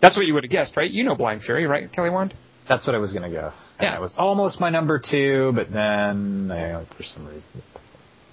[0.00, 0.90] That's what you would have guessed, right?
[0.90, 2.34] You know Blind Fury, right, Kelly Wand?
[2.66, 3.72] That's what I was gonna guess.
[3.78, 3.94] And Yeah.
[3.96, 7.62] it was almost my number two, but then I, for some reason.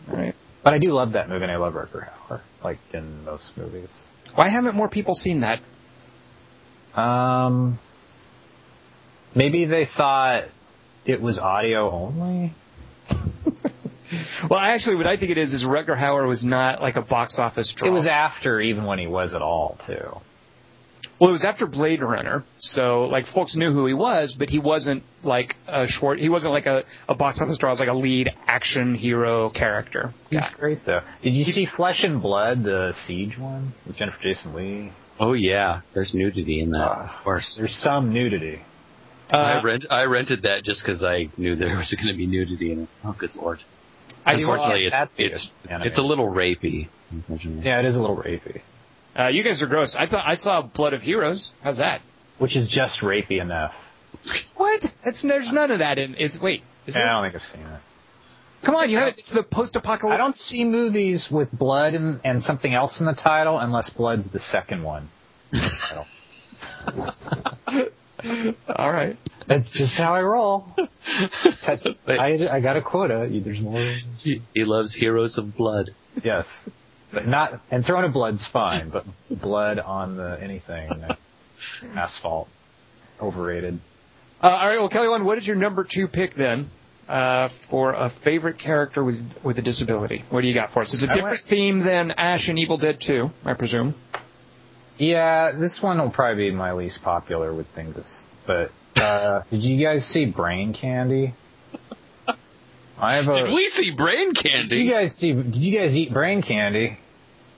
[0.09, 0.35] All right.
[0.63, 4.05] But I do love that movie, and I love Rutger Hauer, like in most movies.
[4.35, 5.59] Why haven't more people seen that?
[6.95, 7.79] Um,
[9.33, 10.45] maybe they thought
[11.05, 12.53] it was audio only.
[14.49, 17.39] Well, actually, what I think it is is Rutger Hauer was not like a box
[17.39, 17.87] office draw.
[17.87, 20.19] It was after even when he was at all too.
[21.21, 24.57] Well, it was after Blade Runner, so like folks knew who he was, but he
[24.57, 26.19] wasn't like a short.
[26.19, 30.15] He wasn't like a, a box office draw as like a lead action hero character.
[30.31, 30.49] He's Yeah.
[30.57, 31.01] great though.
[31.21, 34.91] Did you see Flesh and Blood, the Siege one with Jennifer Jason Leigh?
[35.19, 36.89] Oh yeah, there's nudity in that.
[36.89, 37.53] Uh, of course.
[37.53, 38.61] There's some nudity.
[39.29, 42.25] I Uh, rent I rented that just because I knew there was going to be
[42.25, 42.89] nudity in it.
[43.05, 43.59] Oh, good lord!
[44.25, 45.81] I saw, Unfortunately, it's that's it's, good.
[45.85, 46.87] it's a little rapey.
[47.29, 48.61] Yeah, it is a little rapey,
[49.17, 49.95] uh, you guys are gross.
[49.95, 51.53] I thought I saw Blood of Heroes.
[51.63, 52.01] How's that?
[52.41, 53.93] which is just rapey enough.
[54.55, 54.91] What?
[55.03, 56.15] That's there's none of that in.
[56.15, 56.63] Is wait?
[56.87, 57.79] Is Yeah, I don't think I've seen it.
[58.63, 59.19] Come on, you have it.
[59.19, 60.11] It's the post-apocalyptic.
[60.11, 64.31] I don't see movies with blood and, and something else in the title unless blood's
[64.31, 65.07] the second one.
[68.75, 69.17] All right.
[69.45, 70.75] That's just how I roll.
[71.63, 73.27] That's, I, I got a quota.
[73.31, 73.97] There's more.
[74.19, 75.91] He, he loves heroes of blood.
[76.23, 76.67] Yes.
[77.13, 81.05] But not, and throwing a blood's fine, but blood on the anything,
[81.95, 82.47] asphalt,
[83.21, 83.79] overrated.
[84.41, 84.79] Uh, all right.
[84.79, 85.25] Well, Kelly, Wand.
[85.25, 86.69] What is your number two pick then?
[87.09, 90.93] Uh, for a favorite character with with a disability, what do you got for us?
[90.93, 93.95] It's a different went- theme than Ash and Evil Dead 2, I presume.
[94.97, 98.23] Yeah, this one will probably be my least popular with things.
[98.45, 101.33] But uh, did you guys see Brain Candy?
[103.01, 103.43] I have a.
[103.45, 104.51] Did we see brain candy?
[104.67, 104.77] Did candy?
[104.83, 105.33] you guys see?
[105.33, 106.97] Did you guys eat Brain Candy?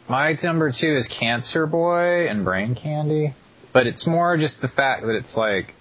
[0.07, 3.33] My number two is Cancer Boy and Brain Candy,
[3.71, 5.73] but it's more just the fact that it's like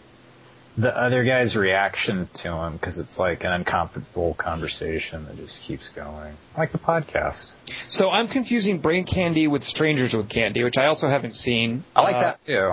[0.77, 5.91] the other guy's reaction to him because it's like an uncomfortable conversation that just keeps
[5.91, 7.51] going, like the podcast.
[7.89, 11.85] So I'm confusing Brain Candy with Strangers with Candy, which I also haven't seen.
[11.95, 12.73] I like Uh, that too.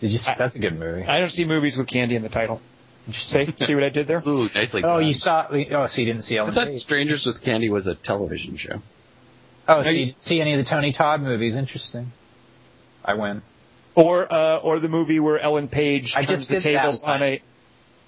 [0.00, 0.18] Did you?
[0.18, 1.04] See, I- that's a good movie.
[1.04, 2.60] I don't see movies with candy in the title.
[3.12, 4.22] See, see what I did there?
[4.26, 5.06] Ooh, nicely Oh, done.
[5.06, 5.46] you saw?
[5.50, 6.82] Oh, so you didn't see I Ellen thought Page?
[6.82, 8.82] Strangers with Candy was a television show.
[9.66, 11.56] Oh, so you- you didn't see any of the Tony Todd movies?
[11.56, 12.12] Interesting.
[13.04, 13.42] I win.
[13.94, 17.40] Or uh, or the movie where Ellen Page I turns just the tables on a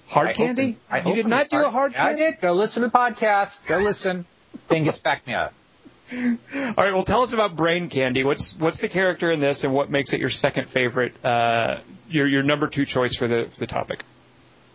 [0.07, 0.61] hard I candy.
[0.61, 2.23] opened- I you did not do a hard Yeah, I candy.
[2.31, 2.41] did.
[2.41, 3.67] Go listen to the podcast.
[3.67, 4.25] Go listen.
[4.69, 5.53] Dingus, back me up.
[6.13, 6.19] All
[6.77, 8.23] right, well, tell us about Brain Candy.
[8.23, 11.77] What's what's the character in this, and what makes it your second favorite, uh,
[12.09, 14.03] your your number two choice for the for the topic?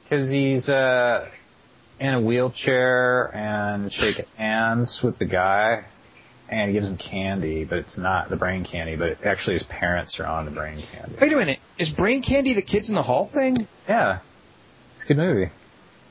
[0.08, 1.28] Because he's uh,
[1.98, 5.84] in a wheelchair and shaking hands with the guy,
[6.48, 10.20] and he gives him candy, but it's not the brain candy, but actually his parents
[10.20, 11.16] are on the brain candy.
[11.20, 13.66] Wait a minute, is Brain Candy the Kids in the Hall thing?
[13.88, 14.20] Yeah,
[14.94, 15.40] it's a good movie.
[15.40, 15.50] You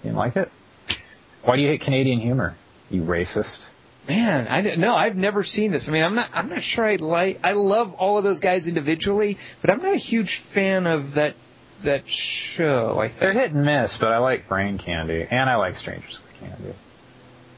[0.03, 0.51] didn't like it?
[1.43, 2.55] Why do you hate Canadian humor?
[2.89, 3.69] You racist.
[4.07, 4.95] Man, I didn't know.
[4.95, 5.89] I've never seen this.
[5.89, 6.30] I mean, I'm not.
[6.34, 7.39] I'm not sure I like.
[7.43, 11.35] I love all of those guys individually, but I'm not a huge fan of that
[11.81, 12.99] that show.
[12.99, 16.19] I think They're hit and miss, but I like brain candy, and I like Strangers
[16.22, 16.73] with Candy.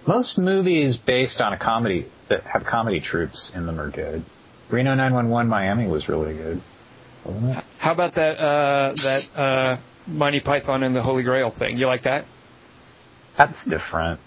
[0.05, 4.23] Most movies based on a comedy that have comedy troupes in them are good.
[4.69, 6.61] Reno 911 Miami was really good.
[7.79, 9.77] How about that uh, that uh,
[10.07, 11.77] Monty Python and the Holy Grail thing?
[11.77, 12.25] You like that?
[13.35, 14.19] That's different.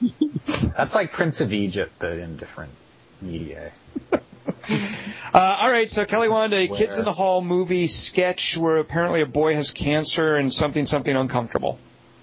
[0.76, 2.72] That's like Prince of Egypt, but in different
[3.20, 3.72] media.
[5.34, 6.78] Uh, all right, so Kelly wanted a Where?
[6.78, 11.16] Kids in the Hall movie sketch where apparently a boy has cancer and something something
[11.16, 11.78] uncomfortable.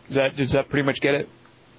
[0.06, 1.30] Does that does that pretty much get it?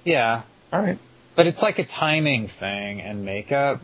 [0.03, 0.41] Yeah,
[0.73, 0.97] All right.
[1.35, 3.79] but it's like a timing thing and makeup,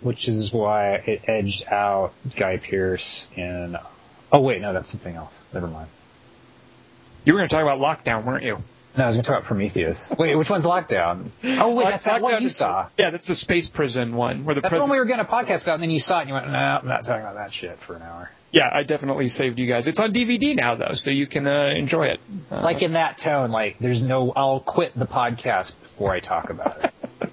[0.00, 3.76] which is why it edged out Guy Pearce in.
[4.30, 5.42] Oh wait, no, that's something else.
[5.52, 5.88] Never mind.
[7.24, 8.62] You were going to talk about lockdown, weren't you?
[8.96, 10.12] No, I was going to talk about Prometheus.
[10.18, 11.28] Wait, which one's Lockdown?
[11.44, 12.88] Oh wait, that's that one you saw.
[12.98, 14.90] Yeah, that's the space prison one where the That's the president.
[14.90, 16.48] one we were going to podcast about, and then you saw it and you went,
[16.48, 18.30] no, I'm not talking about that shit for an hour.
[18.50, 19.88] Yeah, I definitely saved you guys.
[19.88, 22.20] It's on DVD now though, so you can uh, enjoy it.
[22.50, 26.50] Uh, Like in that tone, like there's no, I'll quit the podcast before I talk
[26.50, 26.92] about it.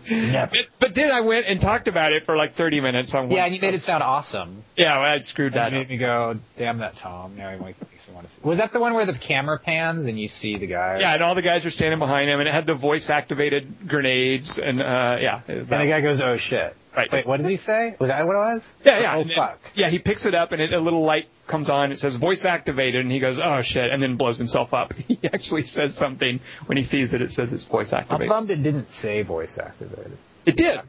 [0.09, 0.51] Never.
[0.51, 3.29] but, but then I went and talked about it for like 30 minutes on.
[3.31, 4.63] Yeah, and you made it sound awesome.
[4.75, 5.73] Yeah, well, I screwed That that up.
[5.73, 7.35] made me go, damn that Tom.
[7.37, 8.41] Now he makes me want to see.
[8.43, 10.99] Was that the one where the camera pans and you see the guy?
[10.99, 14.57] Yeah, and all the guys are standing behind him, and it had the voice-activated grenades,
[14.59, 16.75] and uh, yeah, And that the guy goes, oh shit.
[16.95, 17.11] Right.
[17.11, 17.95] Wait, what does he say?
[17.99, 18.73] Was that what it was?
[18.83, 19.15] Yeah, yeah.
[19.15, 19.59] Oh then- fuck.
[19.75, 21.91] yeah, he picks it up and it, a little light comes on.
[21.91, 24.93] It says voice activated, and he goes, "Oh shit!" and then blows himself up.
[25.07, 27.21] He actually says something when he sees it.
[27.21, 28.23] It says it's voice activated.
[28.23, 30.17] I'm bummed it didn't say voice activated.
[30.45, 30.79] It did.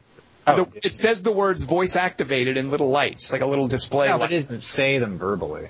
[0.47, 0.85] Oh, The- it did.
[0.85, 4.07] it says the words voice activated in little lights, like a little display.
[4.07, 4.19] No, light.
[4.29, 5.69] but it doesn't say them verbally.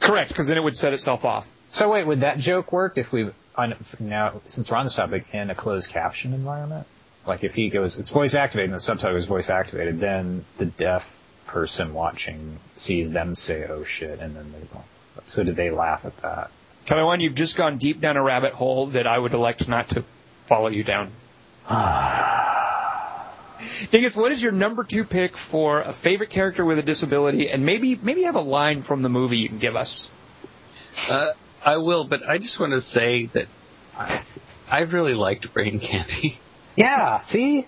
[0.00, 1.56] Correct, because then it would set itself off.
[1.70, 5.26] So wait, would that joke work if we on now since we're on this topic
[5.32, 6.86] in a closed caption environment?
[7.28, 10.64] Like if he goes, it's voice activated and the subtitle is voice activated, then the
[10.64, 14.82] deaf person watching sees them say "oh shit" and then they go.
[15.28, 16.50] So did they laugh at that?
[16.86, 19.90] Kelly, Wand, you've just gone deep down a rabbit hole that I would elect not
[19.90, 20.04] to
[20.46, 21.10] follow you down.
[23.90, 27.66] Dingus, what is your number two pick for a favorite character with a disability, and
[27.66, 30.10] maybe maybe you have a line from the movie you can give us?
[31.10, 31.32] Uh,
[31.62, 33.48] I will, but I just want to say that
[33.98, 34.22] I,
[34.70, 36.38] I really liked Brain Candy.
[36.78, 37.20] Yeah.
[37.22, 37.66] See.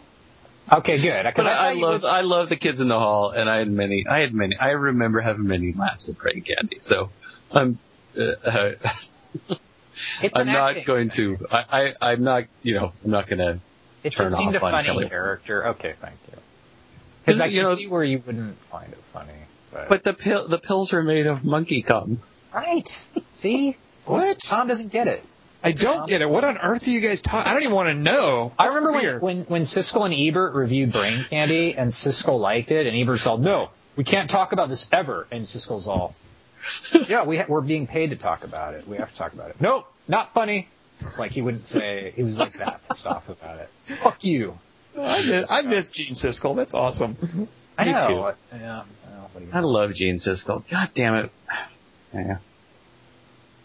[0.73, 1.25] Okay, good.
[1.25, 3.59] Because But I, I love would- I love the kids in the hall, and I
[3.59, 4.07] had many.
[4.09, 4.57] I had many.
[4.57, 6.79] I remember having many laughs at Brain Candy.
[6.83, 7.11] So
[7.51, 7.79] I'm.
[8.17, 8.73] Uh, uh,
[10.23, 11.37] It's I'm not acting going to.
[11.51, 11.59] I,
[12.01, 12.45] I I'm not.
[12.63, 12.93] You know.
[13.05, 13.59] I'm not going to.
[14.03, 15.09] It turn just seemed a off on funny Kelly.
[15.09, 15.67] character.
[15.71, 16.39] Okay, thank you.
[17.27, 19.33] Because I You can know- see where you wouldn't find it funny.
[19.73, 22.21] But, But the pill the pills are made of monkey cum.
[22.55, 23.07] right.
[23.31, 23.77] See.
[24.07, 24.39] What?
[24.41, 25.23] Tom doesn't get it.
[25.63, 26.31] I don't get it.
[26.31, 27.51] What on earth are you guys talking?
[27.51, 28.53] I don't even want to know.
[28.59, 29.23] I remember when, weird.
[29.23, 33.37] when when Siskel and Ebert reviewed Brain Candy, and Siskel liked it, and Ebert's all,
[33.39, 36.15] "No, we can't talk about this ever." And Siskel's all,
[37.09, 38.89] "Yeah, we ha- we're being paid to talk about it.
[38.89, 40.69] We have to talk about it." Nope, not funny.
[41.19, 42.13] Like he wouldn't say.
[42.17, 43.69] He was like that pissed off about it.
[43.97, 44.59] Fuck you.
[44.99, 46.57] I miss, I miss Gene Siskel.
[46.57, 47.17] That's awesome.
[47.79, 48.09] I know.
[48.09, 48.15] too.
[48.15, 50.63] Yeah, I know, what do you- I love Gene Siskel.
[50.71, 51.31] God damn it.
[52.15, 52.39] Yeah.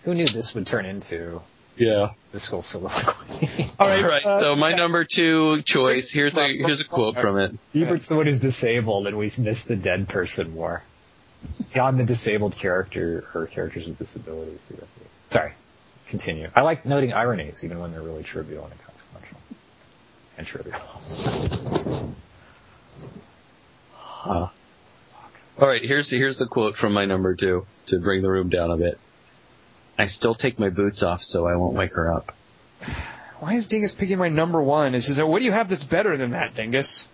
[0.04, 1.42] Who knew this would turn into
[1.78, 2.12] Yeah.
[2.32, 3.72] Siskel soliloquy?
[3.80, 4.04] All right.
[4.04, 4.26] All right.
[4.26, 6.10] uh, so my number two choice.
[6.10, 7.52] Here's a here's a quote from it.
[7.74, 10.84] Ebert's the one who's disabled, and we miss the dead person more.
[11.74, 14.66] Beyond the disabled character or characters with disabilities.
[15.28, 15.54] Sorry,
[16.08, 16.50] continue.
[16.56, 19.38] I like noting ironies, even when they're really trivial and inconsequential.
[20.38, 20.82] And trivial.
[24.26, 24.52] All
[25.60, 25.82] right.
[25.84, 29.00] Here's here's the quote from my number two to bring the room down a bit.
[29.98, 32.36] I still take my boots off so I won't wake her up.
[33.40, 34.96] Why is Dingus picking my number one?
[34.96, 37.10] Is there, what do you have that's better than that, Dingus?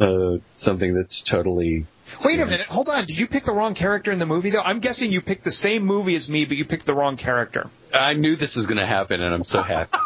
[0.00, 1.86] Uh, something that's totally.
[2.24, 2.66] Wait a minute.
[2.66, 3.04] Hold on.
[3.04, 4.60] Did you pick the wrong character in the movie, though?
[4.60, 7.70] I'm guessing you picked the same movie as me, but you picked the wrong character.
[7.92, 9.96] I knew this was going to happen, and I'm so happy.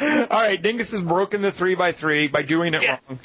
[0.00, 3.18] All right, Dingus has broken the three by three by doing it wrong.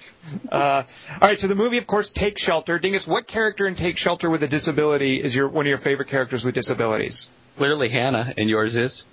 [0.51, 0.83] Uh,
[1.21, 2.79] all right, so the movie, of course, Take Shelter.
[2.79, 6.07] Dingus, what character in Take Shelter with a disability is your one of your favorite
[6.07, 7.29] characters with disabilities?
[7.57, 9.03] Clearly, Hannah, and yours is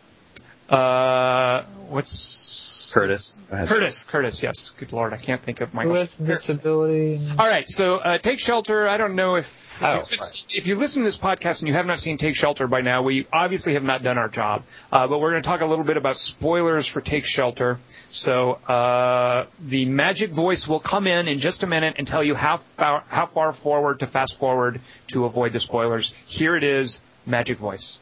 [0.69, 3.41] Uh, what's Curtis.
[3.51, 4.05] Curtis?
[4.05, 4.71] Curtis, yes.
[4.71, 5.85] Good lord, I can't think of my.
[5.85, 7.21] Who has disability?
[7.39, 8.89] All right, so uh, Take Shelter.
[8.89, 9.47] I don't know if
[9.81, 10.45] if, Oh, you, right.
[10.51, 13.03] if you listen to this podcast and you have not seen Take Shelter by now,
[13.03, 14.62] we obviously have not done our job.
[14.93, 17.79] Uh, but we're going to talk a little bit about spoilers for Take Shelter.
[18.09, 22.35] So uh, the magic voice will come in in just a minute and tell you
[22.35, 26.12] how far how far forward to fast forward to avoid the spoilers.
[26.27, 28.01] Here it is, magic voice.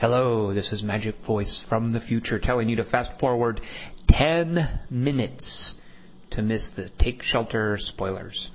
[0.00, 3.60] Hello, this is Magic Voice from the future telling you to fast forward
[4.08, 5.76] 10 minutes
[6.30, 8.50] to miss the Take Shelter spoilers.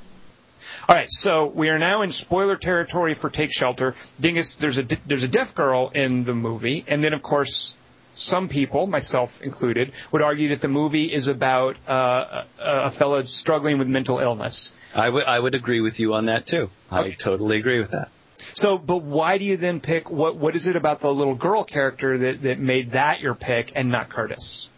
[0.88, 3.96] All right, so we are now in spoiler territory for Take Shelter.
[4.20, 7.78] Dingus, there's a there's a deaf girl in the movie, and then of course
[8.14, 13.24] some people, myself included, would argue that the movie is about uh, a, a fellow
[13.24, 14.74] struggling with mental illness.
[14.94, 16.70] I would I would agree with you on that too.
[16.92, 18.10] I totally agree with that.
[18.54, 20.36] So, but why do you then pick what?
[20.36, 23.90] What is it about the little girl character that that made that your pick and
[23.90, 24.70] not Curtis?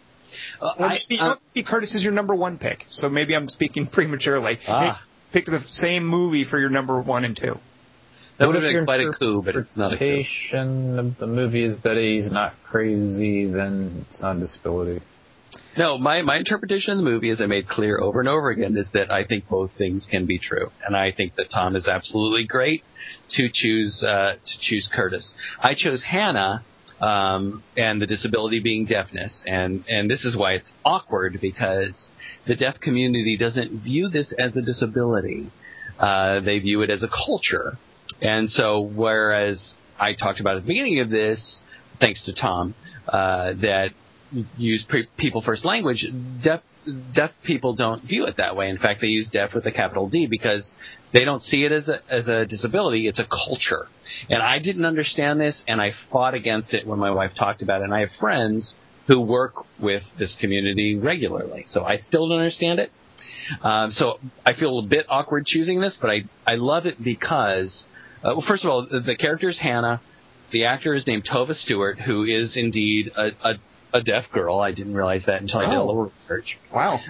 [0.60, 2.86] Uh, Or I- maybe, uh, maybe Curtis is your number one pick.
[2.88, 4.58] So maybe I'm speaking prematurely.
[4.68, 5.02] Ah.
[5.32, 7.58] Pick the same movie for your number one and two.
[8.36, 10.04] that would have been quite a coup, but it's not a coup.
[10.04, 15.00] interpretation of the movie is that he's not crazy, then it's not a disability.
[15.76, 18.76] No, my, my interpretation of the movie, as I made clear over and over again,
[18.76, 21.88] is that I think both things can be true, and I think that Tom is
[21.88, 22.84] absolutely great
[23.30, 25.34] to choose uh, to choose Curtis.
[25.60, 26.64] I chose Hannah,
[27.00, 32.08] um, and the disability being deafness, and and this is why it's awkward because
[32.46, 35.50] the deaf community doesn't view this as a disability;
[35.98, 37.78] uh, they view it as a culture,
[38.20, 41.58] and so whereas I talked about at the beginning of this,
[42.00, 42.74] thanks to Tom,
[43.08, 43.90] uh, that
[44.56, 46.06] use pre- people first language,
[46.42, 46.60] deaf
[47.14, 48.68] deaf people don't view it that way.
[48.68, 50.70] In fact, they use deaf with a capital D because
[51.12, 53.06] they don't see it as a as a disability.
[53.08, 53.86] It's a culture,
[54.28, 57.80] and I didn't understand this, and I fought against it when my wife talked about
[57.80, 57.84] it.
[57.84, 58.74] And I have friends
[59.06, 62.90] who work with this community regularly, so I still don't understand it.
[63.62, 67.84] Um, so I feel a bit awkward choosing this, but I I love it because,
[68.24, 70.00] uh, well, first of all, the, the character is Hannah.
[70.52, 73.54] The actor is named Tova Stewart, who is indeed a, a,
[73.92, 74.60] a deaf girl.
[74.60, 75.86] I didn't realize that until I did a Oh.
[75.86, 76.58] little research.
[76.74, 77.00] Wow.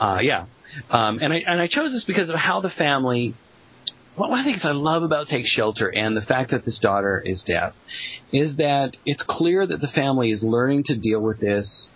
[0.00, 0.46] Uh, yeah.
[0.90, 3.34] Um, and I and I chose this because of how the family.
[4.16, 6.78] One one of the things I love about Take Shelter and the fact that this
[6.78, 7.72] daughter is deaf
[8.32, 11.88] is that it's clear that the family is learning to deal with this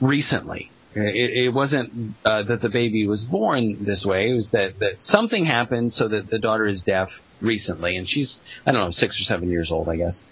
[0.00, 0.70] recently.
[0.96, 4.30] It, it wasn't uh, that the baby was born this way.
[4.30, 7.08] It was that, that something happened so that the daughter is deaf
[7.40, 10.22] recently, and she's I don't know six or seven years old, I guess.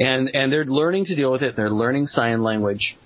[0.00, 1.54] And and they're learning to deal with it.
[1.54, 2.96] They're learning sign language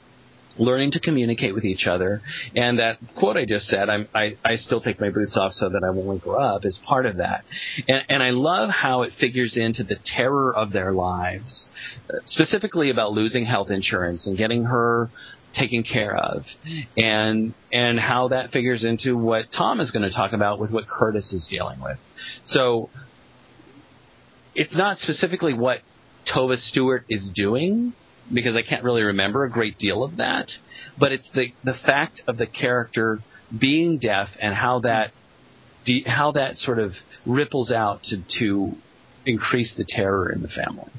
[0.58, 2.20] learning to communicate with each other.
[2.54, 5.68] And that quote I just said, I'm, I, I still take my boots off so
[5.68, 7.44] that I won't wake her up, is part of that.
[7.88, 11.68] And, and I love how it figures into the terror of their lives,
[12.26, 15.10] specifically about losing health insurance and getting her
[15.54, 16.44] taken care of,
[16.96, 20.88] and and how that figures into what Tom is going to talk about with what
[20.88, 21.98] Curtis is dealing with.
[22.44, 22.88] So
[24.54, 25.80] it's not specifically what
[26.34, 27.92] Tova Stewart is doing
[28.32, 30.50] because I can't really remember a great deal of that,
[30.98, 33.20] but it's the the fact of the character
[33.56, 35.12] being deaf and how that
[35.84, 36.94] de- how that sort of
[37.26, 38.72] ripples out to to
[39.24, 40.90] increase the terror in the family.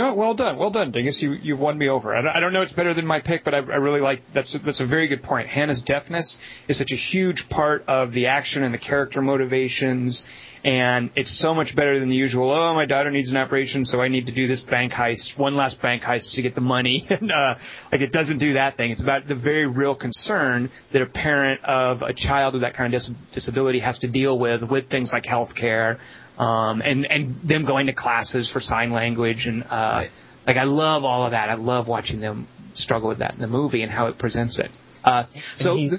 [0.00, 0.16] What?
[0.16, 1.22] Well done, well done, Dingus.
[1.22, 2.14] You you've won me over.
[2.14, 4.54] I I don't know it's better than my pick, but I, I really like that's
[4.54, 5.48] that's a very good point.
[5.48, 10.26] Hannah's deafness is such a huge part of the action and the character motivations,
[10.64, 12.54] and it's so much better than the usual.
[12.54, 15.56] Oh, my daughter needs an operation, so I need to do this bank heist, one
[15.56, 17.06] last bank heist to get the money.
[17.10, 17.56] and uh,
[17.90, 18.92] like it doesn't do that thing.
[18.92, 22.94] It's about the very real concern that a parent of a child with that kind
[22.94, 25.98] of dis- disability has to deal with with things like health care
[26.38, 30.04] um, and and them going to classes for sign language and uh,
[30.46, 31.50] like I love all of that.
[31.50, 34.70] I love watching them struggle with that in the movie and how it presents it.
[35.04, 35.90] Uh, so he-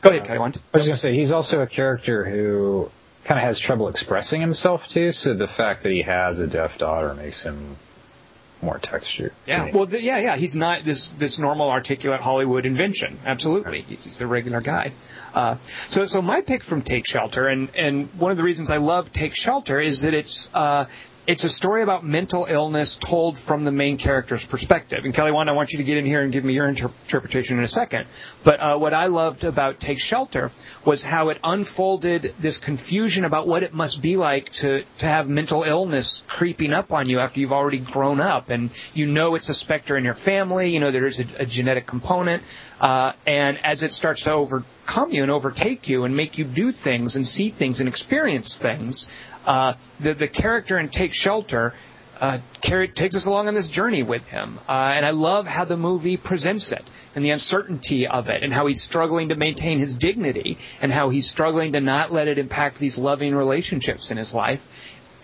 [0.00, 0.38] go ahead, Kelly.
[0.38, 2.90] I was gonna say he's also a character who
[3.24, 5.12] kind of has trouble expressing himself too.
[5.12, 7.76] So the fact that he has a deaf daughter makes him
[8.62, 9.32] more texture.
[9.46, 9.70] Yeah.
[9.72, 10.36] Well, th- yeah, yeah.
[10.36, 13.18] He's not this this normal articulate Hollywood invention.
[13.24, 14.92] Absolutely, he's, he's a regular guy.
[15.34, 18.78] Uh, so, so my pick from Take Shelter, and and one of the reasons I
[18.78, 20.50] love Take Shelter is that it's.
[20.54, 20.86] Uh,
[21.26, 25.04] it's a story about mental illness told from the main character's perspective.
[25.04, 26.90] And Kelly, Wand, I want you to get in here and give me your inter-
[27.04, 28.06] interpretation in a second.
[28.44, 30.52] But uh, what I loved about Take Shelter
[30.84, 35.28] was how it unfolded this confusion about what it must be like to to have
[35.28, 39.48] mental illness creeping up on you after you've already grown up, and you know it's
[39.48, 40.70] a specter in your family.
[40.70, 42.42] You know there is a, a genetic component,
[42.80, 44.32] uh, and as it starts to
[44.86, 48.56] overcome you and overtake you and make you do things and see things and experience
[48.56, 49.08] things,
[49.44, 51.74] uh, the the character in Take Shelter
[52.20, 54.58] uh, takes us along on this journey with him.
[54.68, 56.84] Uh, and I love how the movie presents it
[57.14, 61.10] and the uncertainty of it and how he's struggling to maintain his dignity and how
[61.10, 64.62] he's struggling to not let it impact these loving relationships in his life.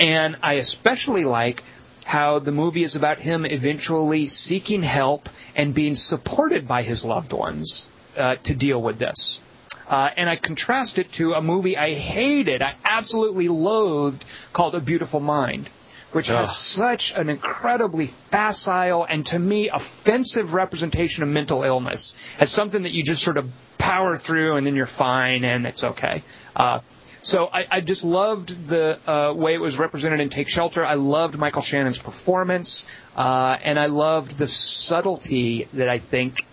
[0.01, 1.63] And I especially like
[2.05, 7.33] how the movie is about him eventually seeking help and being supported by his loved
[7.33, 9.41] ones uh, to deal with this.
[9.89, 14.81] Uh, and I contrast it to a movie I hated, I absolutely loathed, called A
[14.81, 15.69] Beautiful Mind,
[16.13, 16.37] which Ugh.
[16.37, 22.83] has such an incredibly facile and to me offensive representation of mental illness as something
[22.83, 26.23] that you just sort of power through and then you're fine and it's okay.
[26.55, 26.81] Uh,
[27.23, 30.85] so I, I just loved the uh, way it was represented in Take Shelter.
[30.85, 32.85] I loved Michael Shannon's performance,
[33.17, 36.45] uh, and I loved the subtlety that I think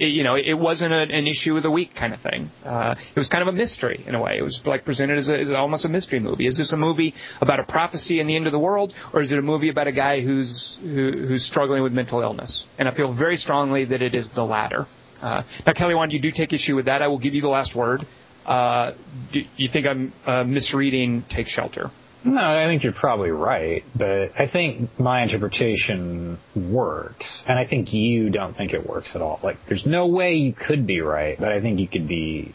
[0.00, 2.50] it, you know, it wasn't a, an issue of the week kind of thing.
[2.64, 4.36] Uh, it was kind of a mystery in a way.
[4.38, 6.46] It was like presented as, a, as almost a mystery movie.
[6.46, 9.32] Is this a movie about a prophecy and the end of the world, or is
[9.32, 12.66] it a movie about a guy who's who, who's struggling with mental illness?
[12.78, 14.86] And I feel very strongly that it is the latter.
[15.22, 17.02] Uh, now, Kelly, Wand, you do take issue with that.
[17.02, 18.06] I will give you the last word.
[18.46, 18.92] Uh,
[19.32, 21.90] do you think I'm uh, misreading Take Shelter?
[22.22, 27.94] No, I think you're probably right, but I think my interpretation works, and I think
[27.94, 29.40] you don't think it works at all.
[29.42, 32.52] Like, there's no way you could be right, but I think you could be,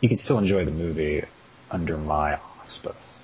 [0.00, 1.24] you could still enjoy the movie
[1.70, 3.20] under my auspice.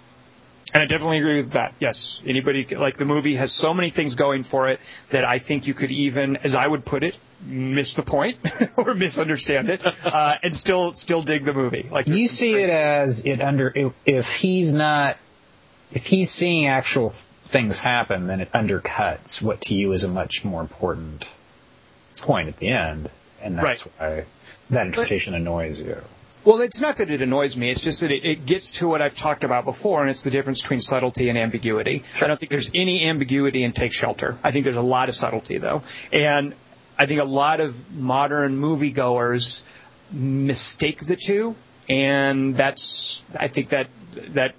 [0.73, 1.75] And I definitely agree with that.
[1.81, 4.81] Yes, anybody like the movie has so many things going for it
[5.11, 8.39] that I think you could even, as I would put it, miss the point
[8.77, 11.89] or misunderstand it, uh, and still still dig the movie.
[11.91, 15.17] Like You see it as it under, if he's not,
[15.97, 17.09] if he's seeing actual
[17.45, 21.27] things happen, then it undercuts what to you is a much more important
[22.21, 23.09] point at the end,
[23.41, 24.27] and that's why
[24.69, 25.97] that interpretation annoys you.
[26.45, 27.71] Well, it's not that it annoys me.
[27.71, 30.31] It's just that it, it gets to what I've talked about before, and it's the
[30.31, 32.05] difference between subtlety and ambiguity.
[32.21, 34.37] I don't think there's any ambiguity in Take Shelter.
[34.45, 35.83] I think there's a lot of subtlety, though.
[36.13, 36.55] And
[36.99, 39.65] I think a lot of modern moviegoers
[40.13, 41.57] mistake the two,
[41.89, 43.89] and that's, I think that,
[44.35, 44.55] that,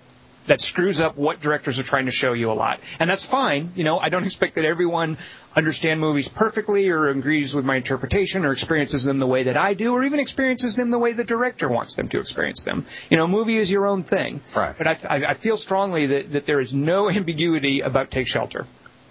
[0.47, 2.79] that screws up what directors are trying to show you a lot.
[2.99, 3.71] And that's fine.
[3.75, 5.17] You know, I don't expect that everyone
[5.55, 9.73] understand movies perfectly or agrees with my interpretation or experiences them the way that I
[9.73, 12.85] do or even experiences them the way the director wants them to experience them.
[13.09, 14.41] You know, a movie is your own thing.
[14.55, 14.77] Right.
[14.77, 18.65] But I, I, I feel strongly that, that there is no ambiguity about Take Shelter.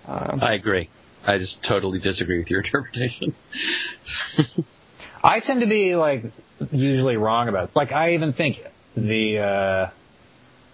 [0.06, 0.88] Um, I agree.
[1.26, 3.34] I just totally disagree with your interpretation.
[5.22, 6.24] I tend to be like
[6.70, 8.62] usually wrong about like I even think
[8.96, 9.90] the uh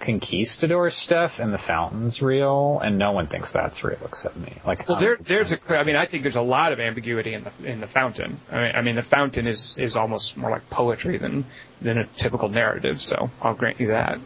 [0.02, 4.52] conquistador stuff and the fountain's real and no one thinks that's real except me.
[4.66, 5.78] Like Well, there, there's a clear.
[5.78, 8.38] I mean, I think there's a lot of ambiguity in the in the fountain.
[8.50, 11.44] I mean, I mean, the fountain is is almost more like poetry than
[11.80, 13.00] than a typical narrative.
[13.00, 14.18] So I'll grant you that.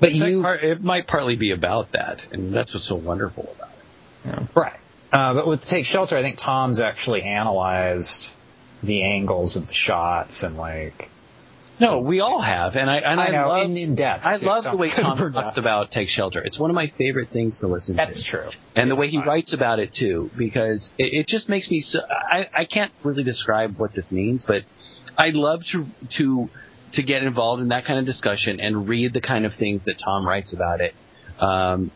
[0.00, 2.96] but It might you par- it might partly be about that, and that's what's so
[2.96, 3.70] wonderful about
[4.40, 4.48] it.
[4.54, 4.78] right.
[5.12, 8.32] Uh, but with Take Shelter, I think Tom's actually analyzed
[8.82, 11.10] the angles of the shots and like
[11.80, 14.24] No, we all have, and I and I, I know love in, in depth.
[14.24, 16.40] I too, love so the way Tom talks about Take Shelter.
[16.40, 18.36] It's one of my favorite things to listen That's to.
[18.36, 18.60] That's true.
[18.76, 19.26] and the way he fine.
[19.26, 22.00] writes about it too, because it, it just makes me so.
[22.00, 24.62] I, I can't really describe what this means, but
[25.16, 25.86] I love to
[26.18, 26.50] to
[26.92, 29.98] to get involved in that kind of discussion and read the kind of things that
[29.98, 30.94] Tom writes about it.
[31.40, 31.90] Um,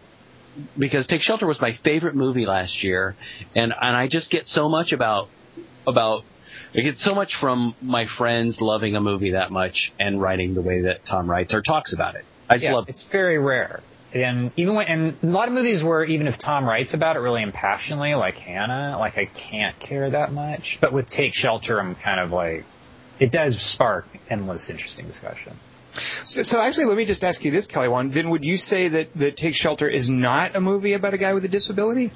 [0.78, 3.14] because Take Shelter was my favorite movie last year,
[3.54, 5.28] and and I just get so much about
[5.86, 6.24] about.
[6.76, 10.60] I get so much from my friends loving a movie that much and writing the
[10.60, 12.24] way that Tom writes or talks about it.
[12.50, 13.80] I just yeah, love it's very rare.
[14.12, 17.20] And even when, and a lot of movies where even if Tom writes about it
[17.20, 20.78] really impassionately, like Hanna, like I can't care that much.
[20.80, 22.64] But with Take Shelter, I'm kind of like,
[23.18, 25.54] it does spark endless interesting discussion.
[25.92, 27.88] So, so actually, let me just ask you this, Kelly.
[27.88, 28.10] One.
[28.10, 31.32] Then would you say that that Take Shelter is not a movie about a guy
[31.32, 32.12] with a disability?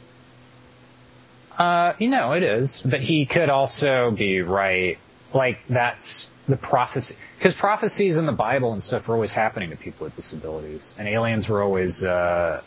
[1.60, 4.96] Uh, you know, it is, but he could also be right.
[5.34, 9.76] Like that's the prophecy, because prophecies in the Bible and stuff are always happening to
[9.76, 12.62] people with disabilities, and aliens were always uh,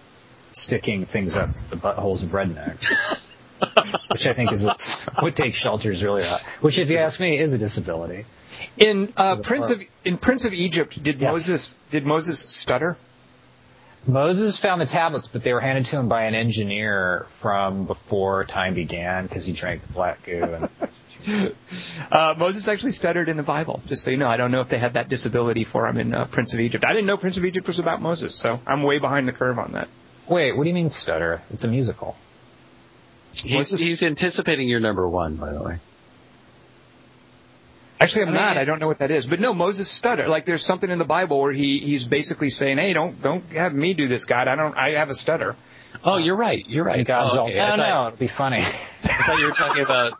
[0.51, 2.85] sticking things up the buttholes of rednecks,
[4.11, 6.41] which I think is what's, what takes shelter is really about.
[6.61, 8.25] Which, if you ask me, is a disability.
[8.77, 11.31] In uh, Prince of in Prince of Egypt, did Yes.
[11.31, 12.95] Moses did Moses stutter?
[14.05, 18.43] Moses found the tablets, but they were handed to him by an engineer from before
[18.43, 20.41] time began because he drank the black goo.
[20.43, 20.69] And
[22.11, 23.81] Uh, Moses actually stuttered in the Bible.
[23.87, 26.13] Just so you know, I don't know if they had that disability for him in
[26.13, 26.83] uh, Prince of Egypt.
[26.85, 29.57] I didn't know Prince of Egypt was about Moses, so I'm way behind the curve
[29.57, 29.87] on that.
[30.27, 31.41] wait, what do you mean stutter?
[31.51, 32.15] It's a musical.
[33.33, 35.79] He's, Moses- he's anticipating your number one, by the way.
[38.03, 38.57] Actually, I'm I mean- not.
[38.57, 39.25] I don't know what that is.
[39.25, 40.27] But no, Moses stutter.
[40.27, 43.73] Like there's something in the Bible where he he's basically saying, "Hey, don't don't have
[43.73, 44.47] me do this, God.
[44.47, 44.75] I don't.
[44.75, 45.55] I have a stutter."
[46.03, 46.65] Oh, you're right.
[46.67, 47.05] You're right.
[47.05, 47.57] God's oh, all, okay.
[47.57, 48.57] no, I, thought, no, it'll be funny.
[49.03, 50.13] I thought you were talking about.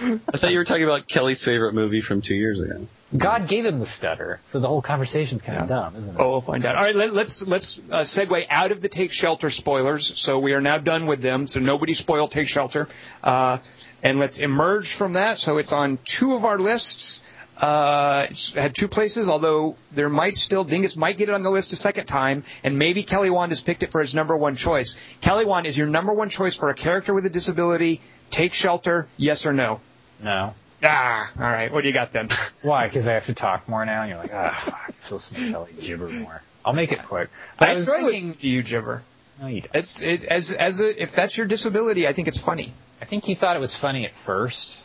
[0.00, 2.86] I thought you were talking about Kelly's favorite movie from two years ago.
[3.16, 6.16] God gave him the stutter, so the whole conversation's kind of dumb, isn't it?
[6.18, 6.76] Oh, we'll find out.
[6.76, 10.18] All right, let, let's let's uh, segue out of the Take Shelter spoilers.
[10.18, 11.46] So we are now done with them.
[11.46, 12.88] So nobody spoiled Take Shelter,
[13.22, 13.58] uh,
[14.02, 15.38] and let's emerge from that.
[15.38, 17.22] So it's on two of our lists.
[17.56, 21.50] Uh, it's had two places, although there might still Dingus might get it on the
[21.50, 24.56] list a second time, and maybe Kelly Wand has picked it for his number one
[24.56, 24.96] choice.
[25.20, 28.00] Kelly Wand is your number one choice for a character with a disability.
[28.30, 29.80] Take shelter, yes or no?
[30.20, 30.54] No.
[30.82, 31.72] Ah, all right.
[31.72, 32.30] What do you got then?
[32.62, 32.88] Why?
[32.88, 34.02] Because I have to talk more now.
[34.02, 36.42] And you're like, ah, fuck, I feel listen to Kelly gibber more.
[36.64, 37.28] I'll make it quick.
[37.58, 39.02] But I, was enjoy thinking, to you gibber.
[39.40, 39.74] No, you don't.
[39.74, 42.72] It's it, as as a, if that's your disability, I think it's funny.
[43.00, 44.78] I think you thought it was funny at first,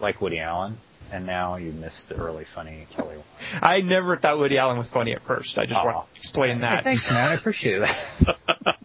[0.00, 0.76] like Woody Allen,
[1.12, 3.16] and now you missed the early funny Kelly.
[3.16, 3.22] Wand.
[3.62, 5.58] I never thought Woody Allen was funny at first.
[5.58, 5.84] I just Aw.
[5.84, 6.84] want to explain Hey, that.
[6.84, 7.28] thanks, man.
[7.30, 8.36] I appreciate that.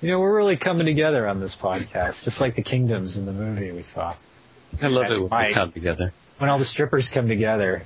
[0.00, 3.32] you know, we're really coming together on this podcast, just like the kingdoms in the
[3.32, 4.14] movie we saw.
[4.80, 5.48] I love it when Mike.
[5.48, 6.12] we come together.
[6.38, 7.84] When all the strippers come together.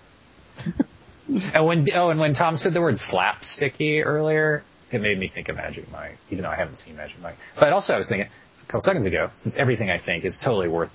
[1.53, 5.49] and when oh, and when Tom said the word slapsticky earlier, it made me think
[5.49, 7.37] of Magic Mike, even though I haven't seen Magic Mike.
[7.59, 10.69] But also, I was thinking a couple seconds ago, since everything I think is totally
[10.69, 10.93] worth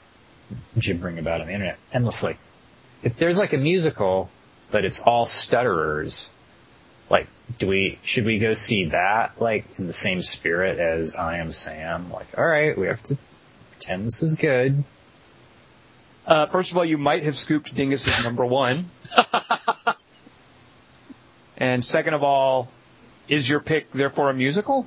[0.78, 2.38] gibbering about on the internet endlessly.
[3.04, 4.30] If there's like a musical,
[4.70, 6.32] but it's all stutterers,
[7.10, 7.28] like,
[7.60, 11.52] do we, should we go see that, like, in the same spirit as I Am
[11.52, 12.12] Sam?
[12.12, 13.18] Like, alright, we have to
[13.72, 14.84] pretend this is good.
[16.26, 18.90] Uh, first of all, you might have scooped Dingus's number one.
[21.58, 22.70] and second of all,
[23.32, 24.86] is your pick therefore a musical?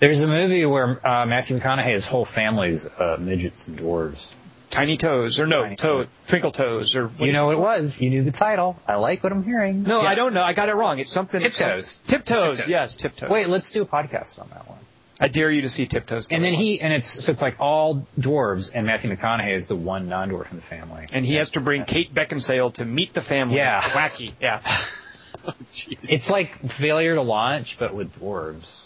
[0.00, 4.36] There's a movie where uh, Matthew McConaughey's whole family's uh, midgets and dwarves.
[4.70, 7.58] Tiny Toes, or no, Tiny toe, Twinkle Toes, or what You know it?
[7.58, 8.02] what it was.
[8.02, 8.76] You knew the title.
[8.88, 9.84] I like what I'm hearing.
[9.84, 10.08] No, Yeah.
[10.08, 10.42] I don't know.
[10.42, 10.98] I got it wrong.
[10.98, 11.40] It's something.
[11.40, 11.98] Tiptoes.
[12.08, 12.56] Tiptoes.
[12.56, 12.68] Tiptoes.
[12.68, 13.30] Yes, Tiptoes.
[13.30, 14.78] Wait, let's do a podcast on that one.
[15.20, 16.26] I dare you to see Tiptoes.
[16.28, 19.76] And then he, and it's, so it's like all dwarves and Matthew McConaughey is the
[19.76, 21.06] one non-dwarf in the family.
[21.12, 23.58] and he has to bring Kate Beckinsale to meet the family.
[23.58, 23.80] Yeah.
[23.80, 24.32] wacky.
[24.40, 24.60] Yeah.
[26.02, 28.84] It's like failure to launch, but with dwarves.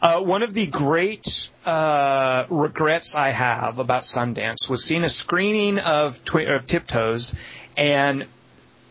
[0.00, 5.78] Uh, one of the great uh, regrets I have about Sundance was seeing a screening
[5.78, 7.34] of, Twi- of Tiptoes
[7.76, 8.26] and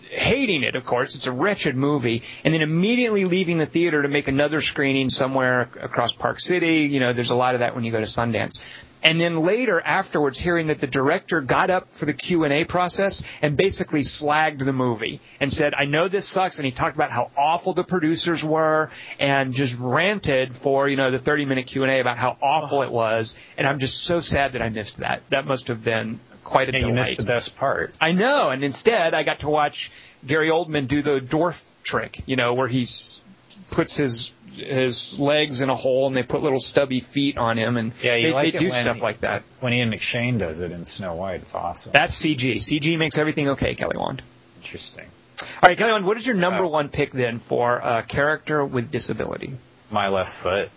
[0.09, 1.15] hating it, of course.
[1.15, 2.23] It's a wretched movie.
[2.43, 6.84] And then immediately leaving the theater to make another screening somewhere across Park City.
[6.84, 8.64] You know, there's a lot of that when you go to Sundance.
[9.03, 13.55] And then later, afterwards, hearing that the director got up for the Q&A process and
[13.55, 16.57] basically slagged the movie and said, I know this sucks.
[16.57, 21.11] And he talked about how awful the producers were and just ranted for, you know,
[21.11, 23.37] the 30 minute Q&A about how awful it was.
[23.57, 25.21] And I'm just so sad that I missed that.
[25.29, 27.95] That must have been quite a Yeah, you missed the best part.
[28.01, 29.91] I know, and instead I got to watch
[30.25, 32.87] Gary Oldman do the dwarf trick, you know, where he
[33.69, 37.77] puts his his legs in a hole and they put little stubby feet on him,
[37.77, 39.43] and Yeah, they, like they do stuff like that.
[39.59, 41.91] When Ian McShane does it in Snow White, it's awesome.
[41.93, 42.55] That's CG.
[42.55, 44.21] CG makes everything okay, Kelly Wand.
[44.61, 45.05] Interesting.
[45.41, 46.67] All right, Kelly Wand, what is your number Oh.
[46.69, 49.53] one pick then for a character with disability?
[49.91, 50.69] My left foot.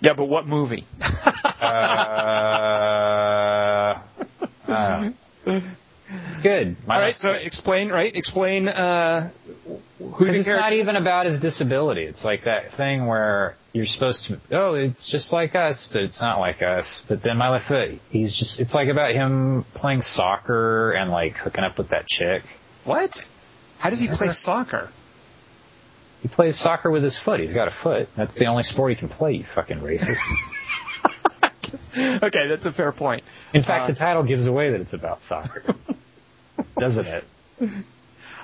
[0.00, 0.84] Yeah, but what movie?
[1.60, 1.64] Uh,
[4.68, 5.10] uh,
[6.38, 6.76] good.
[6.86, 7.42] My All right, so foot.
[7.42, 8.14] explain, right?
[8.14, 9.30] Explain uh,
[9.66, 9.80] who
[10.18, 12.02] Because the it's not even about his disability.
[12.04, 16.20] It's like that thing where you're supposed to, oh, it's just like us, but it's
[16.20, 17.02] not like us.
[17.08, 21.36] But then my left foot, he's just, it's like about him playing soccer and like
[21.36, 22.42] hooking up with that chick.
[22.84, 23.26] What?
[23.78, 24.90] How does he play soccer?
[26.22, 27.40] He plays soccer with his foot.
[27.40, 28.08] He's got a foot.
[28.16, 30.22] That's the only sport he can play, you fucking racist.
[32.22, 33.24] okay, that's a fair point.
[33.52, 35.62] In fact, Uh, the title gives away that it's about soccer.
[36.78, 37.24] Doesn't it?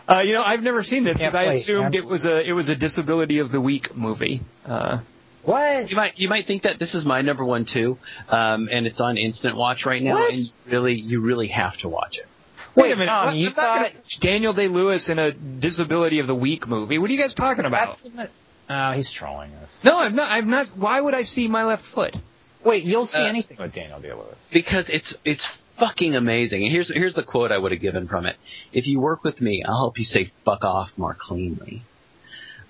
[0.09, 1.95] Uh, you know, I've never seen this because I play, assumed man.
[1.95, 4.41] it was a it was a disability of the week movie.
[4.67, 4.99] Uh,
[5.45, 5.89] What?
[5.89, 7.97] You might you might think that this is my number one too,
[8.29, 10.15] um, and it's on instant watch right now.
[10.15, 10.33] What?
[10.33, 10.39] And
[10.73, 12.27] really, you really have to watch it.
[12.75, 15.31] Wait, a minute, Tom, what- you I'm not gonna thought- Daniel Day Lewis in a
[15.33, 16.99] disability of the week movie?
[16.99, 17.99] What are you guys talking about?
[18.15, 18.31] That's,
[18.69, 19.79] oh, he's trolling us.
[19.85, 20.31] No, I'm not.
[20.31, 20.69] I'm not.
[20.69, 22.15] Why would I see my left foot?
[22.63, 24.49] Wait, you'll see Uh, anything with Daniel Day-Lewis.
[24.53, 25.45] because it's it's
[25.81, 26.63] fucking amazing.
[26.63, 28.37] And here's here's the quote I would have given from it:
[28.73, 31.83] "If you work with me, I'll help you say fuck off more cleanly."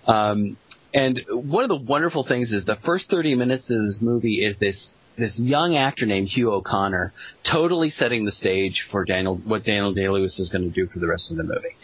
[0.07, 0.57] Um,
[0.95, 4.59] and one of the wonderful things is the first 30 minutes of this movie is
[4.59, 4.89] this
[5.19, 7.13] this young actor named Hugh O'Connor
[7.51, 10.99] totally setting the stage for Daniel what Daniel Day Lewis is going to do for
[10.99, 11.77] the rest of the movie.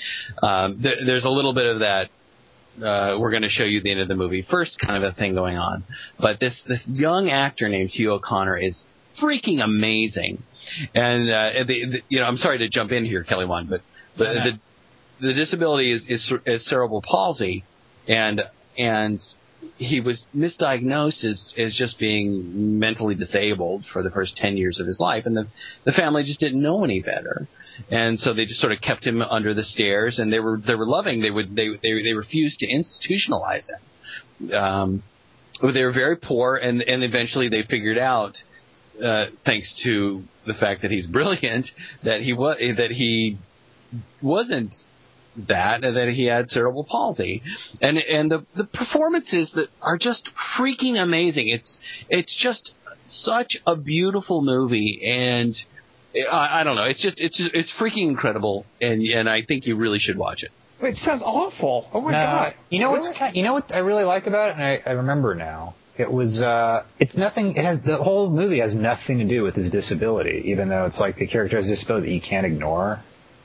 [0.42, 2.08] Um, there, there's a little bit of that
[2.78, 5.14] uh, we're going to show you the end of the movie first kind of a
[5.14, 5.84] thing going on.
[6.18, 8.82] But this this young actor named Hugh O'Connor is
[9.22, 10.42] freaking amazing.
[10.94, 13.82] And uh, the, the, you know, I'm sorry to jump in here, Kelly Wand, but
[14.18, 14.44] No, no.
[14.44, 14.58] the
[15.28, 17.64] the disability is, is is cerebral palsy,
[18.08, 18.42] and
[18.78, 19.18] and
[19.78, 24.86] he was misdiagnosed as as just being mentally disabled for the first ten years of
[24.86, 25.46] his life, and the
[25.84, 27.48] the family just didn't know any better.
[27.90, 30.74] And so they just sort of kept him under the stairs, and they were they
[30.74, 31.20] were loving.
[31.20, 34.54] They would they they they refused to institutionalize him.
[34.54, 35.02] Um,
[35.62, 38.36] they were very poor, and and eventually they figured out
[39.02, 41.70] uh, thanks to the fact that he's brilliant,
[42.02, 43.38] that he was that he
[44.22, 44.74] wasn't
[45.36, 47.42] that and that he had cerebral palsy
[47.82, 51.76] and and the the performances that are just freaking amazing it's
[52.08, 52.72] it's just
[53.06, 55.54] such a beautiful movie and
[56.32, 59.66] I, I don't know it's just it's just, it's freaking incredible and and I think
[59.66, 60.50] you really should watch it
[60.80, 61.86] It sounds awful.
[61.92, 62.18] Oh my No.
[62.18, 62.54] god.
[62.70, 63.18] You know what's Really?
[63.18, 65.74] kind, you know what I really like about it, and I, I remember now.
[65.98, 67.56] It was uh, it's nothing.
[67.56, 71.00] It has the whole movie has nothing to do with his disability, even though it's
[71.00, 73.00] like the character has a disability that you can't ignore.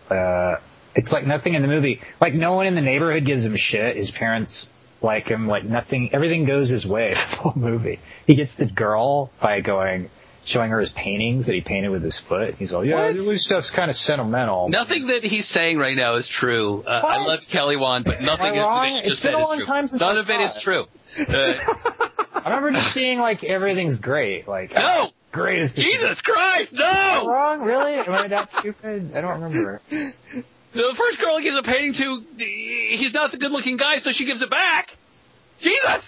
[0.09, 0.57] Uh,
[0.95, 2.01] it's like nothing in the movie.
[2.19, 3.95] Like no one in the neighborhood gives him shit.
[3.95, 4.69] His parents
[5.01, 5.47] like him.
[5.47, 6.13] Like nothing.
[6.13, 7.13] Everything goes his way.
[7.15, 7.99] The whole movie.
[8.27, 10.09] He gets the girl by going.
[10.43, 12.55] Showing her his paintings that he painted with his foot.
[12.55, 13.15] He's all, yeah, What?
[13.15, 14.69] this stuff's kind of sentimental.
[14.69, 16.81] Nothing that he's saying right now is true.
[16.83, 18.93] Uh, I love Kelly Wand, but nothing is, wrong?
[18.95, 19.65] that he It's been a long true.
[19.67, 20.85] time since None I of it is true.
[21.29, 21.53] Uh,
[22.45, 24.47] I remember just being like, everything's great.
[24.47, 25.75] Like, no, greatest.
[25.75, 27.27] Jesus Christ, Am I no!
[27.27, 27.61] wrong?
[27.61, 27.93] Really?
[27.95, 29.15] Am I that stupid?
[29.15, 29.81] I don't remember.
[29.89, 32.23] The first girl he gives a painting to,
[32.97, 34.89] he's not the good-looking guy, so she gives it back.
[35.61, 36.01] Jesus!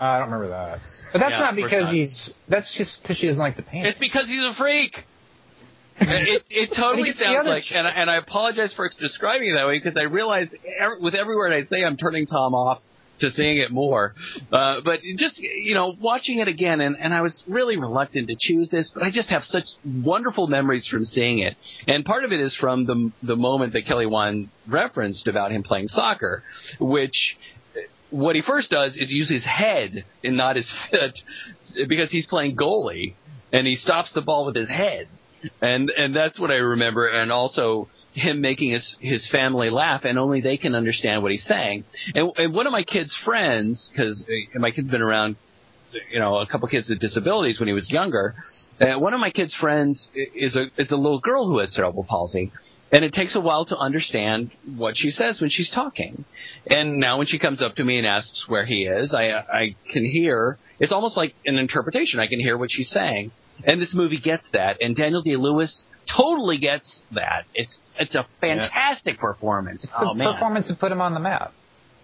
[0.00, 0.80] Uh, I don't remember that.
[1.12, 1.94] But that's Yeah, not because not.
[1.94, 2.34] he's.
[2.48, 3.88] That's just because she doesn't like the painting.
[3.88, 5.04] It's because he's a freak.
[6.00, 9.78] it, it totally sounds like, and, I, and I apologize for describing it that way
[9.78, 12.82] because I realized every, with every word I say, I'm turning Tom off
[13.20, 14.14] to seeing it more.
[14.52, 18.36] Uh, but just you know, watching it again, and, and I was really reluctant to
[18.38, 21.56] choose this, but I just have such wonderful memories from seeing it,
[21.86, 25.62] and part of it is from the the moment that Kelly Wand referenced about him
[25.62, 26.42] playing soccer,
[26.80, 27.36] which
[28.10, 31.18] what he first does is use his head and not his foot
[31.88, 33.14] because he's playing goalie
[33.52, 35.08] and he stops the ball with his head.
[35.60, 40.18] And and that's what I remember and also him making his his family laugh and
[40.18, 41.84] only they can understand what he's saying.
[42.14, 44.24] And, and one of my kids' friends cuz
[44.54, 45.36] my kid's been around
[46.10, 48.34] you know a couple kids with disabilities when he was younger.
[48.80, 52.04] Uh, one of my kids' friends is a is a little girl who has cerebral
[52.04, 52.52] palsy,
[52.90, 56.24] and it takes a while to understand what she says when she's talking.
[56.68, 59.76] And now when she comes up to me and asks where he is, I I
[59.92, 60.58] can hear.
[60.78, 62.18] It's almost like an interpretation.
[62.20, 63.30] I can hear what she's saying,
[63.64, 64.78] and this movie gets that.
[64.80, 67.44] And Daniel Day-Lewis totally gets that.
[67.54, 69.84] It's it's a fantastic performance.
[69.84, 70.32] It's the oh man.
[70.32, 71.52] performance that put him on the map.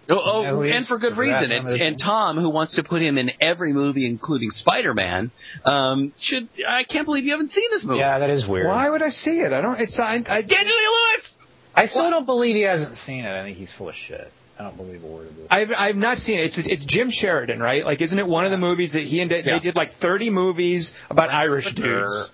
[0.09, 1.51] Oh, oh, You know who he and for good reason.
[1.51, 1.97] And, and?
[1.99, 5.31] Tom, who wants to put him in every movie, including Spider-Man,
[5.63, 6.49] um, should.
[6.67, 7.99] I can't believe you haven't seen this movie.
[7.99, 8.67] Yeah, that is weird.
[8.67, 9.53] Why would I see it?
[9.53, 9.79] I don't.
[9.79, 10.15] It's I.
[10.15, 11.33] I Daniel Day-Lewis.
[11.75, 13.33] I still don't believe he hasn't seen it.
[13.33, 14.29] I think he's full of shit.
[14.59, 15.47] I don't believe a word of it.
[15.49, 16.45] I've I've not seen it.
[16.45, 17.83] It's it's Jim Sheridan, right?
[17.85, 19.59] Like, isn't it one of the movies that he and they Yeah.
[19.59, 22.31] did like 30 movies about Irish dudes?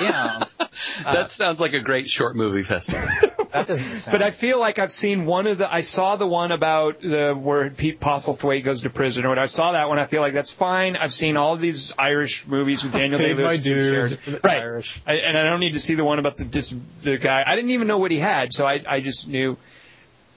[0.00, 0.43] Yeah,
[1.04, 3.00] that sounds like a great short movie festival.
[3.52, 4.12] that doesn't sound.
[4.12, 5.72] But I feel like I've seen one of the.
[5.72, 9.38] I saw the one about the where Pete Postlethwaite goes to prison, or what.
[9.38, 9.98] I saw that one.
[9.98, 10.96] I feel like that's fine.
[10.96, 14.16] I've seen all of these Irish movies with Daniel Day Lewis, Jim dues Sheridan.
[14.18, 14.62] for the right?
[14.62, 15.00] Irish.
[15.06, 17.42] I, and I don't need to see the one about the dis, the guy.
[17.46, 19.56] I didn't even know what he had, so I I just knew.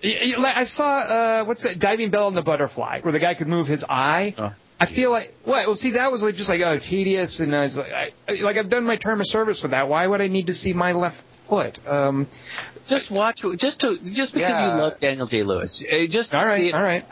[0.04, 1.80] Y- y- I saw uh, what's that?
[1.80, 4.36] Diving Bell and the Butterfly, where the guy could move his eye.
[4.38, 4.54] Oh.
[4.80, 5.66] I feel like what?
[5.66, 8.42] Well, see, that was like just like oh tedious, and I was like, I, I-
[8.42, 9.88] like I've done my term of service with that.
[9.90, 11.80] Why would I need to see my left foot?
[11.88, 12.28] Um,
[12.88, 13.40] just watch.
[13.60, 14.76] Just to just because Yeah.
[14.76, 15.84] you love Daniel Day Lewis.
[15.84, 16.74] Uh, Just all see right, it.
[16.76, 17.06] all right.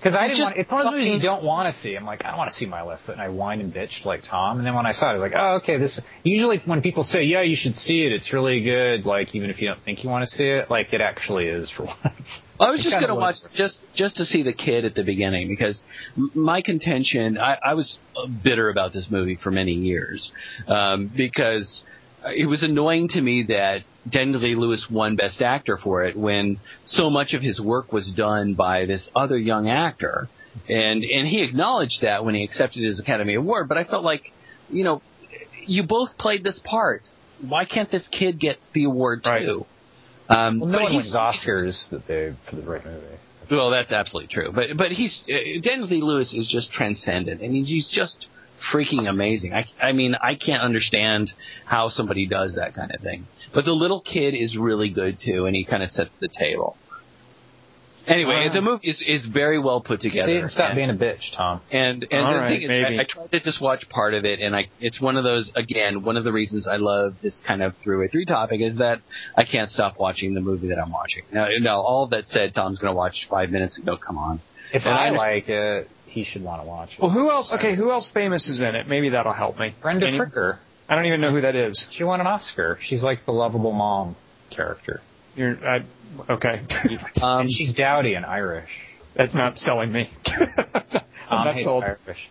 [0.00, 1.94] Because I didn't just want, it's one of those movies you don't want to see.
[1.94, 4.06] I'm like, I don't want to see my left foot, and I whined and bitched
[4.06, 4.56] like Tom.
[4.56, 6.00] And then when I saw it, I was like, oh, okay, this.
[6.22, 9.04] Usually when people say, yeah, you should see it, it's really good.
[9.04, 11.68] Like even if you don't think you want to see it, like it actually is
[11.68, 12.40] for once.
[12.58, 15.02] I was just going to like watch just just to see the kid at the
[15.02, 15.82] beginning because
[16.16, 17.36] m- my contention.
[17.36, 17.98] I, I was
[18.42, 20.32] bitter about this movie for many years
[20.66, 21.84] um, because
[22.26, 24.24] it was annoying to me that Day
[24.54, 28.86] Lewis won Best Actor for it when so much of his work was done by
[28.86, 30.28] this other young actor,
[30.68, 33.68] and and he acknowledged that when he accepted his Academy Award.
[33.68, 34.32] But I felt like,
[34.70, 35.02] you know,
[35.66, 37.02] you both played this part.
[37.46, 39.42] Why can't this kid get the award Right.
[39.42, 39.66] too?
[40.28, 43.06] Um, Well, no one wins Oscars that they for the right movie.
[43.50, 44.52] well, that's absolutely true.
[44.52, 47.42] But but he's uh, Day Lewis is just transcendent.
[47.42, 48.26] I mean, he's just
[48.72, 49.54] freaking amazing.
[49.54, 51.32] I I mean, I can't understand
[51.64, 53.26] how somebody does that kind of thing.
[53.54, 56.76] But the little kid is really good too, and he kind of sets the table.
[58.06, 58.52] Anyway, Wow.
[58.54, 60.26] the movie is is very well put together.
[60.26, 61.60] See it stop and, being a bitch, Tom.
[61.70, 62.98] and and All the right, thing is, maybe.
[62.98, 65.52] I, I tried to just watch part of it, and I it's one of those
[65.54, 68.76] again one of the reasons I love this kind of three way three topic is
[68.78, 69.00] that
[69.36, 71.24] I can't stop watching the movie that I'm watching.
[71.30, 74.40] Now, now all that said, Tom's going to watch five minutes and go, come on.
[74.72, 77.00] If And I I like it, he should want to watch it.
[77.00, 77.54] Well, who else?
[77.54, 78.86] Okay, who else famous is in it?
[78.88, 79.74] Maybe that'll help me.
[79.80, 80.58] Brenda Any- Fricker.
[80.88, 81.86] I don't even know who that is.
[81.90, 82.76] She won an Oscar.
[82.80, 84.16] She's like the lovable mom
[84.50, 85.00] character.
[85.36, 85.84] You're I,
[86.28, 86.62] okay.
[87.22, 88.82] Um, and she's dowdy and Irish.
[89.14, 90.10] That's not selling me.
[90.26, 90.44] I'm
[91.28, 91.84] Tom not sold.
[91.84, 92.28] Irish.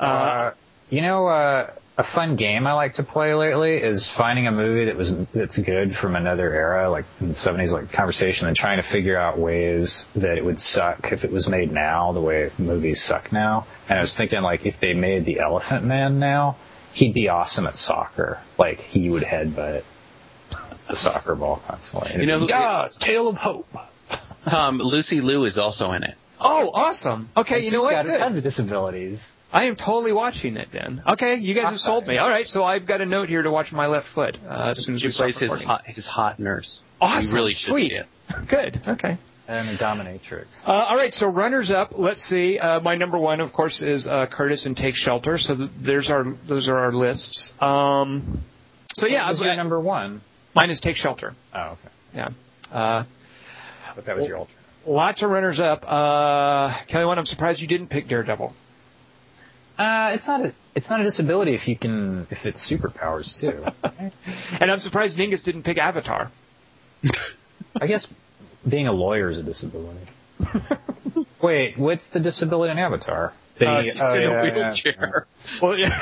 [0.00, 0.52] Uh,
[0.92, 4.84] You know, uh, a fun game I like to play lately is finding a movie
[4.84, 8.76] that was that's good from another era, like in the seventies, like conversation, and trying
[8.76, 12.50] to figure out ways that it would suck if it was made now, the way
[12.58, 13.66] movies suck now.
[13.88, 16.56] And I was thinking, like, if they made the Elephant Man now,
[16.92, 18.38] he'd be awesome at soccer.
[18.58, 19.84] Like, he would headbutt
[20.90, 22.20] the soccer ball constantly.
[22.20, 23.74] You know who- yeah, Tale of Hope.
[24.44, 26.16] Um, Lucy Liu is also in it.
[26.38, 27.30] Oh, awesome.
[27.34, 27.92] Okay, you know He's what?
[27.92, 28.18] got Good.
[28.20, 29.26] tons of disabilities.
[29.52, 31.02] I am totally watching it then.
[31.06, 32.16] Okay, you guys have sold me.
[32.18, 34.82] All right, so I've got a note here to watch my left foot uh, as
[34.84, 36.80] soon as She we plays his hot, his hot nurse.
[37.00, 38.00] Awesome, You really sweet,
[38.48, 38.80] good.
[38.88, 39.18] Okay.
[39.48, 40.66] And a dominatrix.
[40.66, 41.98] Uh, all right, so runners up.
[41.98, 42.58] Let's see.
[42.58, 45.36] Uh, my number one, of course, is uh, Curtis and Take Shelter.
[45.36, 47.52] So th- there's our those are our lists.
[47.60, 48.42] Um,
[48.94, 50.20] so yeah, What was I- your number one?
[50.54, 51.34] mine is Take Shelter.
[51.52, 51.76] Oh, okay.
[52.14, 52.28] Yeah.
[52.72, 53.04] Uh,
[53.96, 54.56] But that was your alternate.
[54.86, 55.84] lots of runners up.
[55.86, 58.54] Uh, Kelly, one, I'm surprised you didn't pick Daredevil.
[59.82, 63.64] Uh, it's not a it's not a disability if you can if it's superpowers too.
[64.60, 66.30] And I'm surprised Dingus didn't pick Avatar.
[67.80, 68.12] I guess
[68.68, 70.06] being a lawyer is a disability.
[71.42, 73.32] Wait, what's the disability in Avatar?
[73.58, 75.26] That Uh, he- sit in a yeah, yeah, Wheelchair.
[75.60, 75.98] Well, yeah.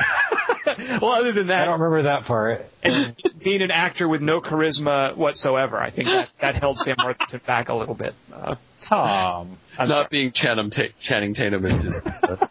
[1.02, 1.62] well, other than yeah.
[1.62, 2.66] I don't remember that part.
[2.82, 7.40] and being an actor with no charisma whatsoever, I think that, that held Sam Worthington
[7.46, 8.14] back a little bit.
[8.32, 9.56] Uh, Tom.
[9.78, 10.08] I'm Not sorry.
[10.10, 12.02] being Channing, Ta- Channing Tatum is his,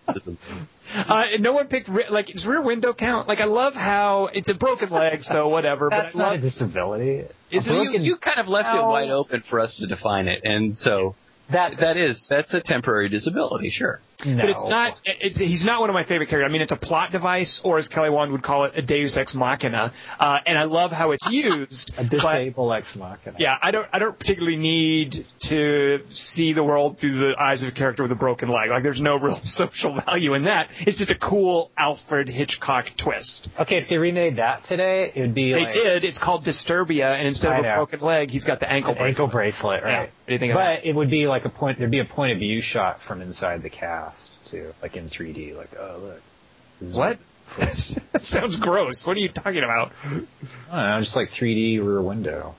[1.07, 3.27] Uh, no one picked re- like does Rear Window count?
[3.27, 5.89] Like I love how it's a broken leg, so whatever.
[5.91, 7.25] That's but I not a love, disability.
[7.51, 10.27] Is A it- you, you kind of left it wide open for us to define
[10.27, 11.13] it, and so
[11.49, 13.99] that's that is that's a temporary disability, sure.
[14.25, 14.37] no.
[14.37, 14.97] but it's not.
[15.05, 16.49] It's he's not one of my favorite characters.
[16.49, 19.17] I mean, it's a plot device, or as Kelly Wand would call it, a Deus
[19.17, 19.91] ex machina.
[20.19, 21.89] Uh, and I love how it's used.
[21.97, 23.37] a but- disabled ex machina.
[23.39, 23.87] Yeah, I don't.
[23.91, 28.11] I don't particularly need to see the world through the eyes of a character with
[28.11, 28.69] a broken leg.
[28.69, 30.69] Like, there's no real social value in that.
[30.81, 33.49] It's just a cool Alfred Hitchcock twist.
[33.59, 36.05] Okay, if they remade that today, it would be They like did.
[36.05, 37.75] It's called Disturbia, and instead I of a know.
[37.77, 39.81] broken leg, he's got the ankle an ankle bracelet.
[39.81, 39.91] bracelet, right?
[39.91, 39.99] Yeah.
[40.01, 41.77] What do you think of but it would be like a point.
[41.77, 45.55] There'd be a point of view shot from inside the cast too, like in 3D.
[45.55, 47.19] Like, oh look, What?
[47.57, 47.75] that
[48.21, 49.05] sounds gross.
[49.07, 49.91] What are you talking about?
[50.05, 50.27] I don't
[50.71, 52.55] know, just like 3D rear window.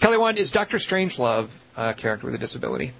[0.00, 2.92] Kelly Wand is Doctor Strangelove a character with a disability.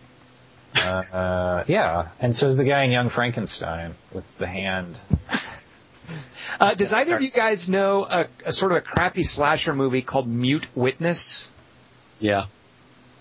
[0.77, 4.97] Uh, uh, yeah, and so is the guy in Young Frankenstein with the hand.
[6.59, 10.03] Uh, does either of you guys know a, a sort of a crappy slasher movie
[10.03, 11.53] called Mute Witness?
[12.19, 12.47] Yeah.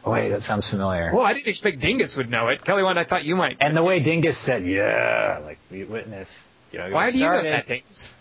[0.06, 1.12] Oh, wait, that sounds familiar.
[1.14, 2.64] Well, I didn't expect Dingus would know it.
[2.64, 3.58] Kelly Wand, I thought you might.
[3.60, 6.48] And the way Dingus said, "Yeah," like mute witness.
[6.72, 8.16] You know, Why do you know that, Dingus?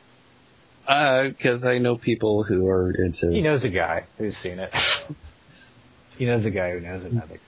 [0.86, 3.30] Uh because I know people who are into.
[3.30, 4.74] He knows a guy who's seen it.
[6.18, 7.40] he knows a guy who knows another guy.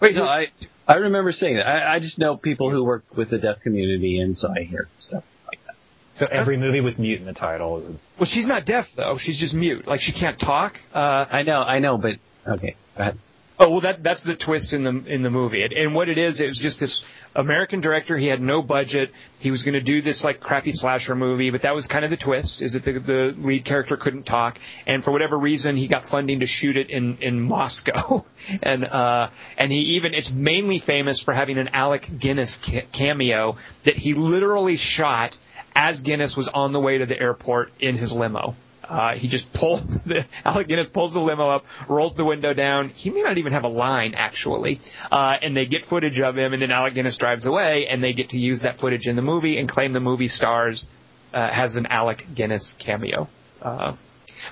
[0.00, 0.48] Wait, No, who- I
[0.88, 1.66] I remember saying that.
[1.66, 4.88] I, I just know people who work with the deaf community, and so I hear
[4.98, 5.74] stuff like that.
[6.12, 7.88] So every movie with mute in the title is.
[7.88, 9.16] A, well, she's not deaf though.
[9.18, 9.86] She's just mute.
[9.86, 10.80] Like she can't talk.
[10.94, 12.76] Uh, I know, I know, but okay.
[12.96, 13.18] Go ahead.
[13.58, 15.62] Oh well, that that's the twist in the in the movie.
[15.62, 17.02] It, and what it is, it was just this
[17.34, 18.14] American director.
[18.16, 19.12] He had no budget.
[19.38, 22.10] He was going to do this like crappy slasher movie, but that was kind of
[22.10, 25.86] the twist: is that the, the lead character couldn't talk, and for whatever reason, he
[25.86, 28.26] got funding to shoot it in in Moscow.
[28.62, 33.56] and uh, and he even it's mainly famous for having an Alec Guinness ca- cameo
[33.84, 35.38] that he literally shot
[35.74, 38.54] as Guinness was on the way to the airport in his limo.
[38.88, 42.90] Uh, he just pulled the Alec Guinness pulls the limo up, rolls the window down.
[42.90, 44.80] He may not even have a line actually,
[45.10, 48.12] uh, and they get footage of him, and then Alec Guinness drives away, and they
[48.12, 50.88] get to use that footage in the movie and claim the movie stars
[51.34, 53.28] uh, has an Alec Guinness cameo.
[53.60, 53.94] Uh,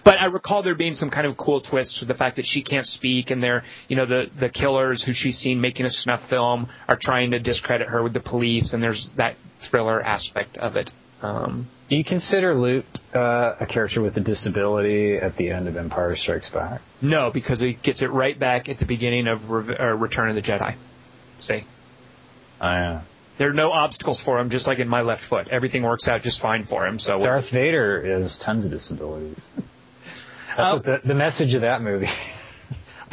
[0.03, 2.63] but I recall there being some kind of cool twists with the fact that she
[2.63, 6.23] can't speak, and they're, you know, the the killers who she's seen making a snuff
[6.23, 10.77] film are trying to discredit her with the police, and there's that thriller aspect of
[10.77, 10.91] it.
[11.25, 12.85] Um, do you consider Luke
[13.15, 16.81] uh, a character with a disability at the end of Empire Strikes Back?
[17.01, 20.35] No, because he gets it right back at the beginning of Re- uh, Return of
[20.35, 20.75] the Jedi.
[21.39, 21.65] See,
[22.61, 23.01] Oh, yeah.
[23.39, 25.49] there are no obstacles for him, just like in my left foot.
[25.49, 26.99] Everything works out just fine for him.
[26.99, 29.41] So Darth Vader is tons of disabilities.
[30.57, 32.09] That's Uh, what the, the message of that movie.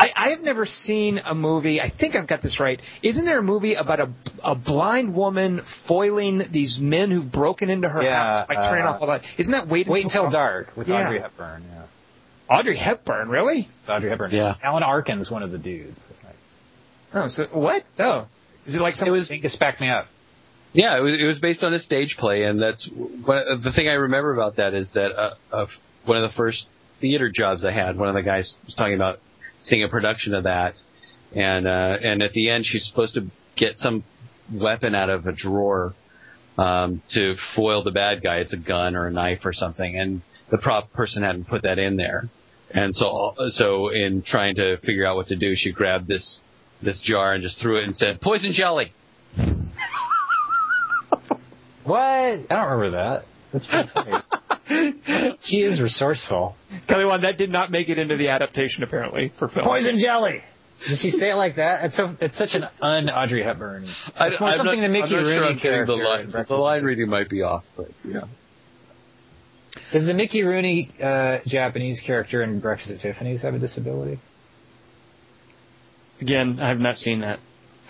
[0.01, 1.79] I, I have never seen a movie.
[1.79, 2.79] I think I've got this right.
[3.03, 4.09] Isn't there a movie about a,
[4.43, 8.89] a blind woman foiling these men who've broken into her Yeah, house by turning uh,
[8.91, 9.31] off all that?
[9.37, 11.05] Isn't that Wait, Wait until dark with Yeah.
[11.05, 11.63] Audrey Hepburn.
[11.71, 11.83] Yeah,
[12.57, 13.67] Audrey Hepburn, really?
[13.81, 14.31] It's Audrey Hepburn.
[14.31, 14.55] Yeah.
[14.63, 16.03] Alan Arkin's one of the dudes.
[16.23, 16.35] Like,
[17.13, 17.83] Oh, so what?
[17.99, 18.25] Oh,
[18.65, 19.13] is it like something?
[19.13, 20.07] It was Dingus back me up.
[20.73, 23.87] Yeah, it was, it was based on a stage play, and that's what, the thing
[23.89, 25.65] I remember about that is that uh, uh,
[26.05, 26.65] one of the first
[27.01, 29.19] theater jobs I had, one of the guys was talking about
[29.63, 30.75] seeing a production of that,
[31.35, 34.03] and uh, and at the end she's supposed to get some
[34.51, 35.93] weapon out of a drawer
[36.57, 38.37] um, to foil the bad guy.
[38.37, 41.79] It's a gun or a knife or something, and the prop person hadn't put that
[41.79, 42.29] in there.
[42.73, 46.39] And so, so in trying to figure out what to do, she grabbed this
[46.81, 48.93] this jar and just threw it and said, "Poison jelly."
[51.83, 51.99] What?
[51.99, 53.25] I don't remember that.
[53.51, 54.11] That's pretty funny.
[55.41, 56.55] she is resourceful.
[56.87, 59.65] Kelly Wand, that did not make it into the adaptation apparently for film.
[59.65, 60.43] Poison jelly.
[60.87, 61.85] Did she say it like that?
[61.85, 63.87] It's so it's such an un Audrey Hepburn.
[64.19, 65.95] It's more I'm something not- the Mickey I'm not Rooney sure I'm character.
[65.95, 68.21] The line, the line reading might be off, but yeah.
[69.91, 74.19] Does the Mickey Rooney uh, Japanese character in Breakfast at Tiffany's have a disability?
[76.19, 77.39] Again, I have not seen that.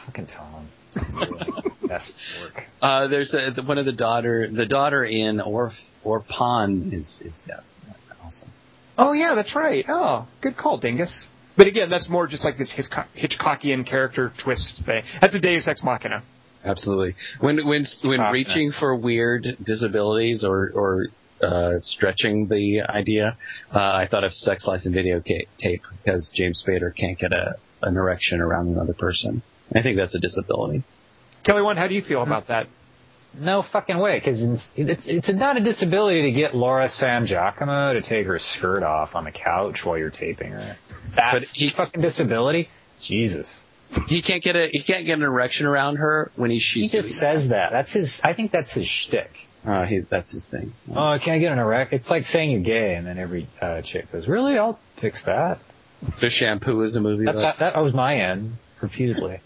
[0.05, 0.67] Fucking Tom.
[1.83, 2.65] Best work.
[2.81, 5.41] Uh, there's a, one of the daughter, the daughter in
[6.03, 7.63] Or Orphan is is deaf.
[8.23, 8.45] Also.
[8.97, 9.85] Oh yeah, that's right.
[9.87, 11.29] Oh, good call, Dingus.
[11.57, 15.03] But again, that's more just like this Hitchcockian character twist thing.
[15.19, 16.23] That's a Deus Ex Machina.
[16.63, 17.15] Absolutely.
[17.39, 21.07] When when when reaching for weird disabilities or or
[21.41, 23.37] uh, stretching the idea,
[23.73, 25.47] uh, I thought of sex and videotape
[26.03, 29.41] because James Spader can't get a an erection around another person.
[29.75, 30.83] I think that's a disability.
[31.43, 32.67] Kelly Wand, how do you feel about that?
[33.33, 37.93] No fucking way, because it's, it's it's not a disability to get Laura San Giacomo
[37.93, 40.77] to take her skirt off on the couch while you're taping her.
[41.15, 42.69] That's But he- fucking disability.
[42.99, 43.57] Jesus.
[44.07, 46.97] He can't get a he can't get an erection around her when He she's He
[46.97, 47.71] just says that.
[47.71, 48.21] That's his.
[48.23, 49.47] I think that's his shtick.
[49.63, 49.71] that.
[49.71, 50.73] Uh, he, that's his thing.
[50.93, 51.93] Oh, can I get an erect?
[51.93, 54.57] It's like saying you're gay, and then every uh, chick goes, "Really?
[54.57, 55.59] I'll fix that."
[56.19, 57.25] So shampoo is a movie.
[57.25, 59.39] That's about- that was my end repeatedly.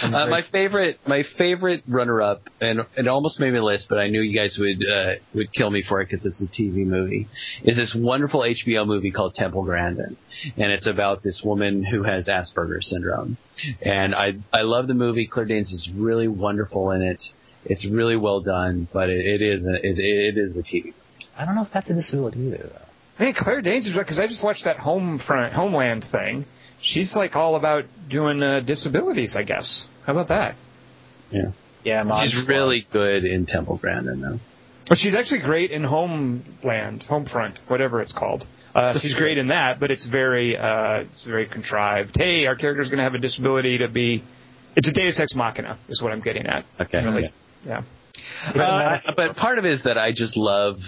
[0.00, 4.20] Uh, my favorite, my favorite runner-up, and it almost made my list, but I knew
[4.20, 7.28] you guys would uh, would kill me for it because it's a TV movie.
[7.62, 10.16] Is this wonderful HBO movie called Temple Grandin,
[10.56, 13.36] and it's about this woman who has Asperger's syndrome.
[13.80, 15.26] And I I love the movie.
[15.26, 17.22] Claire Danes is really wonderful in it.
[17.64, 20.94] It's really well done, but it, it is a, it, it is a TV.
[21.36, 23.24] I don't know if that's a disability either, though.
[23.24, 26.44] Hey, Claire Danes is because I just watched that home front Homeland thing.
[26.82, 29.88] She's like all about doing uh, disabilities, I guess.
[30.04, 30.56] How about that?
[31.30, 31.52] Yeah,
[31.84, 32.52] Yeah, Mod she's Squad.
[32.52, 34.38] really good in Temple Grandin though.
[34.90, 38.44] Well, she's actually great in Homeland, Homefront, whatever it's called.
[38.74, 42.16] Uh, she's great in that, but it's very, uh, it's very contrived.
[42.16, 44.22] Hey, our character's going to have a disability to be.
[44.76, 46.64] It's a Deus Ex Machina, is what I'm getting at.
[46.80, 47.22] Okay, Really.
[47.22, 47.28] yeah.
[47.66, 47.82] Yeah.
[48.54, 50.82] But, Uh, but part of it is that I just love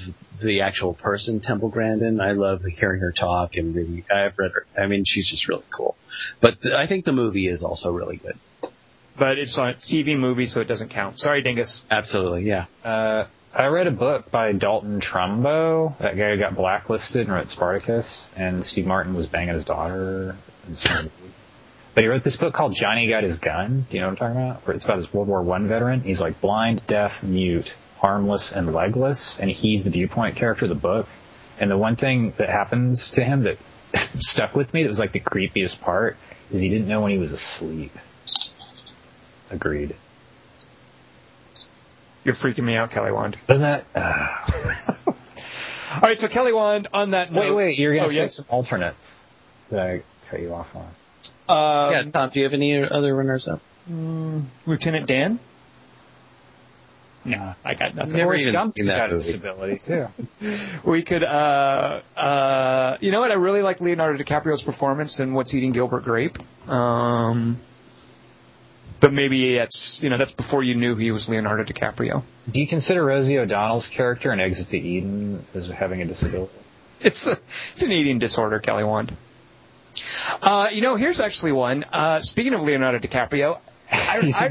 [0.47, 2.21] the actual person, Temple Grandin.
[2.21, 4.05] I love hearing her talk and reading.
[4.15, 4.67] I've read her.
[4.81, 5.97] I mean, she's just really cool.
[6.41, 8.39] But the, I think the movie is also really good.
[9.17, 11.19] but it's on a TV movie, so it doesn't count.
[11.19, 11.85] Sorry, Dingus.
[11.91, 12.67] Absolutely, yeah.
[12.85, 17.49] Uh, I read a book by Dalton Trumbo, that guy who got blacklisted and wrote
[17.49, 20.37] Spartacus, and Steve Martin was banging his daughter.
[21.95, 23.87] But he wrote this book called Johnny Got His Gun.
[23.89, 24.67] Do you know what I'm talking about?
[24.67, 26.01] Where it's about this World War One veteran.
[26.01, 30.75] He's like blind, deaf, mute, armless, and legless, and he's the viewpoint character of the
[30.75, 31.09] book.
[31.59, 33.59] And the one thing that happens to him that
[34.19, 36.17] stuck with me, that was like the creepiest part,
[36.53, 37.93] is he didn't know when he was asleep.
[39.51, 39.95] Agreed.
[42.25, 43.37] You're freaking me out, Kelly Wand.
[43.47, 43.85] Doesn't that?
[43.95, 44.73] Uh,
[45.95, 47.41] All right, so Kelly Wand, on that note.
[47.43, 48.35] Wait, wait, you're gonna Oh, say yes.
[48.37, 49.21] some alternates
[49.71, 50.87] that I cut you off on.
[51.49, 53.61] Um, yeah, Tom, do you have any other runners up?
[54.67, 55.39] Lieutenant Dan?
[57.25, 58.13] No, I got nothing.
[58.13, 59.25] Never Forrest even Gump's seen that got a movie.
[59.25, 60.09] disability too.
[60.85, 63.31] We could, uh, uh, you know what?
[63.31, 66.39] I really like Leonardo DiCaprio's performance in What's Eating Gilbert Grape.
[66.69, 67.59] Um,
[69.01, 72.23] but maybe it's, you know, that's before you knew he was Leonardo DiCaprio.
[72.51, 76.53] Do you consider Rosie O'Donnell's character in Exit to Eden as having a disability?
[77.01, 79.17] It's a, it's an eating disorder, Kelly Wand.
[80.43, 81.85] Uh, you know, here's actually one.
[81.93, 83.59] Uh, speaking of Leonardo DiCaprio,
[83.91, 84.49] I, I.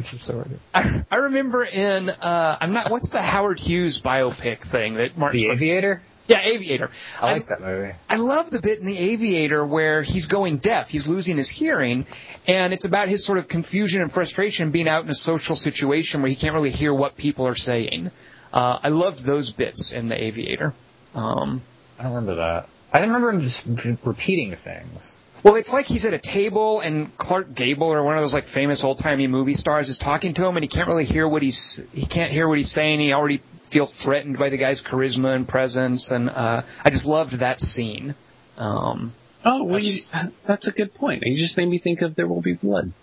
[0.74, 5.40] I, I remember in, uh, I'm not, what's the Howard Hughes biopic thing that Martin
[5.40, 6.02] The Aviator?
[6.28, 6.90] Yeah, Aviator.
[7.22, 7.94] I like that movie.
[8.10, 10.90] I love the bit in The Aviator where he's going deaf.
[10.90, 12.06] He's losing his hearing,
[12.48, 16.22] and it's about his sort of confusion and frustration being out in a social situation
[16.22, 18.10] where he can't really hear what people are saying.
[18.54, 20.74] Uh, I loved those bits in The Aviator.
[21.14, 21.62] Um,
[22.00, 22.70] I remember that.
[22.94, 23.66] I didn't remember him just
[24.06, 25.18] repeating things.
[25.42, 28.46] well, it's like he's at a table and Clark Gable or one of those like
[28.46, 31.42] famous old timey movie stars is talking to him, and he can't really hear what
[31.42, 33.00] he's he can't hear what he's saying.
[33.00, 33.40] He already
[33.70, 38.14] feels threatened by the guy's charisma and presence, and uh, I just loved that scene.
[38.58, 39.14] Um,
[39.46, 40.00] Oh, well, you,
[40.46, 41.24] that's a good point.
[41.26, 42.94] You just made me think of There Will Be Blood.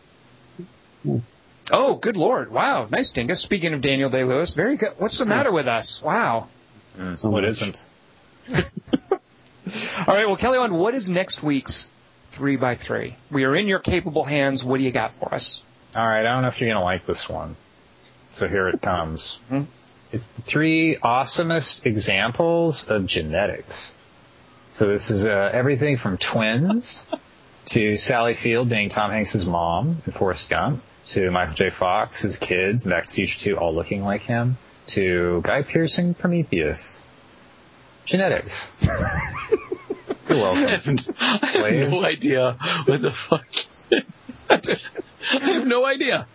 [1.73, 2.51] Oh, good lord!
[2.51, 3.41] Wow, nice dingus.
[3.43, 4.93] Speaking of Daniel Day Lewis, very good.
[4.97, 6.03] What's the matter with us?
[6.03, 6.49] Wow.
[7.17, 7.51] So what much.
[7.51, 7.89] isn't?
[10.07, 11.91] All right, well, Kelly, on what is next week's
[12.29, 13.17] three by three?
[13.31, 14.65] We are in your capable hands.
[14.65, 15.63] What do you got for us?
[15.97, 17.57] All right, I don't know if you're gonna like this one.
[18.31, 19.39] So here it comes.
[19.49, 19.63] Hmm?
[20.13, 23.93] It's the three awesomest examples of genetics.
[24.75, 27.05] So this is uh, everything from twins
[27.67, 31.71] to Sally Field being Tom Hanks' mom in Forrest Gump to Michael J.
[31.71, 34.57] Fox, his kids, in Back to the Future 2 all looking like him
[34.87, 37.03] to Guy Pearson, Prometheus.
[38.11, 38.73] Genetics.
[40.29, 40.99] You're welcome.
[41.21, 43.47] I have no idea what the fuck.
[44.51, 46.27] I have no idea.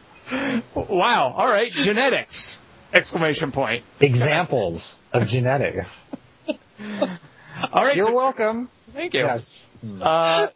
[0.74, 1.34] Wow.
[1.36, 1.72] All right.
[1.74, 2.62] Genetics.
[2.94, 3.84] Exclamation point.
[4.00, 6.06] Examples of genetics.
[6.48, 7.96] All right.
[7.98, 8.70] You're so- welcome.
[8.94, 9.20] thank you.
[9.22, 9.70] Yes.
[10.02, 10.48] Uh,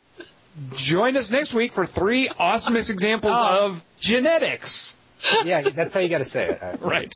[0.75, 3.65] join us next week for three awesomest examples Oh.
[3.65, 4.97] of genetics.
[5.43, 6.79] Yeah, that's how you gotta say it.
[6.79, 7.13] Right.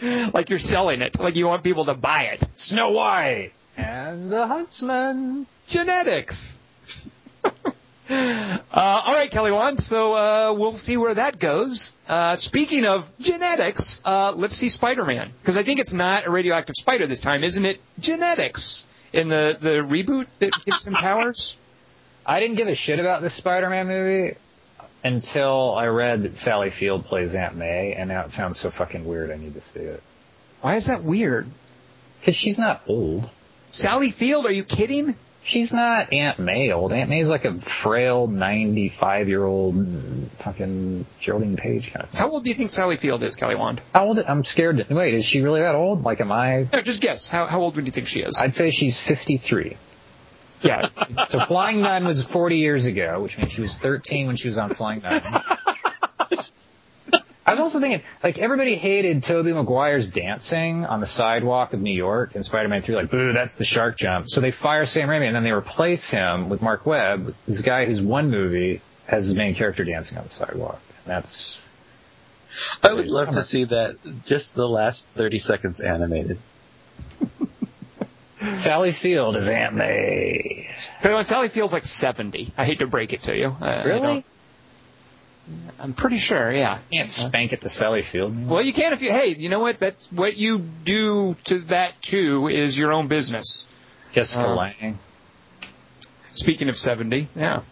[0.32, 1.18] Like you're selling it.
[1.18, 2.42] Like you want people to buy it.
[2.56, 5.46] Snow White and the Huntsman.
[5.66, 6.58] Genetics.
[8.12, 9.80] Uh, all right, Kelly Wand.
[9.80, 11.94] So uh, we'll see where that goes.
[12.08, 16.74] Uh, speaking of genetics, uh, let's see Spider-Man because I think it's not a radioactive
[16.74, 17.80] spider this time, isn't it?
[18.00, 21.56] Genetics in the the reboot that gives him powers.
[22.26, 24.36] I didn't give a shit about this Spider-Man movie
[25.04, 29.04] until I read that Sally Field plays Aunt May, and now it sounds so fucking
[29.04, 29.30] weird.
[29.30, 30.02] I need to see it
[30.60, 31.46] Why is that weird?
[32.20, 33.28] because she's not old.
[33.70, 34.44] Sally Field?
[34.46, 35.16] Are you kidding?
[35.42, 36.92] She's not Aunt May old.
[36.92, 39.74] Aunt May's like a frail 95 year old
[40.34, 42.20] fucking Geraldine Page kind of thing.
[42.20, 43.80] How old do you think Sally Field is, Kelly Wand?
[43.94, 44.18] How old?
[44.18, 44.86] I'm scared.
[44.86, 46.04] To, wait, is she really that old?
[46.04, 46.66] Like, am I?
[46.70, 47.26] No, just guess.
[47.26, 48.36] How how old would you think she is?
[48.38, 49.78] I'd say she's 53.
[50.62, 50.88] Yeah.
[51.28, 54.58] So Flying Nun was 40 years ago, which means she was 13 when she was
[54.58, 55.20] on Flying Nun.
[57.46, 61.94] I was also thinking, like, everybody hated Tobey Maguire's dancing on the sidewalk of New
[61.94, 64.28] York in Spider-Man 3, like, boo, that's the shark jump.
[64.28, 67.86] So they fire Sam Raimi and then they replace him with Marc Webb, this guy
[67.86, 70.80] who's one movie has his main character dancing on the sidewalk.
[71.04, 71.58] And that's,
[72.84, 73.96] I would love to see that.
[74.26, 76.38] Just the last thirty seconds animated.
[78.56, 80.70] Sally Field is Aunt May.
[81.02, 82.52] Kelly Sally Field's like 70.
[82.56, 83.56] I hate to break it to you.
[83.60, 84.24] Uh, I don't-
[85.80, 86.78] I'm pretty sure, yeah.
[86.92, 88.48] Can't spank it to Sally Field.
[88.48, 89.10] Well, you can if you.
[89.10, 89.80] Hey, you know what?
[89.80, 93.66] That's what you do to that too is your own business.
[94.12, 94.98] Jessica uh, Lange.
[96.32, 97.62] Speaking of seventy, yeah.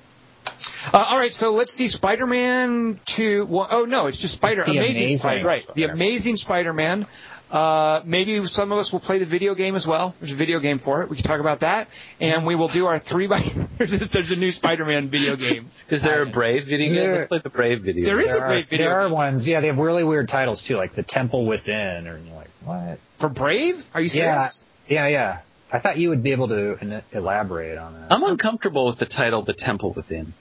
[0.93, 3.47] Uh, all right, so let's see Spider-Man two.
[3.47, 4.63] Well, oh no, it's just Spider.
[4.63, 5.45] It's amazing, Amazing Spider.
[5.47, 7.07] Right, the Amazing Spider-Man.
[7.51, 10.15] Uh, maybe some of us will play the video game as well.
[10.21, 11.09] There's a video game for it.
[11.09, 11.89] We can talk about that,
[12.21, 13.41] and we will do our three by.
[13.79, 15.71] there's, a, there's a new Spider-Man video game.
[15.89, 17.03] Is there a Brave video Is game?
[17.05, 18.05] there- Let's play the Brave video.
[18.05, 20.63] There a There are, great video there are ones, yeah, they have really weird titles
[20.63, 22.99] too, like The Temple Within, or you're like, what?
[23.17, 23.87] for Brave.
[23.95, 24.67] Are you Yeah, serious?
[24.89, 25.39] yeah, yeah.
[25.73, 28.13] I thought you would be able to elaborate on that.
[28.13, 30.33] I'm uncomfortable with the title "The Temple Within."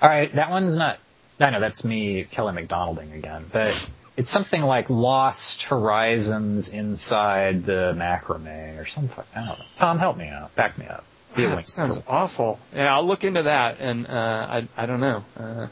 [0.00, 0.98] All right, that one's not.
[1.38, 7.94] I know that's me, Kelly McDonalding again, but it's something like Lost Horizons inside the
[7.96, 9.24] macrame or something.
[9.34, 9.64] I don't know.
[9.76, 10.54] Tom, help me out.
[10.54, 11.04] Back me up.
[11.34, 12.58] Be a That sounds awful.
[12.74, 15.24] Yeah, I'll look into that, and uh, I I don't know.
[15.38, 15.66] Uh,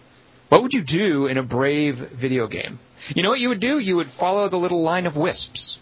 [0.48, 2.78] what would you do in a Brave video game?
[3.14, 3.78] You know what you would do?
[3.78, 5.78] You would follow the little line of wisps.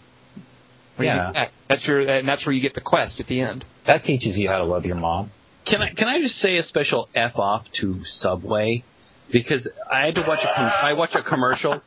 [0.97, 1.47] Where you- Yeah.
[1.67, 3.63] that's your and that's where you get the quest at the end.
[3.85, 5.31] That teaches you how to love your mom.
[5.65, 8.83] Can I can I just say a special f off to Subway
[9.31, 11.81] because I had to watch a com- I watch a commercial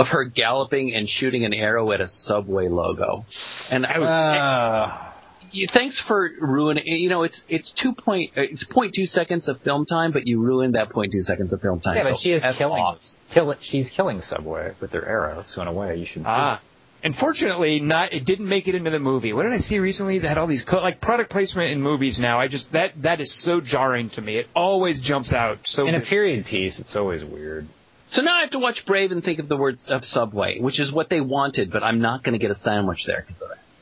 [0.00, 3.24] of her galloping and shooting an arrow at a Subway logo,
[3.70, 5.06] and I Uh,
[5.52, 6.86] you, thanks for ruining.
[6.86, 10.26] You know, it's it's two point uh, it's point two seconds of film time, but
[10.26, 11.96] you ruined that point two seconds of film time.
[11.96, 12.80] yeah, but so she is F killing.
[12.80, 13.04] off.
[13.30, 13.62] Kill it.
[13.62, 15.42] She's killing Subway with her arrow.
[15.46, 16.22] So in a way, you should.
[16.24, 16.60] Ah.
[17.02, 19.32] Unfortunately, not it didn't make it into the movie.
[19.32, 22.20] What did I see recently that had all these co- like product placement in movies
[22.20, 22.38] now?
[22.38, 24.36] I just that that is so jarring to me.
[24.36, 25.66] It always jumps out.
[25.66, 27.66] So in a period piece, it's always weird.
[28.12, 30.80] So now I have to watch Brave and think of the words of Subway, which
[30.80, 33.24] is what they wanted, but I'm not going to get a sandwich there.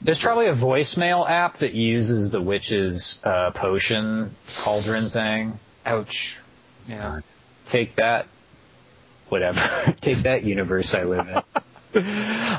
[0.02, 4.30] There's probably a voicemail app that uses the witch's uh, potion
[4.64, 5.58] cauldron thing.
[5.84, 6.40] ouch.
[6.86, 7.20] Yeah.
[7.66, 8.26] Take that,
[9.28, 9.60] whatever.
[10.00, 11.42] Take that universe I live in.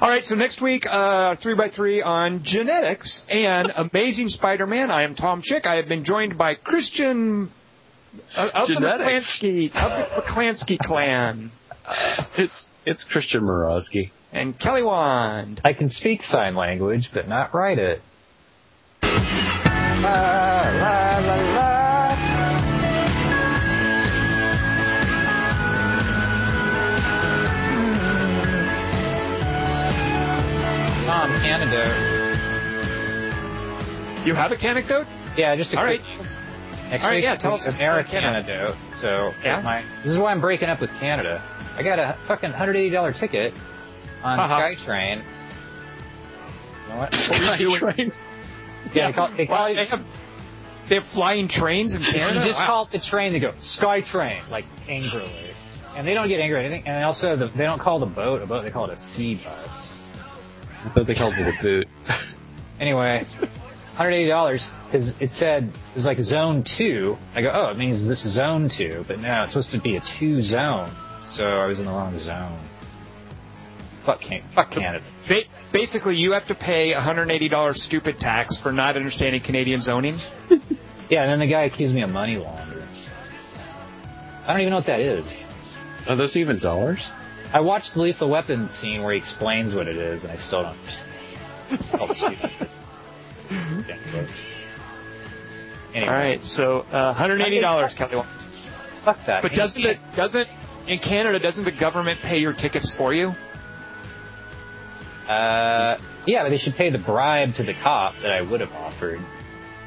[0.02, 4.90] All right, so next week, uh, three by three on genetics and Amazing Spider-Man.
[4.90, 5.68] I am Tom Chick.
[5.68, 7.52] I have been joined by Christian
[8.36, 9.38] uh, of the Genetics.
[9.38, 11.52] McClansky, of the McClansky clan,
[12.38, 14.12] It's it's Christian Morozky.
[14.32, 15.62] and Kelly Wand.
[15.66, 18.02] I can speak sign language, but not write it.
[19.04, 20.10] La,
[20.80, 22.16] la, la, la.
[30.90, 31.06] Mm.
[31.06, 31.96] Tom, antidote.
[34.26, 35.08] You have a anecdote?
[35.38, 36.02] Yeah, just a All quick.
[36.02, 36.20] right.
[36.92, 38.52] Next All right, week, yeah, tell us about American Canada.
[38.54, 38.76] antidote.
[38.96, 39.62] So, Yeah?
[39.62, 41.42] my, this is why I'm breaking up with Canada.
[41.78, 43.54] I got a fucking $180 ticket
[44.24, 44.60] on Uh-huh.
[44.60, 45.18] SkyTrain.
[46.88, 47.14] You know what?
[47.30, 48.12] What we do in-
[48.94, 50.06] Yeah, they call, they call Well, it, they have
[50.90, 52.40] they have flying trains in Canada.
[52.40, 52.66] you just Wow.
[52.66, 53.32] call it the train.
[53.34, 55.30] They go SkyTrain, like angrily,
[55.96, 56.84] and they don't get angry or anything.
[56.88, 58.64] And also, the, they don't call the boat a boat.
[58.64, 60.18] They call it a sea bus.
[60.86, 61.88] I thought they called it a boot.
[62.80, 63.26] Anyway,
[63.98, 67.18] hundred eighty dollars because it said it was like zone two.
[67.36, 69.98] I go, oh, it means this is zone two, but no, it's supposed to be
[69.98, 70.90] a two zone.
[71.30, 72.58] So I was in the wrong zone.
[74.04, 75.04] Fuck, can- fuck Canada.
[75.28, 80.20] Ba- basically, you have to pay $180 stupid tax for not understanding Canadian zoning.
[81.10, 82.88] Yeah, and then the guy accused me of money laundering.
[84.46, 85.48] I don't even know what that is.
[86.08, 87.04] Are those even dollars?
[87.52, 90.62] I watched the Lethal Weapon scene where he explains what it is, and I still
[90.62, 90.76] don't.
[91.80, 92.52] Felt stupid.
[93.88, 93.98] yeah,
[95.96, 96.08] anyway.
[96.12, 98.24] All right, so uh, $180, Kelly.
[98.98, 99.42] fuck that.
[99.42, 100.48] But doesn't it doesn't
[100.90, 103.36] in Canada doesn't the government pay your tickets for you?
[105.28, 108.74] Uh, yeah, but they should pay the bribe to the cop that I would have
[108.76, 109.20] offered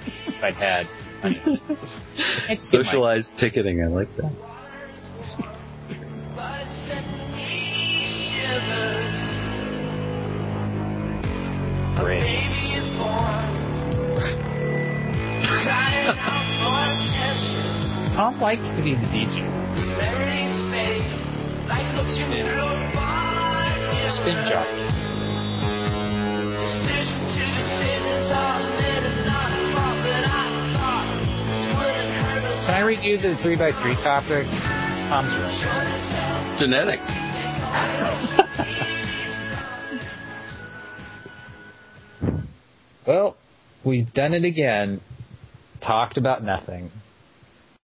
[0.07, 0.87] if I'd had.
[1.23, 1.41] money.
[1.41, 4.33] I can't just give my- Socialized ticketing, I like that.
[11.97, 12.23] Great.
[18.13, 19.62] Tom likes to be the DJ.
[24.07, 24.89] Spin jockey.
[32.65, 34.47] Can I redo the 3x3 topic?
[35.09, 36.59] Tom's right.
[36.59, 37.11] Genetics.
[43.05, 43.37] Well,
[43.83, 45.01] we've done it again.
[45.81, 46.91] Talked about nothing.